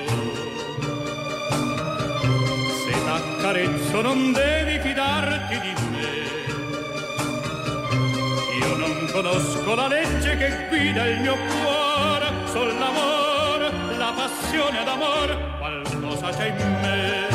se 2.85 3.05
t'accarezzo 3.05 4.01
non 4.03 4.33
devi 4.33 4.81
fidarti 4.81 5.61
di 5.61 5.75
me. 5.93 6.52
Io 8.63 8.77
non 8.77 9.09
conosco 9.11 9.75
la 9.75 9.89
legge 9.89 10.37
che 10.37 10.67
guida 10.69 11.05
il 11.07 11.21
mio 11.21 11.35
cuore, 11.35 12.27
sol 12.47 12.69
l'amore, 12.79 13.97
la 13.97 14.13
passione 14.15 14.85
d'amor, 14.85 15.59
qualcosa 15.59 16.31
c'è 16.31 16.47
in 16.47 16.79
me, 16.81 17.27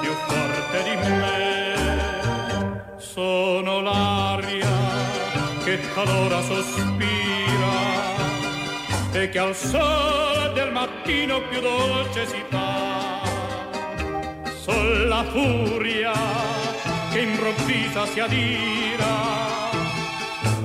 più 0.00 0.12
forte 0.26 0.82
di 0.82 0.96
me. 1.12 1.42
Sono 2.96 3.80
l'aria 3.80 4.68
che 5.64 5.80
talora 5.94 6.40
sospira 6.42 7.74
e 9.12 9.28
che 9.28 9.38
al 9.38 9.54
sole 9.54 10.52
del 10.54 10.70
mattino 10.70 11.40
più 11.48 11.60
dolce 11.60 12.26
si 12.26 12.42
fa. 12.48 13.20
Sol 14.60 15.08
la 15.08 15.24
furia 15.24 16.12
che 17.10 17.20
improvvisa 17.20 18.06
si 18.06 18.20
adira 18.20 19.53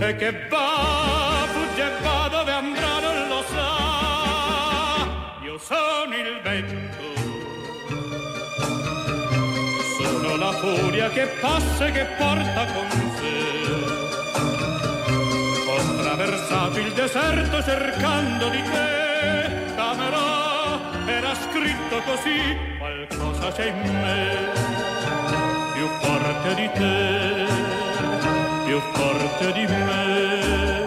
e 0.01 0.15
che 0.15 0.47
va, 0.47 1.45
fugge 1.51 1.81
e 1.81 2.01
va 2.01 2.27
dove 2.29 2.51
andrà 2.51 2.99
non 2.99 3.27
lo 3.27 3.43
sa. 3.49 5.07
Io 5.43 5.57
sono 5.57 6.15
il 6.15 6.39
vento, 6.41 7.03
sono 9.97 10.37
la 10.37 10.51
furia 10.53 11.09
che 11.09 11.25
passa 11.41 11.87
e 11.87 11.91
che 11.91 12.05
porta 12.17 12.65
con 12.73 12.89
sé. 13.17 13.37
Ho 15.67 15.75
attraversato 15.75 16.79
il 16.79 16.93
deserto 16.93 17.61
cercando 17.63 18.49
di 18.49 18.63
te, 18.63 19.73
camerò, 19.75 20.79
era 21.07 21.35
scritto 21.35 22.01
così, 22.05 22.57
qualcosa 22.77 23.51
c'è 23.51 23.65
in 23.65 23.99
me, 24.01 24.51
più 25.73 25.87
forte 25.99 26.55
di 26.55 26.69
te 26.73 27.68
più 28.69 28.79
forte 28.93 29.51
di 29.51 29.65
me. 29.65 30.78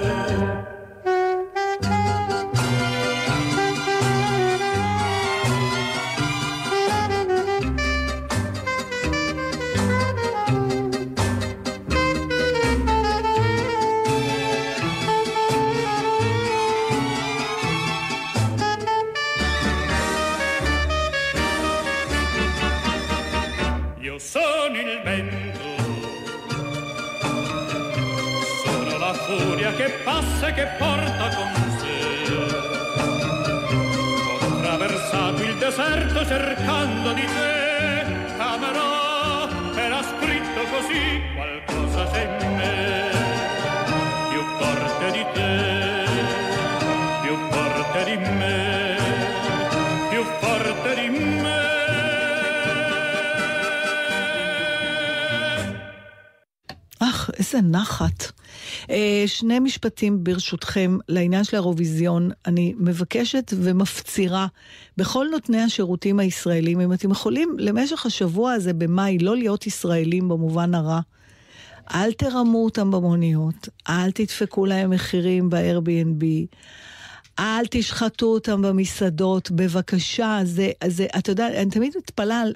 storia 29.91 29.91
che 29.91 29.91
passa 30.04 30.48
e 30.48 30.54
che 30.54 30.68
porta 30.78 31.36
con 31.36 31.52
sé. 31.80 32.00
Ho 34.32 34.48
attraversato 34.48 35.43
il 35.43 35.58
deserto 35.58 36.26
cercando 36.26 37.14
di 37.14 37.26
te, 37.26 38.06
Camerò 38.38 39.48
era 39.76 40.02
scritto 40.04 40.62
così, 40.72 41.22
qualcosa 41.36 42.06
c'è 42.12 42.24
in 42.24 42.56
me, 42.56 43.10
più 44.30 44.41
forte 44.60 45.12
di 45.12 45.26
te, 45.34 46.06
più 47.22 47.36
forte 47.52 48.04
di 48.06 48.18
me, 48.39 48.98
più 50.10 50.24
forte 50.39 50.95
di 50.95 51.10
me. 51.10 51.66
אך, 57.00 57.30
איזה 57.39 57.62
נחת. 57.62 58.31
אה, 58.93 59.24
שני 59.26 59.59
משפטים 59.59 60.24
ברשותכם 60.24 60.99
לעניין 61.09 61.45
של 61.45 61.57
האירוויזיון. 61.57 62.30
אני 62.47 62.74
מבקשת 62.78 63.53
ומפצירה 63.57 64.47
בכל 64.97 65.26
נותני 65.30 65.61
השירותים 65.61 66.18
הישראלים, 66.18 66.80
אם 66.80 66.93
אתם 66.93 67.11
יכולים 67.11 67.57
למשך 67.59 68.07
השבוע 68.07 68.53
הזה 68.53 68.72
במאי 68.72 69.18
לא 69.18 69.36
להיות 69.36 69.66
ישראלים 69.66 70.28
במובן 70.28 70.74
הרע. 70.74 71.01
אל 71.95 72.12
תרמו 72.12 72.64
אותם 72.64 72.90
במוניות, 72.90 73.68
אל 73.88 74.11
תדפקו 74.11 74.66
להם 74.66 74.90
מחירים 74.90 75.51
ב-Airbnb, 75.51 76.24
אל 77.39 77.64
תשחטו 77.70 78.26
אותם 78.26 78.62
במסעדות, 78.62 79.51
בבקשה. 79.51 80.41
זה, 80.45 80.70
זה, 80.87 81.07
אתה 81.18 81.33
יודע, 81.33 81.49
אני 81.49 81.70
תמיד 81.70 81.93
מתפלאה 81.97 82.41
על, 82.41 82.55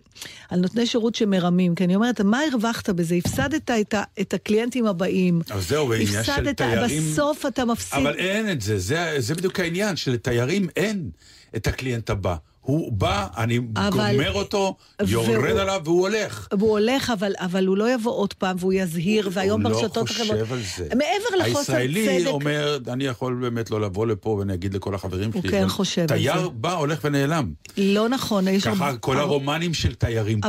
על 0.51 0.61
נותני 0.61 0.87
שירות 0.87 1.15
שמרמים, 1.15 1.75
כי 1.75 1.85
אני 1.85 1.95
אומרת, 1.95 2.21
מה 2.21 2.41
הרווחת 2.53 2.91
בזה? 2.91 3.15
הפסדת 3.15 3.71
את, 3.71 3.95
ה, 3.95 4.03
את 4.21 4.35
הקליינטים 4.35 4.87
הבאים. 4.87 5.41
אבל 5.51 5.61
זהו, 5.61 5.87
בעניין 5.87 6.09
של 6.09 6.19
הפסדת, 6.19 6.57
תיירים... 6.57 7.03
בסוף 7.13 7.47
אתה 7.47 7.65
מפסיד. 7.65 7.99
אבל 7.99 8.15
אין 8.15 8.51
את 8.51 8.61
זה, 8.61 8.79
זה, 8.79 9.15
זה 9.19 9.35
בדיוק 9.35 9.61
העניין, 9.61 9.97
שלתיירים 9.97 10.69
אין 10.77 11.11
את 11.57 11.67
הקליינט 11.67 12.11
הבא. 12.11 12.37
הוא 12.67 12.93
בא, 12.93 13.27
אני 13.37 13.61
אבל- 13.77 13.91
גומר 14.17 14.33
אותו, 14.33 14.77
יורד 15.07 15.29
והוא- 15.29 15.61
עליו 15.61 15.81
והוא 15.85 16.01
הולך. 16.01 16.49
והוא 16.59 16.71
הולך, 16.71 17.11
אבל, 17.11 17.33
אבל 17.39 17.67
הוא 17.67 17.77
לא 17.77 17.95
יבוא 17.95 18.13
עוד 18.13 18.33
פעם, 18.33 18.57
והוא 18.61 18.73
יזהיר, 18.73 19.29
והיום 19.33 19.63
ברשתות 19.63 19.97
הוא 19.97 20.07
לא 20.09 20.11
החברות... 20.11 20.41
חושב 20.41 20.53
על 20.53 20.61
זה. 20.77 20.89
מעבר 20.95 21.37
לחוסר 21.51 21.77
הישראלי 21.77 22.19
צדק... 22.21 22.31
אומר, 22.31 22.79
אני 22.89 23.05
יכול 23.05 23.39
באמת 23.43 23.71
לא 23.71 23.81
לבוא 23.81 24.07
לפה 24.07 24.31
ואני 24.31 24.55
אגיד 24.55 24.75
לכל 24.75 24.95
החברים 24.95 25.31
הוא 25.35 25.43
שלי. 25.43 25.51
כן 25.51 25.61
אבל 25.61 25.69
חושב 25.69 26.01
על 26.03 26.07
תייר 26.09 26.43
זה. 26.43 26.49
בא, 26.49 26.73
הולך 26.75 26.99
ונעלם. 27.05 27.53
לא 27.77 28.09
נכון, 28.09 28.49
יש... 28.49 28.65
ככה 28.65 28.97
כל 28.97 29.19
הרומנים 29.19 29.75
של 29.75 29.95
תיירים. 29.95 30.41
ת- 30.41 30.45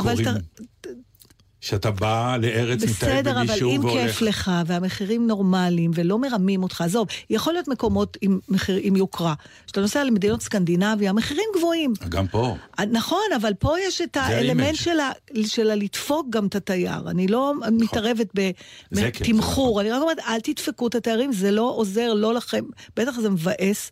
שאתה 1.60 1.90
בא 1.90 2.36
לארץ, 2.42 2.82
מטייל 2.82 2.92
בסדר, 2.92 3.30
אבל 3.30 3.46
במישהו 3.46 3.70
אם 3.70 3.84
והולך. 3.84 4.06
כיף 4.06 4.20
לך, 4.20 4.50
והמחירים 4.66 5.26
נורמליים, 5.26 5.90
ולא 5.94 6.18
מרמים 6.18 6.62
אותך, 6.62 6.80
עזוב, 6.80 7.06
יכול 7.30 7.52
להיות 7.52 7.68
מקומות 7.68 8.16
עם, 8.20 8.38
מחיר, 8.48 8.78
עם 8.82 8.96
יוקרה. 8.96 9.34
כשאתה 9.66 9.80
נוסע 9.80 10.04
למדינות 10.04 10.42
סקנדינביה, 10.42 11.10
המחירים 11.10 11.48
גבוהים. 11.56 11.92
גם 12.08 12.26
פה. 12.26 12.56
נכון, 12.90 13.26
אבל 13.36 13.54
פה 13.54 13.74
יש 13.86 14.00
את. 14.00 14.16
האלמנט 14.16 14.74
של, 14.74 15.00
ה, 15.00 15.10
של 15.46 15.70
הלדפוק 15.70 16.26
גם 16.30 16.46
את 16.46 16.54
התייר. 16.54 17.10
אני 17.10 17.26
לא 17.28 17.54
מתערבת 17.72 18.32
כן, 18.36 18.50
זה 18.90 19.10
בתמחור, 19.20 19.70
נכון. 19.70 19.80
אני 19.80 19.90
רק 19.90 20.02
אומרת, 20.02 20.18
אל 20.18 20.40
תדפקו 20.40 20.86
את 20.86 20.94
התיירים, 20.94 21.32
זה 21.32 21.50
לא 21.50 21.72
עוזר, 21.76 22.14
לא 22.14 22.34
לכם. 22.34 22.64
בטח 22.96 23.20
זה 23.20 23.30
מבאס. 23.30 23.90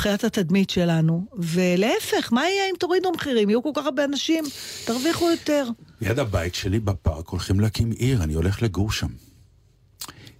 מבחינת 0.00 0.24
התדמית 0.24 0.70
שלנו, 0.70 1.26
ולהפך, 1.38 2.32
מה 2.32 2.48
יהיה 2.48 2.70
אם 2.70 2.74
תורידו 2.78 3.12
מחירים? 3.12 3.50
יהיו 3.50 3.62
כל 3.62 3.70
כך 3.74 3.84
הרבה 3.84 4.04
אנשים, 4.04 4.44
תרוויחו 4.84 5.30
יותר. 5.30 5.68
ליד 6.00 6.18
הבית 6.18 6.54
שלי 6.54 6.80
בפארק 6.80 7.28
הולכים 7.28 7.60
להקים 7.60 7.90
עיר, 7.90 8.22
אני 8.22 8.34
הולך 8.34 8.62
לגור 8.62 8.92
שם. 8.92 9.06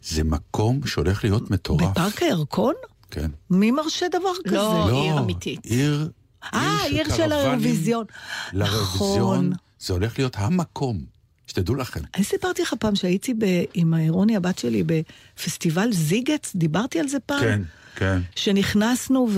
זה 0.03 0.25
מקום 0.25 0.87
שהולך 0.87 1.25
להיות 1.25 1.51
מטורף. 1.51 1.91
בפארק 1.91 2.23
הירקון? 2.23 2.75
כן. 3.11 3.31
מי 3.51 3.71
מרשה 3.71 4.07
דבר 4.09 4.33
כזה? 4.45 4.57
לא, 4.57 5.03
עיר 5.03 5.19
אמיתית. 5.19 5.65
עיר... 5.65 6.11
אה, 6.55 6.85
עיר 6.85 7.17
של 7.17 7.33
האירוויזיון. 7.33 8.05
נכון. 8.53 9.53
זה 9.79 9.93
הולך 9.93 10.19
להיות 10.19 10.37
המקום, 10.39 11.05
שתדעו 11.47 11.75
לכם. 11.75 12.01
אני 12.15 12.25
סיפרתי 12.25 12.63
לך 12.63 12.75
פעם 12.79 12.95
שהייתי 12.95 13.35
ב- 13.35 13.65
עם 13.75 13.95
רוני 14.09 14.37
הבת 14.37 14.59
שלי 14.59 14.83
בפסטיבל 14.87 15.93
זיגץ, 15.93 16.53
דיברתי 16.55 17.01
על 17.01 17.09
זה 17.09 17.21
פעם. 17.21 17.41
כן, 17.41 17.63
כן. 17.97 18.19
שנכנסנו 18.37 19.29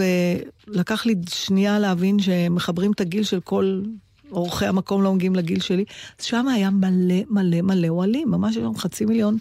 ולקח 0.68 1.06
לי 1.06 1.14
שנייה 1.28 1.78
להבין 1.78 2.18
שמחברים 2.18 2.92
את 2.92 3.00
הגיל 3.00 3.22
של 3.22 3.40
כל 3.40 3.82
אורחי 4.32 4.66
המקום 4.66 5.02
לא 5.02 5.14
מגיעים 5.14 5.36
לגיל 5.36 5.60
שלי. 5.60 5.84
אז 6.18 6.24
שם 6.24 6.48
היה 6.48 6.70
מלא 6.70 7.14
מלא 7.30 7.60
מלא 7.62 7.88
אוהלים, 7.88 8.30
ממש 8.30 8.56
היום 8.56 8.78
חצי 8.78 9.04
מיליון. 9.04 9.36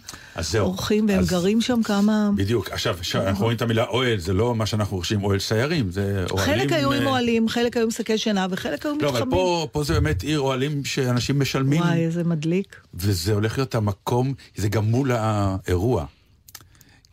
אורחים, 0.58 1.06
והם 1.08 1.18
אז- 1.18 1.30
גרים 1.30 1.60
שם 1.60 1.82
כמה... 1.82 2.30
בדיוק, 2.36 2.70
עכשיו, 2.70 2.96
עכשיו, 2.98 3.26
אנחנו 3.26 3.44
רואים 3.44 3.56
את 3.56 3.62
המילה 3.62 3.84
אוהל, 3.84 4.18
זה 4.18 4.32
לא 4.32 4.54
מה 4.54 4.66
שאנחנו 4.66 4.96
רוכשים 4.96 5.24
אוהל 5.24 5.38
סיירים, 5.38 5.90
זה 5.90 6.24
אוהלים... 6.30 6.54
חלק 6.54 6.72
היו 6.72 6.92
עם 6.92 7.02
אה, 7.02 7.08
אוהלים, 7.08 7.48
חלק 7.48 7.76
היו 7.76 7.84
עם 7.84 7.90
שקי 7.90 8.18
שינה, 8.18 8.46
וחלק 8.50 8.86
היו 8.86 8.94
לא, 9.00 9.08
אבל 9.08 9.18
מתחמים. 9.18 9.30
פה, 9.30 9.68
פה 9.72 9.84
זה 9.84 9.94
באמת 9.94 10.22
עיר 10.22 10.40
אוהלים 10.40 10.84
שאנשים 10.84 11.40
משלמים, 11.40 11.80
וואי, 11.82 12.04
איזה 12.04 12.24
מדליק. 12.24 12.76
וזה 12.94 13.34
הולך 13.34 13.58
להיות 13.58 13.74
המקום, 13.74 14.34
זה 14.56 14.68
גם 14.68 14.84
מול 14.84 15.10
האירוע. 15.12 16.04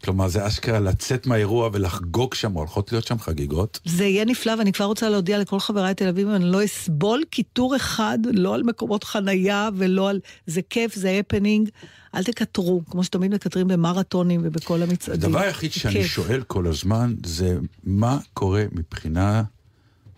כלומר, 0.04 0.28
זה 0.28 0.48
אשכרה 0.48 0.80
לצאת 0.80 1.28
מהאירוע 1.28 1.70
ולחגוג 1.74 2.34
שם, 2.34 2.52
הולכות 2.52 2.92
להיות 2.92 3.08
שם 3.08 3.20
חגיגות. 3.20 3.80
זה 3.86 4.06
יהיה 4.06 4.26
נפלא, 4.26 4.54
ואני 4.60 4.72
כבר 4.74 4.86
רוצה 4.86 5.10
להודיע 5.10 5.40
לכל 5.40 5.60
חבריי 5.60 5.94
תל 5.94 6.08
אביב, 6.08 6.28
אני 6.30 6.46
לא 6.46 6.66
אסבול 6.66 7.24
קיטור 7.30 7.76
אחד, 7.76 8.20
לא 8.34 8.56
על 8.56 8.64
מקומות 8.64 9.04
חנייה 9.04 9.70
ולא 9.76 10.10
על... 10.10 10.20
זה 10.48 10.62
כיף, 10.70 10.96
זה 10.96 11.18
הפנינג. 11.20 11.70
אל 12.16 12.24
תקטרו, 12.24 12.82
כמו 12.90 13.04
שתמיד 13.04 13.34
מקטרים 13.34 13.68
במרתונים 13.68 14.42
ובכל 14.44 14.82
המצעדים. 14.84 15.30
הדבר 15.30 15.40
היחיד 15.40 15.72
שאני 15.72 15.94
כיף. 15.94 16.08
שואל 16.08 16.42
כל 16.48 16.68
הזמן 16.68 17.14
זה 17.26 17.58
מה 17.84 18.18
קורה 18.34 18.64
מבחינה 18.72 19.44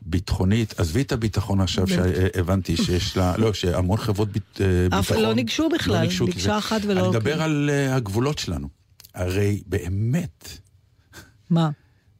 ביטחונית, 0.01 0.79
עזבי 0.79 1.01
את 1.01 1.11
הביטחון 1.11 1.61
עכשיו 1.61 1.88
שהבנתי 1.88 2.77
שיש 2.77 3.17
לה, 3.17 3.38
לא, 3.38 3.53
שהמון 3.53 3.97
חברות 3.97 4.29
ביט- 4.32 4.61
אה, 4.61 4.99
אף 4.99 5.05
ביטחון... 5.07 5.23
לא 5.23 5.34
ניגשו 5.34 5.69
בכלל, 5.69 6.07
ניגשה 6.25 6.39
זה- 6.41 6.57
אחת 6.57 6.82
ולא- 6.88 6.99
אני 6.99 7.09
מדבר 7.09 7.41
על 7.41 7.69
אה, 7.73 7.95
הגבולות 7.95 8.38
שלנו. 8.39 8.80
הרי 9.14 9.62
באמת, 9.66 10.57
מה? 11.49 11.70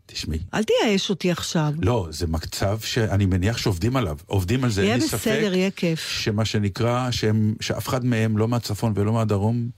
תשמעי, 0.06 0.40
אל 0.54 0.64
תייאש 0.64 1.10
אותי 1.10 1.32
עכשיו. 1.32 1.74
לא, 1.82 2.08
זה 2.10 2.28
מצב 2.28 2.80
שאני 2.80 3.26
מניח 3.26 3.58
שעובדים 3.58 3.96
עליו. 3.96 4.18
עובדים 4.26 4.64
על 4.64 4.70
זה, 4.70 4.82
יהיה 4.82 4.94
אין 4.94 5.02
לי 5.02 5.08
ספק. 5.08 5.32
בסדר, 5.32 5.54
יהיה 5.54 5.72
כיף. 5.72 6.08
שמה 6.08 6.46
שנקרא, 6.46 7.12
שהם, 7.12 7.56
שאף 7.62 7.88
אחד 7.88 8.06
מהם, 8.06 8.38
לא 8.38 8.48
מהצפון 8.48 8.94
ולא 8.96 9.14
מהדרום, 9.14 9.70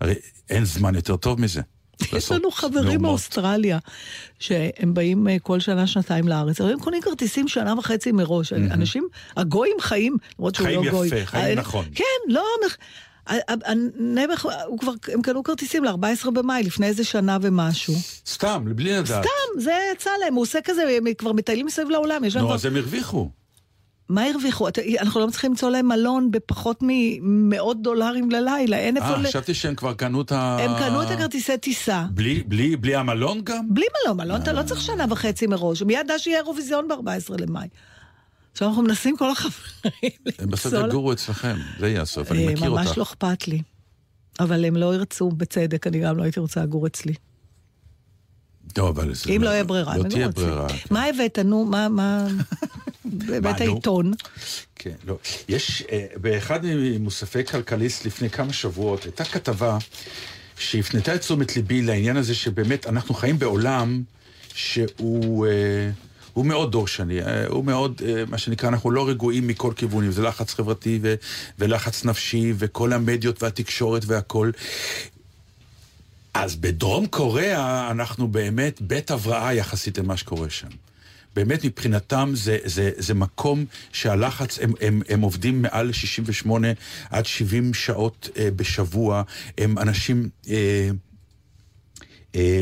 הרי 0.00 0.14
אין 0.50 0.64
זמן 0.64 0.94
יותר 0.94 1.16
טוב 1.16 1.40
מזה. 1.40 1.60
יש 2.16 2.32
לנו 2.32 2.50
חברים. 2.50 3.02
מאוסטרליה, 3.02 3.78
שהם 4.38 4.94
באים 4.94 5.28
אה, 5.28 5.38
כל 5.38 5.60
שנה, 5.60 5.86
שנתיים 5.86 6.28
לארץ, 6.28 6.60
אבל 6.60 6.72
הם 6.72 6.80
קונים 6.80 7.02
כרטיסים 7.02 7.48
שנה 7.48 7.74
וחצי 7.78 8.12
מראש. 8.12 8.52
אנשים, 8.52 9.08
הגויים 9.36 9.76
חיים, 9.80 10.16
למרות 10.38 10.54
שהוא 10.54 10.66
חיים 10.66 10.84
לא 10.84 10.90
גוי. 10.90 11.08
יפה, 11.08 11.26
חיים 11.26 11.58
אה, 11.58 11.62
נכון. 11.62 11.84
כן, 11.94 12.04
לא... 12.28 12.42
הוא 14.66 14.78
כבר, 14.78 14.92
הם 15.12 15.22
קנו 15.22 15.42
כרטיסים 15.42 15.84
ל-14 15.84 16.30
במאי, 16.30 16.62
לפני 16.62 16.86
איזה 16.86 17.04
שנה 17.04 17.38
ומשהו. 17.42 17.94
סתם, 18.26 18.64
בלי 18.74 18.92
לדעת. 18.92 19.06
סתם, 19.24 19.60
זה 19.60 19.72
יצא 19.92 20.10
להם, 20.20 20.34
הוא 20.34 20.42
עושה 20.42 20.58
כזה, 20.64 20.82
הם 20.96 21.14
כבר 21.18 21.32
מטיילים 21.32 21.66
מסביב 21.66 21.90
לעולם, 21.90 22.24
נו, 22.24 22.30
כבר... 22.30 22.54
אז 22.54 22.66
הם 22.66 22.76
הרוויחו. 22.76 23.30
מה 24.08 24.24
הרוויחו? 24.24 24.68
אנחנו 25.00 25.20
לא 25.20 25.26
מצליחים 25.26 25.50
למצוא 25.50 25.70
להם 25.70 25.88
מלון 25.88 26.30
בפחות 26.30 26.78
ממאות 26.80 27.82
דולרים 27.82 28.30
ללילה, 28.30 28.76
אין 28.76 28.96
איפה... 28.96 29.08
אה, 29.08 29.24
חשבתי 29.24 29.54
שהם 29.54 29.74
כבר 29.74 29.94
קנו 29.94 30.22
את 30.22 30.32
ה... 30.32 30.56
הם 30.60 30.70
קנו 30.78 31.02
את 31.02 31.10
הכרטיסי 31.10 31.58
טיסה. 31.58 32.04
בלי, 32.10 32.42
בלי, 32.46 32.76
בלי 32.76 32.96
המלון 32.96 33.40
גם? 33.44 33.64
בלי 33.70 33.86
מלון, 34.04 34.16
מלון 34.16 34.42
אתה 34.42 34.52
לא 34.52 34.62
צריך 34.62 34.80
שנה 34.80 35.04
וחצי 35.10 35.46
מראש, 35.46 35.82
מיד 35.82 36.06
דע 36.06 36.18
שיהיה 36.18 36.38
אירוויזיון 36.38 36.88
ב-14 36.88 37.34
למאי. 37.38 37.68
עכשיו 38.56 38.68
אנחנו 38.68 38.82
מנסים 38.82 39.16
כל 39.16 39.30
החברים 39.30 40.12
הם 40.38 40.50
בסוף 40.50 40.72
יגורו 40.88 41.12
אצלכם, 41.12 41.56
זה 41.78 41.88
יהיה 41.88 42.02
הסוף, 42.02 42.32
אני 42.32 42.48
אה, 42.48 42.52
מכיר 42.52 42.70
אותך. 42.70 42.86
ממש 42.86 42.98
לא 42.98 43.02
אכפת 43.02 43.48
לי. 43.48 43.62
אבל 44.40 44.64
הם 44.64 44.76
לא 44.76 44.94
ירצו, 44.94 45.28
בצדק, 45.28 45.86
אני 45.86 46.00
גם 46.00 46.16
לא 46.16 46.22
הייתי 46.22 46.40
רוצה 46.40 46.62
לגור 46.62 46.86
אצלי. 46.86 47.14
לא, 48.78 48.88
אבל 48.88 49.14
זה 49.14 49.30
אם 49.30 49.42
לא 49.42 49.48
יהיה 49.48 49.64
ברירה, 49.64 49.96
לא 49.96 50.08
תהיה. 50.08 50.28
ברירה. 50.28 50.66
מה 50.90 51.04
הבאת, 51.04 51.38
נו? 51.38 51.64
מה, 51.64 51.88
מה... 51.88 52.26
הבאת? 53.36 53.60
עיתון. 53.60 54.12
כן, 54.74 54.94
לא. 55.06 55.18
יש, 55.48 55.82
אה, 55.92 56.06
באחד 56.16 56.60
ממוספי 56.64 57.44
כלכליסט 57.44 58.04
לפני 58.06 58.30
כמה 58.30 58.52
שבועות, 58.52 59.04
הייתה 59.04 59.24
כתבה 59.24 59.78
שהפנתה 60.58 61.14
את 61.14 61.20
תשומת 61.20 61.56
ליבי 61.56 61.82
לעניין 61.82 62.16
הזה 62.16 62.34
שבאמת 62.34 62.86
אנחנו 62.86 63.14
חיים 63.14 63.38
בעולם 63.38 64.02
שהוא... 64.54 65.46
הוא 66.36 66.46
מאוד 66.46 66.72
דורשני, 66.72 67.22
אה, 67.22 67.46
הוא 67.46 67.64
מאוד, 67.64 68.02
אה, 68.06 68.24
מה 68.28 68.38
שנקרא, 68.38 68.68
אנחנו 68.68 68.90
לא 68.90 69.08
רגועים 69.08 69.46
מכל 69.46 69.72
כיוונים, 69.76 70.12
זה 70.12 70.22
לחץ 70.22 70.54
חברתי 70.54 70.98
ו- 71.02 71.14
ולחץ 71.58 72.04
נפשי 72.04 72.52
וכל 72.58 72.92
המדיות 72.92 73.42
והתקשורת 73.42 74.02
והכל. 74.06 74.50
אז 76.34 76.56
בדרום 76.56 77.06
קוריאה 77.06 77.90
אנחנו 77.90 78.28
באמת 78.28 78.80
בית 78.80 79.10
הבראה 79.10 79.54
יחסית 79.54 79.98
למה 79.98 80.16
שקורה 80.16 80.50
שם. 80.50 80.68
באמת 81.36 81.64
מבחינתם 81.64 82.30
זה, 82.34 82.58
זה, 82.64 82.90
זה 82.96 83.14
מקום 83.14 83.64
שהלחץ, 83.92 84.58
הם, 84.58 84.72
הם, 84.80 85.02
הם 85.08 85.20
עובדים 85.20 85.62
מעל 85.62 85.92
68 85.92 86.68
עד 87.10 87.26
70 87.26 87.74
שעות 87.74 88.28
אה, 88.38 88.48
בשבוע, 88.56 89.22
הם 89.58 89.78
אנשים... 89.78 90.28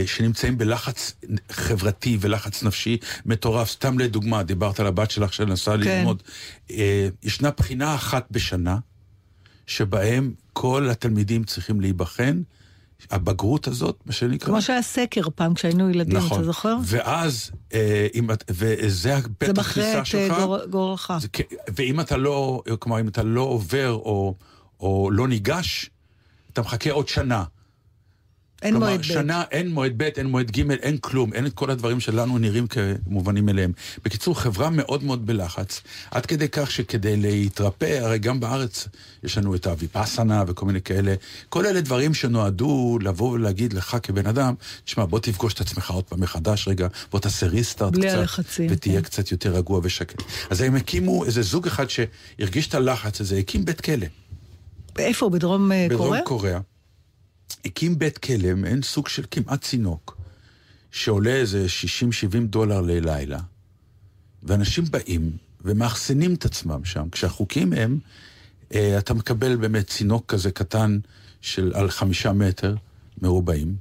שנמצאים 0.06 0.58
בלחץ 0.58 1.14
חברתי 1.50 2.18
ולחץ 2.20 2.62
נפשי 2.62 2.96
מטורף. 3.26 3.70
סתם 3.70 3.98
לדוגמה, 3.98 4.42
דיברת 4.42 4.80
על 4.80 4.86
הבת 4.86 5.10
שלך 5.10 5.32
שנסעה 5.32 5.74
כן. 5.74 5.80
ללמוד. 5.98 6.22
אה, 6.70 7.08
ישנה 7.22 7.50
בחינה 7.50 7.94
אחת 7.94 8.26
בשנה, 8.30 8.78
שבהם 9.66 10.32
כל 10.52 10.88
התלמידים 10.90 11.44
צריכים 11.44 11.80
להיבחן. 11.80 12.42
הבגרות 13.10 13.66
הזאת, 13.68 13.98
מה 14.06 14.12
שנקרא. 14.12 14.46
כמו 14.48 14.62
שהיה 14.62 14.82
סקר 14.82 15.20
פעם 15.34 15.54
כשהיינו 15.54 15.90
ילדים, 15.90 16.16
נכון. 16.16 16.38
אתה 16.38 16.46
זוכר? 16.46 16.76
ואז, 16.84 17.50
אה, 17.74 18.06
אם 18.14 18.30
את, 18.30 18.44
וזה 18.50 18.86
זה 19.40 19.52
מכריע 19.52 19.60
הכניסה 19.60 19.98
את 20.00 20.06
שלך. 20.06 20.32
אה, 20.32 20.46
גור- 20.46 20.64
גורלך. 20.66 21.12
זה 21.20 21.28
כ- 21.32 21.40
ואם 21.76 22.00
אתה 22.00 22.16
לא, 22.16 22.62
כלומר, 22.78 23.00
אם 23.00 23.08
אתה 23.08 23.22
לא 23.22 23.40
עובר 23.40 23.90
או, 23.92 24.34
או 24.80 25.10
לא 25.12 25.28
ניגש, 25.28 25.90
אתה 26.52 26.60
מחכה 26.60 26.90
עוד 26.90 27.08
שנה. 27.08 27.44
אין 28.64 28.72
כלומר, 28.72 28.86
מועד 28.86 29.00
ב'. 29.00 29.02
שנה 29.02 29.42
אין 29.50 29.70
מועד 29.70 29.92
ב', 29.96 30.02
אין 30.02 30.26
מועד 30.26 30.50
ג', 30.50 30.70
אין 30.70 30.98
כלום, 30.98 31.32
אין 31.32 31.46
את 31.46 31.52
כל 31.52 31.70
הדברים 31.70 32.00
שלנו 32.00 32.38
נראים 32.38 32.66
כמובנים 32.66 33.48
אליהם. 33.48 33.72
בקיצור, 34.04 34.40
חברה 34.40 34.70
מאוד 34.70 35.04
מאוד 35.04 35.26
בלחץ, 35.26 35.80
עד 36.10 36.26
כדי 36.26 36.48
כך 36.48 36.70
שכדי 36.70 37.16
להתרפא, 37.16 37.98
הרי 38.00 38.18
גם 38.18 38.40
בארץ 38.40 38.88
יש 39.22 39.38
לנו 39.38 39.54
את 39.54 39.66
הוויפאסנה 39.66 40.44
וכל 40.46 40.66
מיני 40.66 40.80
כאלה, 40.80 41.14
כל 41.48 41.66
אלה 41.66 41.80
דברים 41.80 42.14
שנועדו 42.14 42.98
לבוא 43.02 43.30
ולהגיד 43.30 43.72
לך 43.72 43.96
כבן 44.02 44.26
אדם, 44.26 44.54
תשמע, 44.84 45.04
בוא 45.04 45.18
תפגוש 45.18 45.54
את 45.54 45.60
עצמך 45.60 45.90
עוד 45.90 46.04
פעם 46.04 46.20
מחדש 46.20 46.68
רגע, 46.68 46.88
בוא 47.10 47.20
תעשה 47.20 47.46
ריסטארט 47.46 47.96
קצת, 47.98 48.04
הלחצים, 48.04 48.66
ותהיה 48.70 49.00
כן. 49.00 49.02
קצת 49.02 49.32
יותר 49.32 49.54
רגוע 49.54 49.80
ושקט. 49.82 50.22
אז 50.50 50.60
הם 50.60 50.74
הקימו 50.74 51.24
איזה 51.24 51.42
זוג 51.42 51.66
אחד 51.66 51.86
שהרגיש 51.90 52.68
את 52.68 52.74
הלחץ 52.74 53.20
הזה, 53.20 53.36
הקים 53.36 53.64
בית 53.64 53.80
כלא. 53.80 54.06
איפה? 54.98 55.30
בדרום 55.30 55.72
אה, 55.72 55.86
בדרום 55.90 56.06
קוריאה? 56.06 56.24
קוריאה, 56.24 56.58
הקים 57.64 57.98
בית 57.98 58.18
כלא, 58.18 58.54
מעין 58.54 58.82
סוג 58.82 59.08
של 59.08 59.24
כמעט 59.30 59.62
צינוק, 59.62 60.16
שעולה 60.90 61.30
איזה 61.30 61.66
60-70 62.32 62.36
דולר 62.44 62.80
ללילה, 62.80 63.40
ואנשים 64.42 64.84
באים 64.90 65.30
ומאחסנים 65.64 66.34
את 66.34 66.44
עצמם 66.44 66.84
שם. 66.84 67.08
כשהחוקים 67.12 67.72
הם, 67.72 67.98
אה, 68.74 68.98
אתה 68.98 69.14
מקבל 69.14 69.56
באמת 69.56 69.86
צינוק 69.86 70.26
כזה 70.26 70.50
קטן 70.50 70.98
של 71.40 71.72
על 71.74 71.90
חמישה 71.90 72.32
מטר 72.32 72.74
מרובעים, 73.22 73.76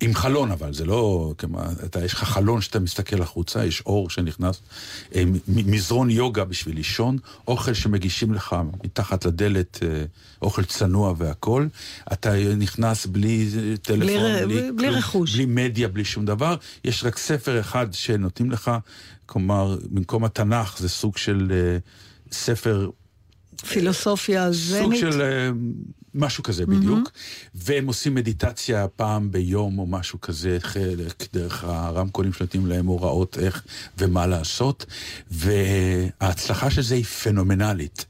עם 0.00 0.14
חלון 0.14 0.50
אבל, 0.50 0.72
זה 0.74 0.84
לא, 0.84 1.34
כמו, 1.38 1.58
אתה, 1.84 2.04
יש 2.04 2.12
לך 2.12 2.24
חלון 2.24 2.60
שאתה 2.60 2.80
מסתכל 2.80 3.22
החוצה, 3.22 3.64
יש 3.64 3.80
אור 3.80 4.10
שנכנס, 4.10 4.60
אה, 5.14 5.22
מזרון 5.48 6.10
יוגה 6.10 6.44
בשביל 6.44 6.74
לישון, 6.76 7.18
אוכל 7.48 7.74
שמגישים 7.74 8.34
לך 8.34 8.56
מתחת 8.84 9.24
לדלת, 9.24 9.78
אה, 9.82 10.04
אוכל 10.42 10.64
צנוע 10.64 11.14
והכול, 11.18 11.68
אתה 12.12 12.32
נכנס 12.56 13.06
בלי 13.06 13.48
אה, 13.58 13.76
טלפון, 13.76 14.06
בלי 14.06 14.46
בלי- 14.46 14.72
בלי 14.72 14.86
כלום, 14.88 14.98
רכוש. 14.98 15.34
בלי 15.34 15.46
מדיה, 15.46 15.88
בלי 15.88 16.04
שום 16.04 16.24
דבר, 16.24 16.56
יש 16.84 17.04
רק 17.04 17.18
ספר 17.18 17.60
אחד 17.60 17.86
שנותנים 17.92 18.50
לך, 18.50 18.70
כלומר, 19.26 19.78
במקום 19.90 20.24
התנ"ך 20.24 20.78
זה 20.78 20.88
סוג 20.88 21.16
של 21.16 21.52
ספר 22.32 22.90
פילוסופיה 23.60 24.52
סוג 24.52 24.94
זנית? 24.94 25.00
של 25.00 25.22
אה, 25.22 25.50
משהו 26.14 26.42
כזה 26.42 26.66
בדיוק, 26.66 27.10
והם 27.54 27.86
עושים 27.86 28.14
מדיטציה 28.14 28.88
פעם 28.88 29.30
ביום 29.30 29.78
או 29.78 29.86
משהו 29.86 30.20
כזה, 30.20 30.56
חלק 30.60 31.24
דרך 31.32 31.64
הרמקולים 31.64 32.32
שנותנים 32.32 32.66
להם 32.66 32.86
הוראות 32.86 33.38
איך 33.38 33.62
ומה 33.98 34.26
לעשות, 34.26 34.86
וההצלחה 35.30 36.70
של 36.70 36.82
זה 36.82 36.94
היא 36.94 37.04
פנומנלית, 37.04 38.04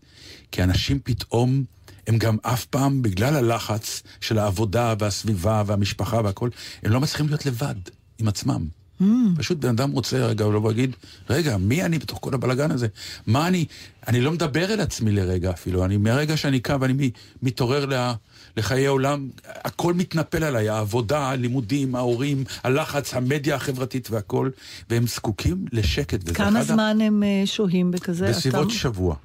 כי 0.52 0.62
אנשים 0.62 0.98
פתאום... 1.04 1.64
הם 2.06 2.18
גם 2.18 2.36
אף 2.42 2.64
פעם, 2.64 3.02
בגלל 3.02 3.36
הלחץ 3.36 4.02
של 4.20 4.38
העבודה 4.38 4.94
והסביבה 4.98 5.62
והמשפחה 5.66 6.20
והכל, 6.24 6.48
הם 6.82 6.92
לא 6.92 7.00
מצליחים 7.00 7.28
להיות 7.28 7.46
לבד 7.46 7.74
עם 8.18 8.28
עצמם. 8.28 8.66
Mm. 9.00 9.04
פשוט 9.38 9.58
בן 9.58 9.68
אדם 9.68 9.90
רוצה 9.90 10.26
רגע 10.26 10.44
לבוא 10.44 10.58
ולהגיד, 10.60 10.96
רגע, 11.30 11.56
מי 11.56 11.82
אני 11.82 11.98
בתוך 11.98 12.18
כל 12.22 12.34
הבלגן 12.34 12.70
הזה? 12.70 12.86
מה 13.26 13.48
אני... 13.48 13.64
אני 14.08 14.20
לא 14.20 14.32
מדבר 14.32 14.72
אל 14.74 14.80
עצמי 14.80 15.12
לרגע 15.12 15.50
אפילו, 15.50 15.84
אני 15.84 15.96
מהרגע 15.96 16.36
שאני 16.36 16.60
קם 16.60 16.78
ואני 16.80 17.10
מתעורר 17.42 17.86
לה, 17.86 18.14
לחיי 18.56 18.86
העולם, 18.86 19.28
הכל 19.46 19.94
מתנפל 19.94 20.44
עליי, 20.44 20.68
העבודה, 20.68 21.28
הלימודים, 21.28 21.94
ההורים, 21.94 22.44
הלחץ, 22.62 23.14
המדיה 23.14 23.54
החברתית 23.54 24.10
והכל, 24.10 24.50
והם 24.90 25.06
זקוקים 25.06 25.64
לשקט. 25.72 26.36
כמה 26.36 26.48
אחד 26.48 26.70
ה- 26.70 26.74
זמן 26.74 26.98
הם 27.02 27.22
אה, 27.22 27.42
שוהים 27.46 27.90
בכזה? 27.90 28.28
בסביבות 28.28 28.66
אתה- 28.66 28.74
שבוע. 28.74 29.16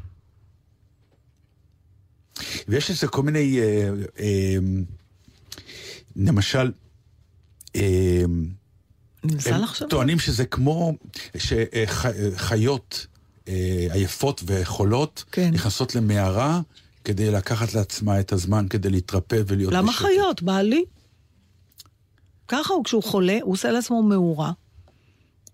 ויש 2.67 2.91
לזה 2.91 3.07
כל 3.07 3.23
מיני, 3.23 3.59
אה, 3.59 3.89
אה, 4.19 4.55
למשל, 6.15 6.71
אה, 7.75 7.81
אני 7.81 8.25
מנסה 8.25 8.60
הם. 9.23 9.61
טוענים 9.89 10.19
שזה 10.19 10.45
כמו 10.45 10.93
שחיות 11.37 13.07
אה, 13.47 13.87
עייפות 13.91 14.43
וחולות 14.45 15.23
כן. 15.31 15.49
נכנסות 15.53 15.95
למערה 15.95 16.61
כדי 17.03 17.31
לקחת 17.31 17.73
לעצמה 17.73 18.19
את 18.19 18.31
הזמן 18.31 18.67
כדי 18.69 18.89
להתרפא 18.89 19.41
ולהיות 19.47 19.73
למה 19.73 19.91
בשקט. 19.91 20.05
חיות? 20.05 20.41
בעלי. 20.43 20.83
ככה 22.47 22.73
הוא, 22.73 22.83
כשהוא 22.83 23.03
חולה, 23.03 23.37
הוא 23.41 23.53
עושה 23.53 23.71
לעצמו 23.71 24.03
מאורה, 24.03 24.51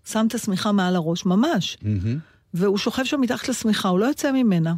שם 0.04 0.26
את 0.28 0.34
השמיכה 0.34 0.72
מעל 0.72 0.96
הראש, 0.96 1.26
ממש. 1.26 1.78
מהמם. 1.82 2.18
והוא 2.54 2.78
שוכב 2.78 3.04
שם 3.04 3.20
מתחת 3.20 3.48
לשמיכה, 3.48 3.88
הוא 3.88 3.98
לא 3.98 4.06
יוצא 4.06 4.32
ממנה. 4.32 4.74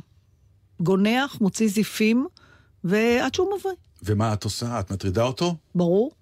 גונח, 0.80 1.36
מוציא 1.40 1.68
זיפים, 1.68 2.26
ועד 2.84 3.34
שהוא 3.34 3.48
מבריא. 3.58 3.74
ומה 4.02 4.32
את 4.32 4.44
עושה? 4.44 4.80
את 4.80 4.90
מטרידה 4.90 5.22
אותו? 5.22 5.56
ברור. 5.74 6.12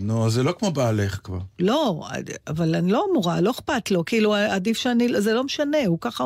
נו, 0.00 0.30
זה 0.30 0.42
לא 0.42 0.54
כמו 0.58 0.70
בעלך 0.70 1.20
כבר. 1.24 1.38
לא, 1.58 2.00
אבל 2.46 2.74
אני 2.74 2.92
לא 2.92 3.06
אמורה, 3.10 3.40
לא 3.40 3.50
אכפת 3.50 3.90
לו. 3.90 4.04
כאילו, 4.04 4.34
עדיף 4.34 4.76
שאני, 4.78 5.08
זה 5.20 5.34
לא 5.34 5.44
משנה, 5.44 5.78
הוא 5.86 5.98
ככה 6.00 6.24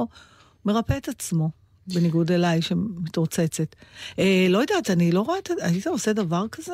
מרפא 0.64 0.96
את 0.96 1.08
עצמו, 1.08 1.50
בניגוד 1.86 2.32
אליי 2.32 2.62
שמתרוצצת. 2.62 3.76
אה, 4.18 4.46
לא 4.48 4.58
יודעת, 4.58 4.90
אני 4.90 5.12
לא 5.12 5.20
רואה 5.20 5.38
את... 5.38 5.50
היית 5.60 5.86
עושה 5.86 6.12
דבר 6.12 6.44
כזה? 6.52 6.72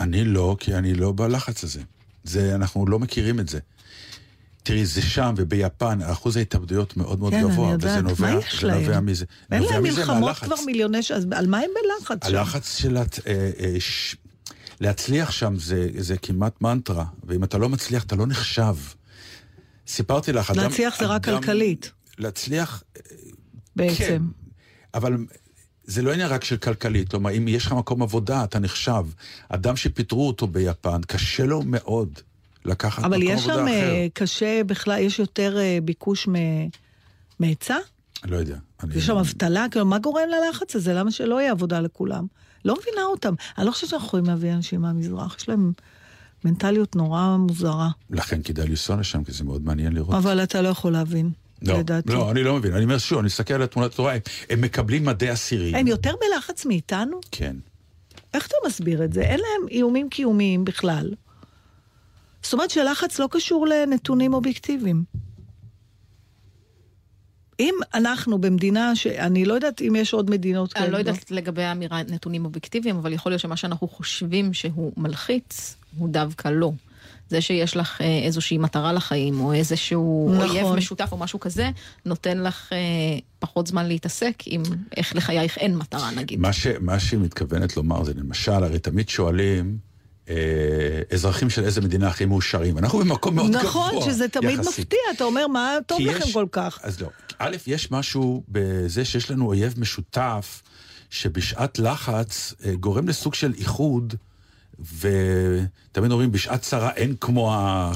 אני 0.00 0.24
לא, 0.24 0.56
כי 0.60 0.74
אני 0.74 0.94
לא 0.94 1.12
בלחץ 1.16 1.64
הזה. 1.64 1.80
זה, 2.24 2.54
אנחנו 2.54 2.86
לא 2.86 2.98
מכירים 2.98 3.40
את 3.40 3.48
זה. 3.48 3.58
תראי, 4.62 4.86
זה 4.86 5.02
שם 5.02 5.34
וביפן, 5.36 6.02
אחוז 6.02 6.36
ההתאבדויות 6.36 6.96
מאוד 6.96 7.18
מאוד 7.18 7.32
כן, 7.32 7.42
גבוה, 7.42 7.68
וזה 7.78 7.88
יודעת. 7.88 8.02
נובע, 8.04 8.30
זה? 8.60 8.72
נובע 8.72 9.00
מזה. 9.00 9.24
אין 9.52 9.62
להם 9.62 9.82
מלחמות. 9.82 10.36
כבר 10.36 10.56
מיליוני 10.66 11.02
ש... 11.02 11.10
אז 11.12 11.26
על 11.32 11.46
מה 11.46 11.58
הם 11.58 11.70
בלחץ? 12.00 12.18
הלחץ 12.26 12.76
של 12.78 12.96
הת- 12.96 13.18
אה, 13.26 13.50
אה, 13.60 13.74
להצליח 14.80 15.30
שם 15.30 15.56
זה, 15.56 15.88
זה 15.98 16.16
כמעט 16.16 16.62
מנטרה, 16.62 17.04
ואם 17.24 17.44
אתה 17.44 17.58
לא 17.58 17.68
מצליח, 17.68 18.04
אתה 18.04 18.16
לא 18.16 18.26
נחשב. 18.26 18.74
סיפרתי 19.86 20.32
לך, 20.32 20.50
אדם... 20.50 20.62
להצליח 20.62 20.98
זה 20.98 21.06
רק 21.06 21.24
כלכלית, 21.24 21.92
להצליח, 22.18 22.82
בעצם. 23.76 23.94
כן, 23.96 24.22
אבל 24.94 25.16
זה 25.84 26.02
לא 26.02 26.12
עניין 26.12 26.28
רק 26.28 26.44
של 26.44 26.56
כלכלית, 26.56 27.08
כלומר, 27.08 27.36
אם 27.36 27.48
יש 27.48 27.66
לך 27.66 27.72
מקום 27.72 28.02
עבודה, 28.02 28.44
אתה 28.44 28.58
נחשב. 28.58 29.06
אדם 29.48 29.76
שפיטרו 29.76 30.26
אותו 30.26 30.46
ביפן, 30.46 31.00
קשה 31.06 31.44
לו 31.44 31.62
מאוד 31.62 32.18
לקחת 32.64 33.04
אבל 33.04 33.18
מקום 33.18 33.32
יש 33.32 33.40
עבודה 33.40 33.54
שם 33.54 33.62
אחר. 33.62 33.90
אה, 33.90 34.06
קשה 34.14 34.64
בכלל, 34.66 34.98
יש 34.98 35.18
יותר 35.18 35.58
אה, 35.58 35.78
ביקוש. 35.84 36.28
מהיצע? 37.40 37.76
לא 38.24 38.36
יודע. 38.36 38.56
יש 38.94 39.06
שם 39.06 39.16
אבטלה? 39.16 39.66
כאילו, 39.70 39.86
מה 39.86 39.98
גורם 39.98 40.28
ללחץ 40.28 40.76
הזה? 40.76 40.94
למה 40.94 41.10
שלא 41.10 41.40
יהיה 41.40 41.52
עבודה 41.52 41.80
לכולם? 41.80 42.26
לא 42.64 42.76
מבינה 42.80 43.02
אותם. 43.02 43.34
אני 43.58 43.66
לא 43.66 43.70
חושבת 43.70 43.90
שאנחנו 43.90 44.08
יכולים 44.08 44.26
להביא 44.26 44.52
אנשים 44.52 44.80
מהמזרח, 44.80 45.36
יש 45.38 45.48
להם 45.48 45.72
מנטליות 46.44 46.96
נורא 46.96 47.36
מוזרה. 47.36 47.88
לכן 48.10 48.42
כדאי 48.42 48.66
לנסוע 48.68 48.96
לשם, 48.96 49.24
כי 49.24 49.32
זה 49.32 49.44
מאוד 49.44 49.64
מעניין 49.64 49.92
לראות. 49.92 50.14
אבל 50.14 50.42
אתה 50.42 50.62
לא 50.62 50.68
יכול 50.68 50.92
להבין, 50.92 51.30
לא, 51.62 51.78
לדעתי. 51.78 52.12
לא, 52.12 52.30
אני 52.30 52.44
לא 52.44 52.56
מבין. 52.56 52.74
אני 52.74 52.84
אומר 52.84 52.98
שוב, 52.98 53.18
אני 53.18 53.26
מסתכל 53.26 53.54
על 53.54 53.62
התמונת 53.62 53.92
התורה, 53.92 54.12
הם, 54.12 54.20
הם 54.50 54.60
מקבלים 54.60 55.04
מדי 55.04 55.32
אסירים. 55.32 55.74
הם 55.74 55.86
יותר 55.86 56.14
בלחץ 56.20 56.66
מאיתנו? 56.66 57.20
כן. 57.30 57.56
איך 58.34 58.46
אתה 58.46 58.56
מסביר 58.66 59.04
את 59.04 59.12
זה? 59.12 59.20
אין 59.20 59.40
להם 59.40 59.68
איומים 59.70 60.08
קיומיים 60.08 60.64
בכלל. 60.64 61.14
זאת 62.42 62.52
אומרת 62.52 62.70
שלחץ 62.70 63.18
לא 63.18 63.28
קשור 63.30 63.66
לנתונים 63.66 64.34
אובייקטיביים. 64.34 65.04
אם 67.60 67.74
אנחנו 67.94 68.38
במדינה 68.38 68.96
שאני 68.96 69.44
לא 69.44 69.54
יודעת 69.54 69.82
אם 69.82 69.96
יש 69.96 70.12
עוד 70.12 70.30
מדינות 70.30 70.72
כאלה. 70.72 70.84
אני 70.84 70.92
לא 70.92 70.98
יודעת 70.98 71.30
לגבי 71.30 71.62
האמירה 71.62 72.02
נתונים 72.02 72.44
אובייקטיביים, 72.44 72.96
אבל 72.96 73.12
יכול 73.12 73.32
להיות 73.32 73.40
שמה 73.40 73.56
שאנחנו 73.56 73.88
חושבים 73.88 74.54
שהוא 74.54 74.92
מלחיץ, 74.96 75.76
הוא 75.98 76.08
דווקא 76.08 76.48
לא. 76.48 76.72
זה 77.28 77.40
שיש 77.40 77.76
לך 77.76 78.00
אה, 78.00 78.20
איזושהי 78.24 78.58
מטרה 78.58 78.92
לחיים, 78.92 79.40
או 79.40 79.52
איזשהו 79.52 80.30
נכון. 80.34 80.48
אויב 80.48 80.66
משותף 80.76 81.08
או 81.12 81.16
משהו 81.16 81.40
כזה, 81.40 81.70
נותן 82.06 82.38
לך 82.38 82.72
אה, 82.72 82.78
פחות 83.38 83.66
זמן 83.66 83.86
להתעסק 83.86 84.34
עם 84.46 84.62
איך 84.96 85.16
לחייך 85.16 85.58
אין 85.58 85.76
מטרה 85.76 86.10
נגיד. 86.10 86.40
מה, 86.40 86.52
ש, 86.52 86.66
מה 86.80 87.00
שהיא 87.00 87.20
מתכוונת 87.20 87.76
לומר 87.76 88.04
זה 88.04 88.12
למשל, 88.16 88.52
הרי 88.52 88.78
תמיד 88.78 89.08
שואלים 89.08 89.89
אזרחים 91.12 91.50
של 91.50 91.64
איזה 91.64 91.80
מדינה 91.80 92.08
הכי 92.08 92.24
מאושרים. 92.24 92.78
אנחנו 92.78 92.98
במקום 92.98 93.34
מאוד 93.34 93.48
גבוה. 93.50 93.62
נכון, 93.62 94.02
שזה 94.10 94.28
תמיד 94.28 94.58
יחסית. 94.58 94.78
מפתיע, 94.78 94.98
אתה 95.16 95.24
אומר, 95.24 95.46
מה 95.46 95.76
טוב 95.86 96.00
לכם 96.00 96.24
יש- 96.28 96.34
כל 96.34 96.46
כך? 96.52 96.78
אז 96.82 97.00
לא. 97.00 97.08
א', 97.38 97.56
יש 97.66 97.90
משהו 97.90 98.42
בזה 98.48 99.04
שיש 99.04 99.30
לנו 99.30 99.46
אויב 99.46 99.74
משותף, 99.78 100.62
שבשעת 101.10 101.78
לחץ 101.78 102.54
אה, 102.64 102.74
גורם 102.74 103.08
לסוג 103.08 103.34
של 103.34 103.52
איחוד, 103.58 104.14
ותמיד 104.98 106.10
אומרים, 106.12 106.32
בשעת 106.32 106.60
צרה 106.62 106.90
אין 106.90 107.14
כמו 107.20 107.54
ה... 107.54 107.92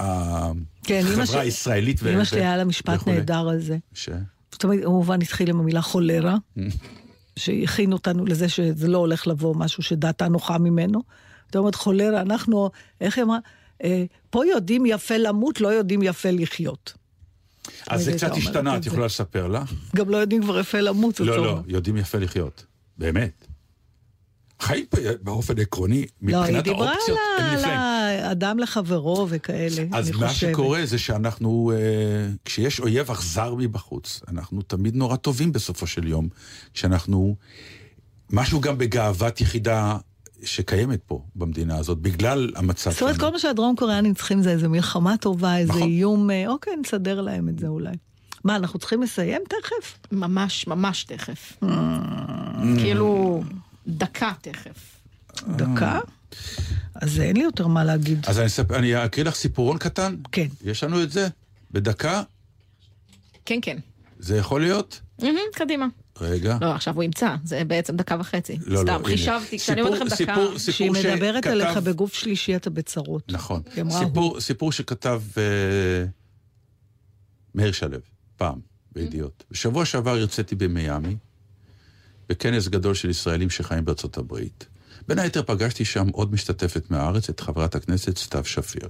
ה- 0.00 0.50
כן, 0.84 1.02
החברה 1.08 1.26
שלי- 1.26 1.40
הישראלית. 1.40 2.00
אמא 2.14 2.24
שלי 2.24 2.40
היה 2.40 2.56
לה 2.56 2.64
משפט. 2.64 3.08
נהדר 3.08 3.48
על 3.48 3.60
זה. 3.60 3.76
ש... 3.94 4.08
זאת 4.52 4.64
אומרת, 4.64 4.84
כמובן 4.84 5.22
התחיל 5.22 5.50
עם 5.50 5.60
המילה 5.60 5.82
חולרה, 5.82 6.36
שהכין 7.36 7.92
אותנו 7.92 8.26
לזה 8.26 8.48
שזה 8.48 8.88
לא 8.88 8.98
הולך 8.98 9.26
לבוא 9.26 9.54
משהו 9.56 9.82
שדעתה 9.82 10.28
נוחה 10.28 10.58
ממנו. 10.58 11.02
זאת 11.52 11.56
אומרת, 11.56 11.74
חולרה, 11.74 12.20
אנחנו, 12.20 12.70
איך 13.00 13.18
היא 13.18 13.24
אמרה? 13.24 13.38
אה, 13.84 14.04
פה 14.30 14.46
יודעים 14.46 14.86
יפה 14.86 15.16
למות, 15.16 15.60
לא 15.60 15.68
יודעים 15.68 16.02
יפה 16.02 16.30
לחיות. 16.30 16.92
אז 17.88 18.04
זה 18.04 18.12
קצת 18.12 18.36
השתנה, 18.36 18.76
את. 18.76 18.86
יכולה 18.86 19.06
לספר 19.06 19.46
לה? 19.48 19.64
גם 19.96 20.08
לא 20.08 20.16
יודעים 20.16 20.42
כבר 20.42 20.60
יפה 20.60 20.80
למות, 20.80 21.20
לא, 21.20 21.44
לא. 21.44 21.60
יודעים 21.66 21.96
יפה 21.96 22.18
לחיות. 22.18 22.64
באמת. 22.98 23.46
חיים 24.60 24.86
פה 24.90 24.96
באופן 25.22 25.58
עקרוני, 25.58 26.06
לא, 26.22 26.28
היא 26.28 26.36
מבחינת 26.36 26.64
דיברה 26.64 26.90
האופציות, 26.92 27.18
הם 27.38 27.46
נפלאים. 27.46 27.78
על 27.78 28.24
האדם 28.24 28.58
לחברו 28.58 29.26
וכאלה, 29.30 29.84
אז 29.92 30.10
מה 30.10 30.28
חושבת. 30.28 30.50
שקורה 30.50 30.86
זה 30.86 30.98
שאנחנו, 30.98 31.72
אה, 31.74 32.28
כשיש 32.44 32.80
אויב 32.80 33.10
אכזר 33.10 33.54
מבחוץ, 33.54 34.20
אנחנו 34.28 34.62
תמיד 34.62 34.96
נורא 34.96 35.16
טובים 35.16 35.52
בסופו 35.52 35.86
של 35.86 36.06
יום, 36.06 36.28
כשאנחנו, 36.74 37.36
משהו 38.30 38.60
גם 38.60 38.78
בגאוות 38.78 39.40
יחידה 39.40 39.96
שקיימת 40.44 41.00
פה 41.06 41.22
במדינה 41.34 41.76
הזאת, 41.76 41.98
בגלל 41.98 42.50
המצב 42.56 42.90
זאת 42.90 43.02
אומרת, 43.02 43.14
שלנו. 43.14 43.26
כל 43.26 43.32
מה 43.32 43.38
שהדרום 43.38 43.76
קוריאנים 43.76 44.14
צריכים 44.14 44.42
זה 44.42 44.50
איזה 44.50 44.68
מלחמה 44.68 45.16
טובה, 45.16 45.56
איזה 45.56 45.72
נכון. 45.72 45.82
איום, 45.82 46.30
אה, 46.30 46.48
אוקיי, 46.48 46.72
נסדר 46.76 47.20
להם 47.20 47.48
את 47.48 47.58
זה 47.58 47.68
אולי. 47.68 47.94
מה, 48.44 48.56
אנחנו 48.56 48.78
צריכים 48.78 49.02
לסיים 49.02 49.42
תכף? 49.48 49.98
ממש, 50.12 50.66
ממש 50.66 51.04
תכף. 51.04 51.52
Mm. 51.64 51.66
כאילו, 52.78 53.42
דקה 53.86 54.32
תכף. 54.40 55.00
דקה? 55.56 56.00
אז 56.94 57.20
אין 57.20 57.36
לי 57.36 57.42
יותר 57.42 57.66
מה 57.66 57.84
להגיד. 57.84 58.26
אז 58.26 58.38
אני, 58.38 58.46
אספר, 58.46 58.76
אני 58.76 59.04
אקריא 59.04 59.24
לך 59.24 59.34
סיפורון 59.34 59.78
קטן? 59.78 60.16
כן. 60.32 60.46
יש 60.64 60.84
לנו 60.84 61.02
את 61.02 61.10
זה? 61.10 61.28
בדקה? 61.70 62.22
כן, 63.44 63.58
כן. 63.62 63.76
זה 64.18 64.36
יכול 64.36 64.60
להיות? 64.60 65.00
קדימה. 65.54 65.86
רגע. 66.22 66.58
לא, 66.60 66.74
עכשיו 66.74 66.94
הוא 66.94 67.02
ימצא, 67.02 67.34
זה 67.44 67.62
בעצם 67.66 67.96
דקה 67.96 68.16
וחצי. 68.20 68.58
לא, 68.66 68.74
לא, 68.74 68.80
סתם, 68.82 68.94
הנה. 68.94 69.04
חישבתי, 69.04 69.58
כשאני 69.58 69.82
אומרת 69.82 70.00
לכם 70.00 70.08
סיפור- 70.16 70.34
דקה... 70.34 70.42
סיפור- 70.42 70.58
סיפור 70.58 70.94
כשהיא 70.98 71.14
מדברת 71.14 71.44
שכתב- 71.44 71.50
עליך 71.50 71.76
בגוף 71.76 72.14
שלישי 72.14 72.56
אתה 72.56 72.70
בצרות. 72.70 73.32
נכון. 73.32 73.62
היא 73.74 73.82
אמרה, 73.82 73.98
סיפור, 74.06 74.40
סיפור 74.40 74.72
שכתב 74.72 75.22
אה, 75.38 75.42
מאיר 77.54 77.72
שלו, 77.72 77.98
פעם, 78.36 78.58
בידיעות. 78.92 79.44
בשבוע 79.50 79.84
שעבר 79.84 80.10
הרציתי 80.10 80.54
במיאמי, 80.54 81.16
בכנס 82.28 82.68
גדול 82.68 82.94
של 82.94 83.10
ישראלים 83.10 83.50
שחיים 83.50 83.84
בארצות 83.84 84.16
הברית. 84.16 84.66
בין 85.08 85.18
היתר 85.18 85.42
פגשתי 85.42 85.84
שם 85.84 86.08
עוד 86.08 86.32
משתתפת 86.32 86.90
מהארץ, 86.90 87.28
את 87.28 87.40
חברת 87.40 87.74
הכנסת 87.74 88.18
סתיו 88.18 88.44
שפיר. 88.44 88.88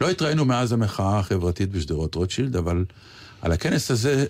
לא 0.00 0.10
התראינו 0.10 0.44
מאז 0.44 0.72
המחאה 0.72 1.18
החברתית 1.18 1.70
בשדרות 1.70 2.14
רוטשילד, 2.14 2.56
אבל 2.56 2.84
על 3.42 3.52
הכנס 3.52 3.90
הזה 3.90 4.26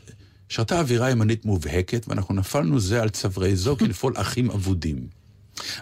שרתה 0.49 0.81
אווירה 0.81 1.11
ימנית 1.11 1.45
מובהקת, 1.45 2.09
ואנחנו 2.09 2.35
נפלנו 2.35 2.81
זה 2.81 3.03
על 3.03 3.09
צווארי 3.09 3.57
זו 3.57 3.77
כנפול 3.77 4.13
אחים 4.17 4.51
אבודים. 4.51 5.19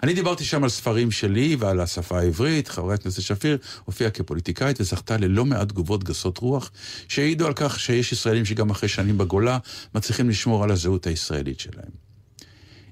אני 0.03 0.13
דיברתי 0.13 0.43
שם 0.43 0.63
על 0.63 0.69
ספרים 0.69 1.11
שלי 1.11 1.55
ועל 1.59 1.79
השפה 1.79 2.19
העברית, 2.19 2.67
חברת 2.67 2.99
הכנסת 2.99 3.21
שפיר 3.21 3.57
הופיעה 3.85 4.11
כפוליטיקאית 4.11 4.81
וזכתה 4.81 5.17
ללא 5.17 5.45
מעט 5.45 5.69
תגובות 5.69 6.03
גסות 6.03 6.37
רוח, 6.37 6.71
שהעידו 7.07 7.47
על 7.47 7.53
כך 7.55 7.79
שיש 7.79 8.11
ישראלים 8.11 8.45
שגם 8.45 8.69
אחרי 8.69 8.89
שנים 8.89 9.17
בגולה 9.17 9.57
מצליחים 9.95 10.29
לשמור 10.29 10.63
על 10.63 10.71
הזהות 10.71 11.07
הישראלית 11.07 11.59
שלהם. 11.59 12.07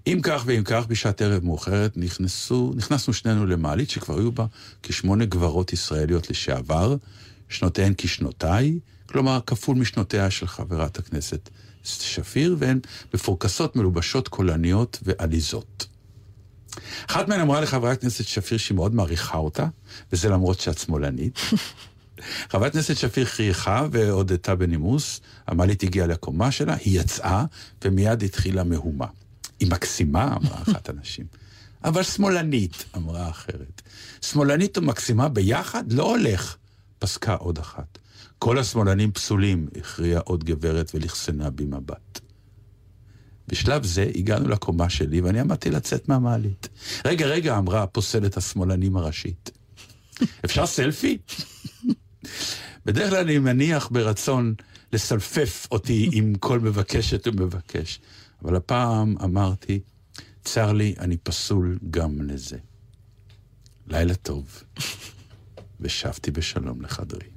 אם 0.08 0.20
כך 0.24 0.44
ואם 0.46 0.62
כך, 0.66 0.86
בשעת 0.88 1.22
ערב 1.22 1.44
מאוחרת 1.44 1.98
נכנסו, 1.98 2.74
נכנסנו 2.76 3.14
שנינו 3.14 3.46
למעלית 3.46 3.90
שכבר 3.90 4.20
היו 4.20 4.32
בה 4.32 4.46
כשמונה 4.84 5.26
גברות 5.26 5.74
ישראליות 5.74 6.30
לשעבר, 6.30 6.96
שנותיהן 7.50 7.94
כשנותיי, 7.98 8.80
כלומר 9.06 9.40
כפול 9.46 9.78
משנותיה 9.78 10.32
של 10.32 10.48
חברת 10.48 11.00
הכנסת 11.00 11.50
שפיר, 11.84 12.56
והן 12.60 12.80
מפורקסות, 13.14 13.76
מלובשות, 13.76 14.28
קולניות 14.28 15.00
ועליזות. 15.04 15.88
אחת 17.10 17.28
מהן 17.28 17.40
אמרה 17.40 17.62
לחברת 17.62 17.98
הכנסת 17.98 18.26
שפיר 18.26 18.58
שהיא 18.58 18.76
מאוד 18.76 18.96
מעריכה 18.96 19.38
אותה, 19.38 19.68
וזה 20.12 20.30
למרות 20.30 20.60
שאת 20.60 20.78
שמאלנית. 20.78 21.40
חברת 22.52 22.72
הכנסת 22.72 22.98
שפיר 22.98 23.26
חייכה 23.26 23.88
והודתה 23.92 24.56
בנימוס, 24.56 25.22
המעלית 25.48 25.84
הגיעה 25.84 26.08
לקומה 26.08 26.52
שלה, 26.52 26.76
היא 26.76 27.00
יצאה, 27.00 27.46
ומיד 27.84 28.24
התחילה 28.24 28.64
מהומה. 28.64 29.08
היא 29.60 29.72
מקסימה, 29.72 30.36
אמרה 30.36 30.62
אחת 30.62 30.90
הנשים. 30.90 31.26
אבל 31.84 32.04
שמאלנית, 32.04 32.86
אמרה 32.96 33.26
האחרת. 33.26 33.82
שמאלנית 34.22 34.78
ומקסימה 34.78 35.30
ביחד 35.30 35.92
לא 35.92 36.04
הולך, 36.04 36.56
פסקה 37.00 37.34
עוד 37.34 37.58
אחת. 37.58 37.98
כל 38.46 38.58
השמאלנים 38.58 39.12
פסולים, 39.12 39.68
הכריעה 39.78 40.22
עוד 40.22 40.44
גברת 40.44 40.92
ולכסנה 40.96 41.50
במבט. 41.50 42.20
בשלב 43.48 43.86
זה 43.86 44.12
הגענו 44.16 44.50
לקומה 44.50 44.90
שלי 44.90 45.22
ואני 45.22 45.40
עמדתי 45.40 45.70
לצאת 45.70 46.10
מהמעלית. 46.10 46.70
רגע, 47.06 47.26
רגע, 47.26 47.58
אמרה 47.58 47.84
הפוסלת 47.84 48.38
השמאלנים 48.38 48.98
הראשית. 48.98 49.52
אפשר 50.46 50.66
סלפי? 50.66 51.18
בדרך 52.86 53.10
כלל 53.10 53.20
אני 53.20 53.40
מניח 53.40 53.90
ברצון 53.92 54.54
לסלפף 54.94 55.68
אותי 55.72 56.10
עם 56.14 56.36
כל 56.36 56.60
מבקשת 56.60 57.28
ומבקש, 57.28 58.00
אבל 58.44 58.56
הפעם 58.56 59.16
אמרתי, 59.24 59.80
צר 60.44 60.74
לי, 60.74 60.96
אני 61.00 61.18
פסול 61.18 61.78
גם 61.90 62.22
לזה. 62.22 62.58
לילה 63.88 64.16
טוב, 64.16 64.64
ושבתי 65.80 66.32
בשלום 66.32 66.82
לחדרי. 66.82 67.28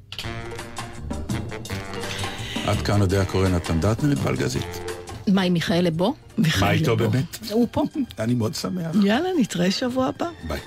עד 2.67 2.81
כאן 2.81 3.01
אודה 3.01 3.21
הקורא 3.21 3.49
נתן 3.49 3.79
דטנר 3.79 4.11
את 4.13 4.19
בלגזית. 4.19 4.79
מה 5.27 5.41
עם 5.41 5.53
מיכאל 5.53 5.85
לבו? 5.85 6.13
מה 6.37 6.71
איתו 6.71 6.97
באמת? 6.97 7.37
הוא 7.51 7.67
פה. 7.71 7.83
אני 8.19 8.33
מאוד 8.33 8.55
שמח. 8.55 8.95
יאללה, 9.03 9.29
נתראה 9.39 9.71
שבוע 9.71 10.07
הבא. 10.07 10.27
ביי. 10.47 10.59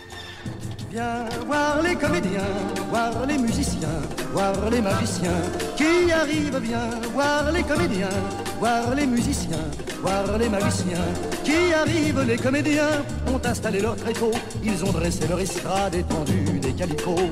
Viens 0.93 1.29
voir 1.51 1.83
les 1.83 1.97
comédiens, 2.05 2.53
voir 2.93 3.27
les 3.31 3.39
musiciens, 3.47 4.01
voir 4.33 4.55
les 4.71 4.81
magiciens 4.81 5.41
qui 5.79 6.11
arrivent. 6.21 6.59
Viens 6.69 6.91
voir 7.17 7.53
les 7.57 7.65
comédiens, 7.71 8.17
voir 8.63 8.95
les 8.99 9.07
musiciens, 9.15 9.67
voir 10.01 10.39
les 10.39 10.49
magiciens 10.49 11.09
qui 11.47 11.61
arrivent. 11.83 12.23
Les 12.33 12.39
comédiens 12.39 12.95
ont 13.35 13.43
installé 13.53 13.81
leur 13.87 13.97
tréteau, 13.97 14.31
ils 14.71 14.81
ont 14.87 14.93
dressé 14.99 15.27
leur 15.29 15.41
estrade 15.47 15.95
étendue 16.03 16.61
des 16.67 16.73
calicots. 16.81 17.31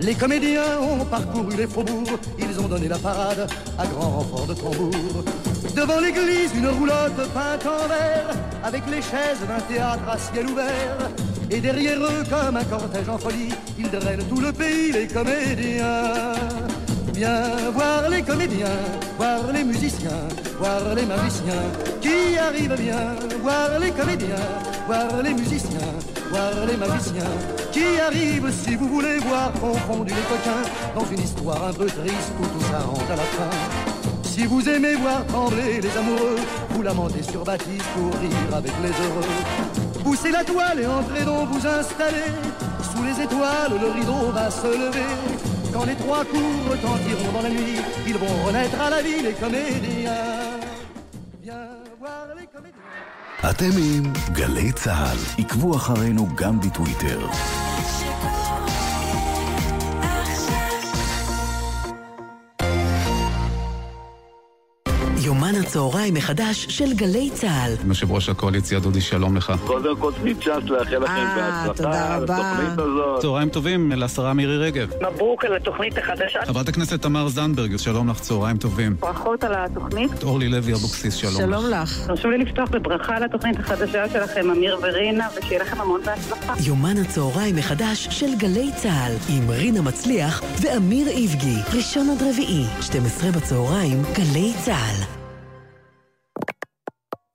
Les 0.00 0.14
comédiens 0.14 0.80
ont 0.80 1.04
parcouru 1.04 1.56
les 1.56 1.66
faubourgs, 1.66 2.18
ils 2.38 2.60
ont 2.60 2.68
donné 2.68 2.88
la 2.88 2.98
parade 2.98 3.50
à 3.78 3.86
grand 3.86 4.10
renfort 4.10 4.46
de 4.46 4.54
tambour. 4.54 5.24
Devant 5.74 6.00
l'église, 6.00 6.50
une 6.54 6.68
roulotte 6.68 7.16
peinte 7.34 7.66
en 7.66 7.88
vert, 7.88 8.30
avec 8.62 8.82
les 8.90 9.02
chaises 9.02 9.40
d'un 9.48 9.60
théâtre 9.72 10.08
à 10.08 10.18
ciel 10.18 10.46
ouvert. 10.46 11.10
Et 11.50 11.60
derrière 11.60 11.98
eux, 12.02 12.24
comme 12.28 12.56
un 12.56 12.64
cortège 12.64 13.08
en 13.08 13.18
folie, 13.18 13.52
ils 13.78 13.90
drainent 13.90 14.24
tout 14.28 14.40
le 14.40 14.52
pays, 14.52 14.92
les 14.92 15.06
comédiens. 15.06 16.34
Viens 17.14 17.70
voir 17.72 18.08
les 18.10 18.22
comédiens, 18.22 18.66
voir 19.16 19.40
les 19.52 19.64
musiciens, 19.64 20.28
voir 20.58 20.94
les 20.94 21.06
magiciens 21.06 21.64
qui 22.00 22.36
arrivent 22.38 22.76
bien. 22.78 23.14
Voir 23.42 23.78
les 23.80 23.90
comédiens, 23.90 24.48
voir 24.86 25.22
les 25.22 25.34
musiciens, 25.34 25.92
voir 26.30 26.52
les 26.66 26.76
magiciens 26.76 27.34
qui 27.72 27.98
arrivent. 28.00 28.52
Si 28.52 28.76
vous 28.76 28.88
voulez 28.88 29.18
voir 29.18 29.52
confondu 29.52 30.12
les 30.14 30.26
coquins 30.32 30.64
dans 30.94 31.04
une 31.06 31.20
histoire 31.20 31.68
un 31.68 31.72
peu 31.72 31.86
triste 31.86 32.32
où 32.40 32.46
tout 32.46 32.64
rentre 32.72 33.10
à 33.10 33.16
la 33.16 33.22
fin. 33.22 33.50
Si 34.22 34.46
vous 34.46 34.68
aimez 34.68 34.94
voir 34.96 35.26
trembler 35.26 35.80
les 35.80 35.96
amoureux, 35.96 36.36
vous 36.70 36.82
lamentez 36.82 37.22
sur 37.22 37.42
Baptiste 37.42 37.86
pour 37.94 38.20
rire 38.20 38.54
avec 38.54 38.72
les 38.82 38.90
heureux. 38.90 40.02
Poussez 40.04 40.30
la 40.30 40.44
toile 40.44 40.80
et 40.80 40.86
entrez 40.86 41.24
donc 41.24 41.48
vous 41.48 41.66
installer. 41.66 42.30
Sous 42.94 43.02
les 43.02 43.24
étoiles, 43.24 43.80
le 43.80 43.90
rideau 43.90 44.30
va 44.32 44.50
se 44.50 44.66
lever. 44.66 45.10
Quand 45.72 45.84
les 45.84 45.96
trois 45.96 46.24
coups 46.24 46.70
retentiront 46.70 47.32
dans 47.32 47.42
la 47.42 47.50
nuit, 47.50 47.80
ils 48.06 48.16
vont 48.16 48.46
renaître 48.46 48.80
à 48.80 48.90
la 48.90 49.02
vie, 49.02 49.22
les 49.22 49.32
comédiens. 49.32 50.12
Viens 51.42 51.68
voir 51.98 52.26
les 52.38 52.46
comédiens. 52.46 53.15
אתם 53.50 53.70
עם 53.78 54.12
גלי 54.32 54.72
צה"ל. 54.72 55.42
עקבו 55.42 55.76
אחרינו 55.76 56.28
גם 56.36 56.60
בטוויטר. 56.60 57.26
יומן 65.46 65.60
הצהריים 65.60 66.14
מחדש 66.14 66.66
של 66.68 66.94
גלי 66.94 67.30
צה"ל. 67.30 67.88
יושב 67.88 68.10
ראש 68.12 68.28
הקואליציה 68.28 68.80
דודי 68.80 69.00
שלום 69.00 69.36
לך. 69.36 69.52
קודם 69.66 69.96
כל 69.96 70.12
צ'אנס 70.44 70.64
לאחל 70.64 70.98
לכם 70.98 71.12
אה, 71.12 71.64
בהצלחה 71.66 71.74
תודה 71.74 72.14
על 72.14 72.22
רבה. 72.22 72.36
התוכנית 72.36 72.78
הזאת. 72.78 73.20
צהריים 73.22 73.48
טובים 73.48 73.92
לשרה 73.92 74.34
מירי 74.34 74.58
רגב. 74.58 74.90
מברוק 75.00 75.44
על 75.44 75.56
התוכנית 75.56 75.98
החדשה. 75.98 76.38
חברת 76.46 76.68
הכנסת 76.68 77.02
תמר 77.02 77.28
זנדברג, 77.28 77.76
שלום 77.76 78.08
לך, 78.08 78.20
צהריים 78.20 78.56
טובים. 78.56 78.96
ברכות 79.00 79.44
על 79.44 79.52
התוכנית. 79.54 80.22
אורלי 80.22 80.48
לוי 80.48 80.72
אבוקסיס, 80.72 81.14
שלום 81.14 81.32
לך. 81.32 81.40
שלום 81.40 81.66
לך. 81.70 82.06
תרשו 82.06 82.30
לי 82.30 82.38
לפתוח 82.38 82.70
בברכה 82.70 83.16
על 83.16 83.24
התוכנית 83.24 83.60
החדשה 83.60 84.08
שלכם, 84.08 84.50
אמיר 84.50 84.78
ורינה, 84.82 85.28
ושיהיה 85.38 85.62
לכם 85.62 85.80
המון 85.80 86.00
בהצלחה. 86.04 86.54
יומן 86.66 86.96
הצהריים 86.96 87.56
מחדש 87.56 88.08
של 88.10 88.34
גלי 88.38 88.70
צה"ל, 88.76 89.12
עם 89.28 89.50
רינה 89.50 89.82
מצליח 89.82 90.42
ואמיר 90.60 91.08
איבגי. 91.08 91.56
ראשון 91.76 92.10
עד 92.10 92.22
רביעי, 92.22 92.64
12 92.80 93.30
בצהריים, 93.30 94.02
גלי 94.14 94.52
צה"ל. 94.64 95.25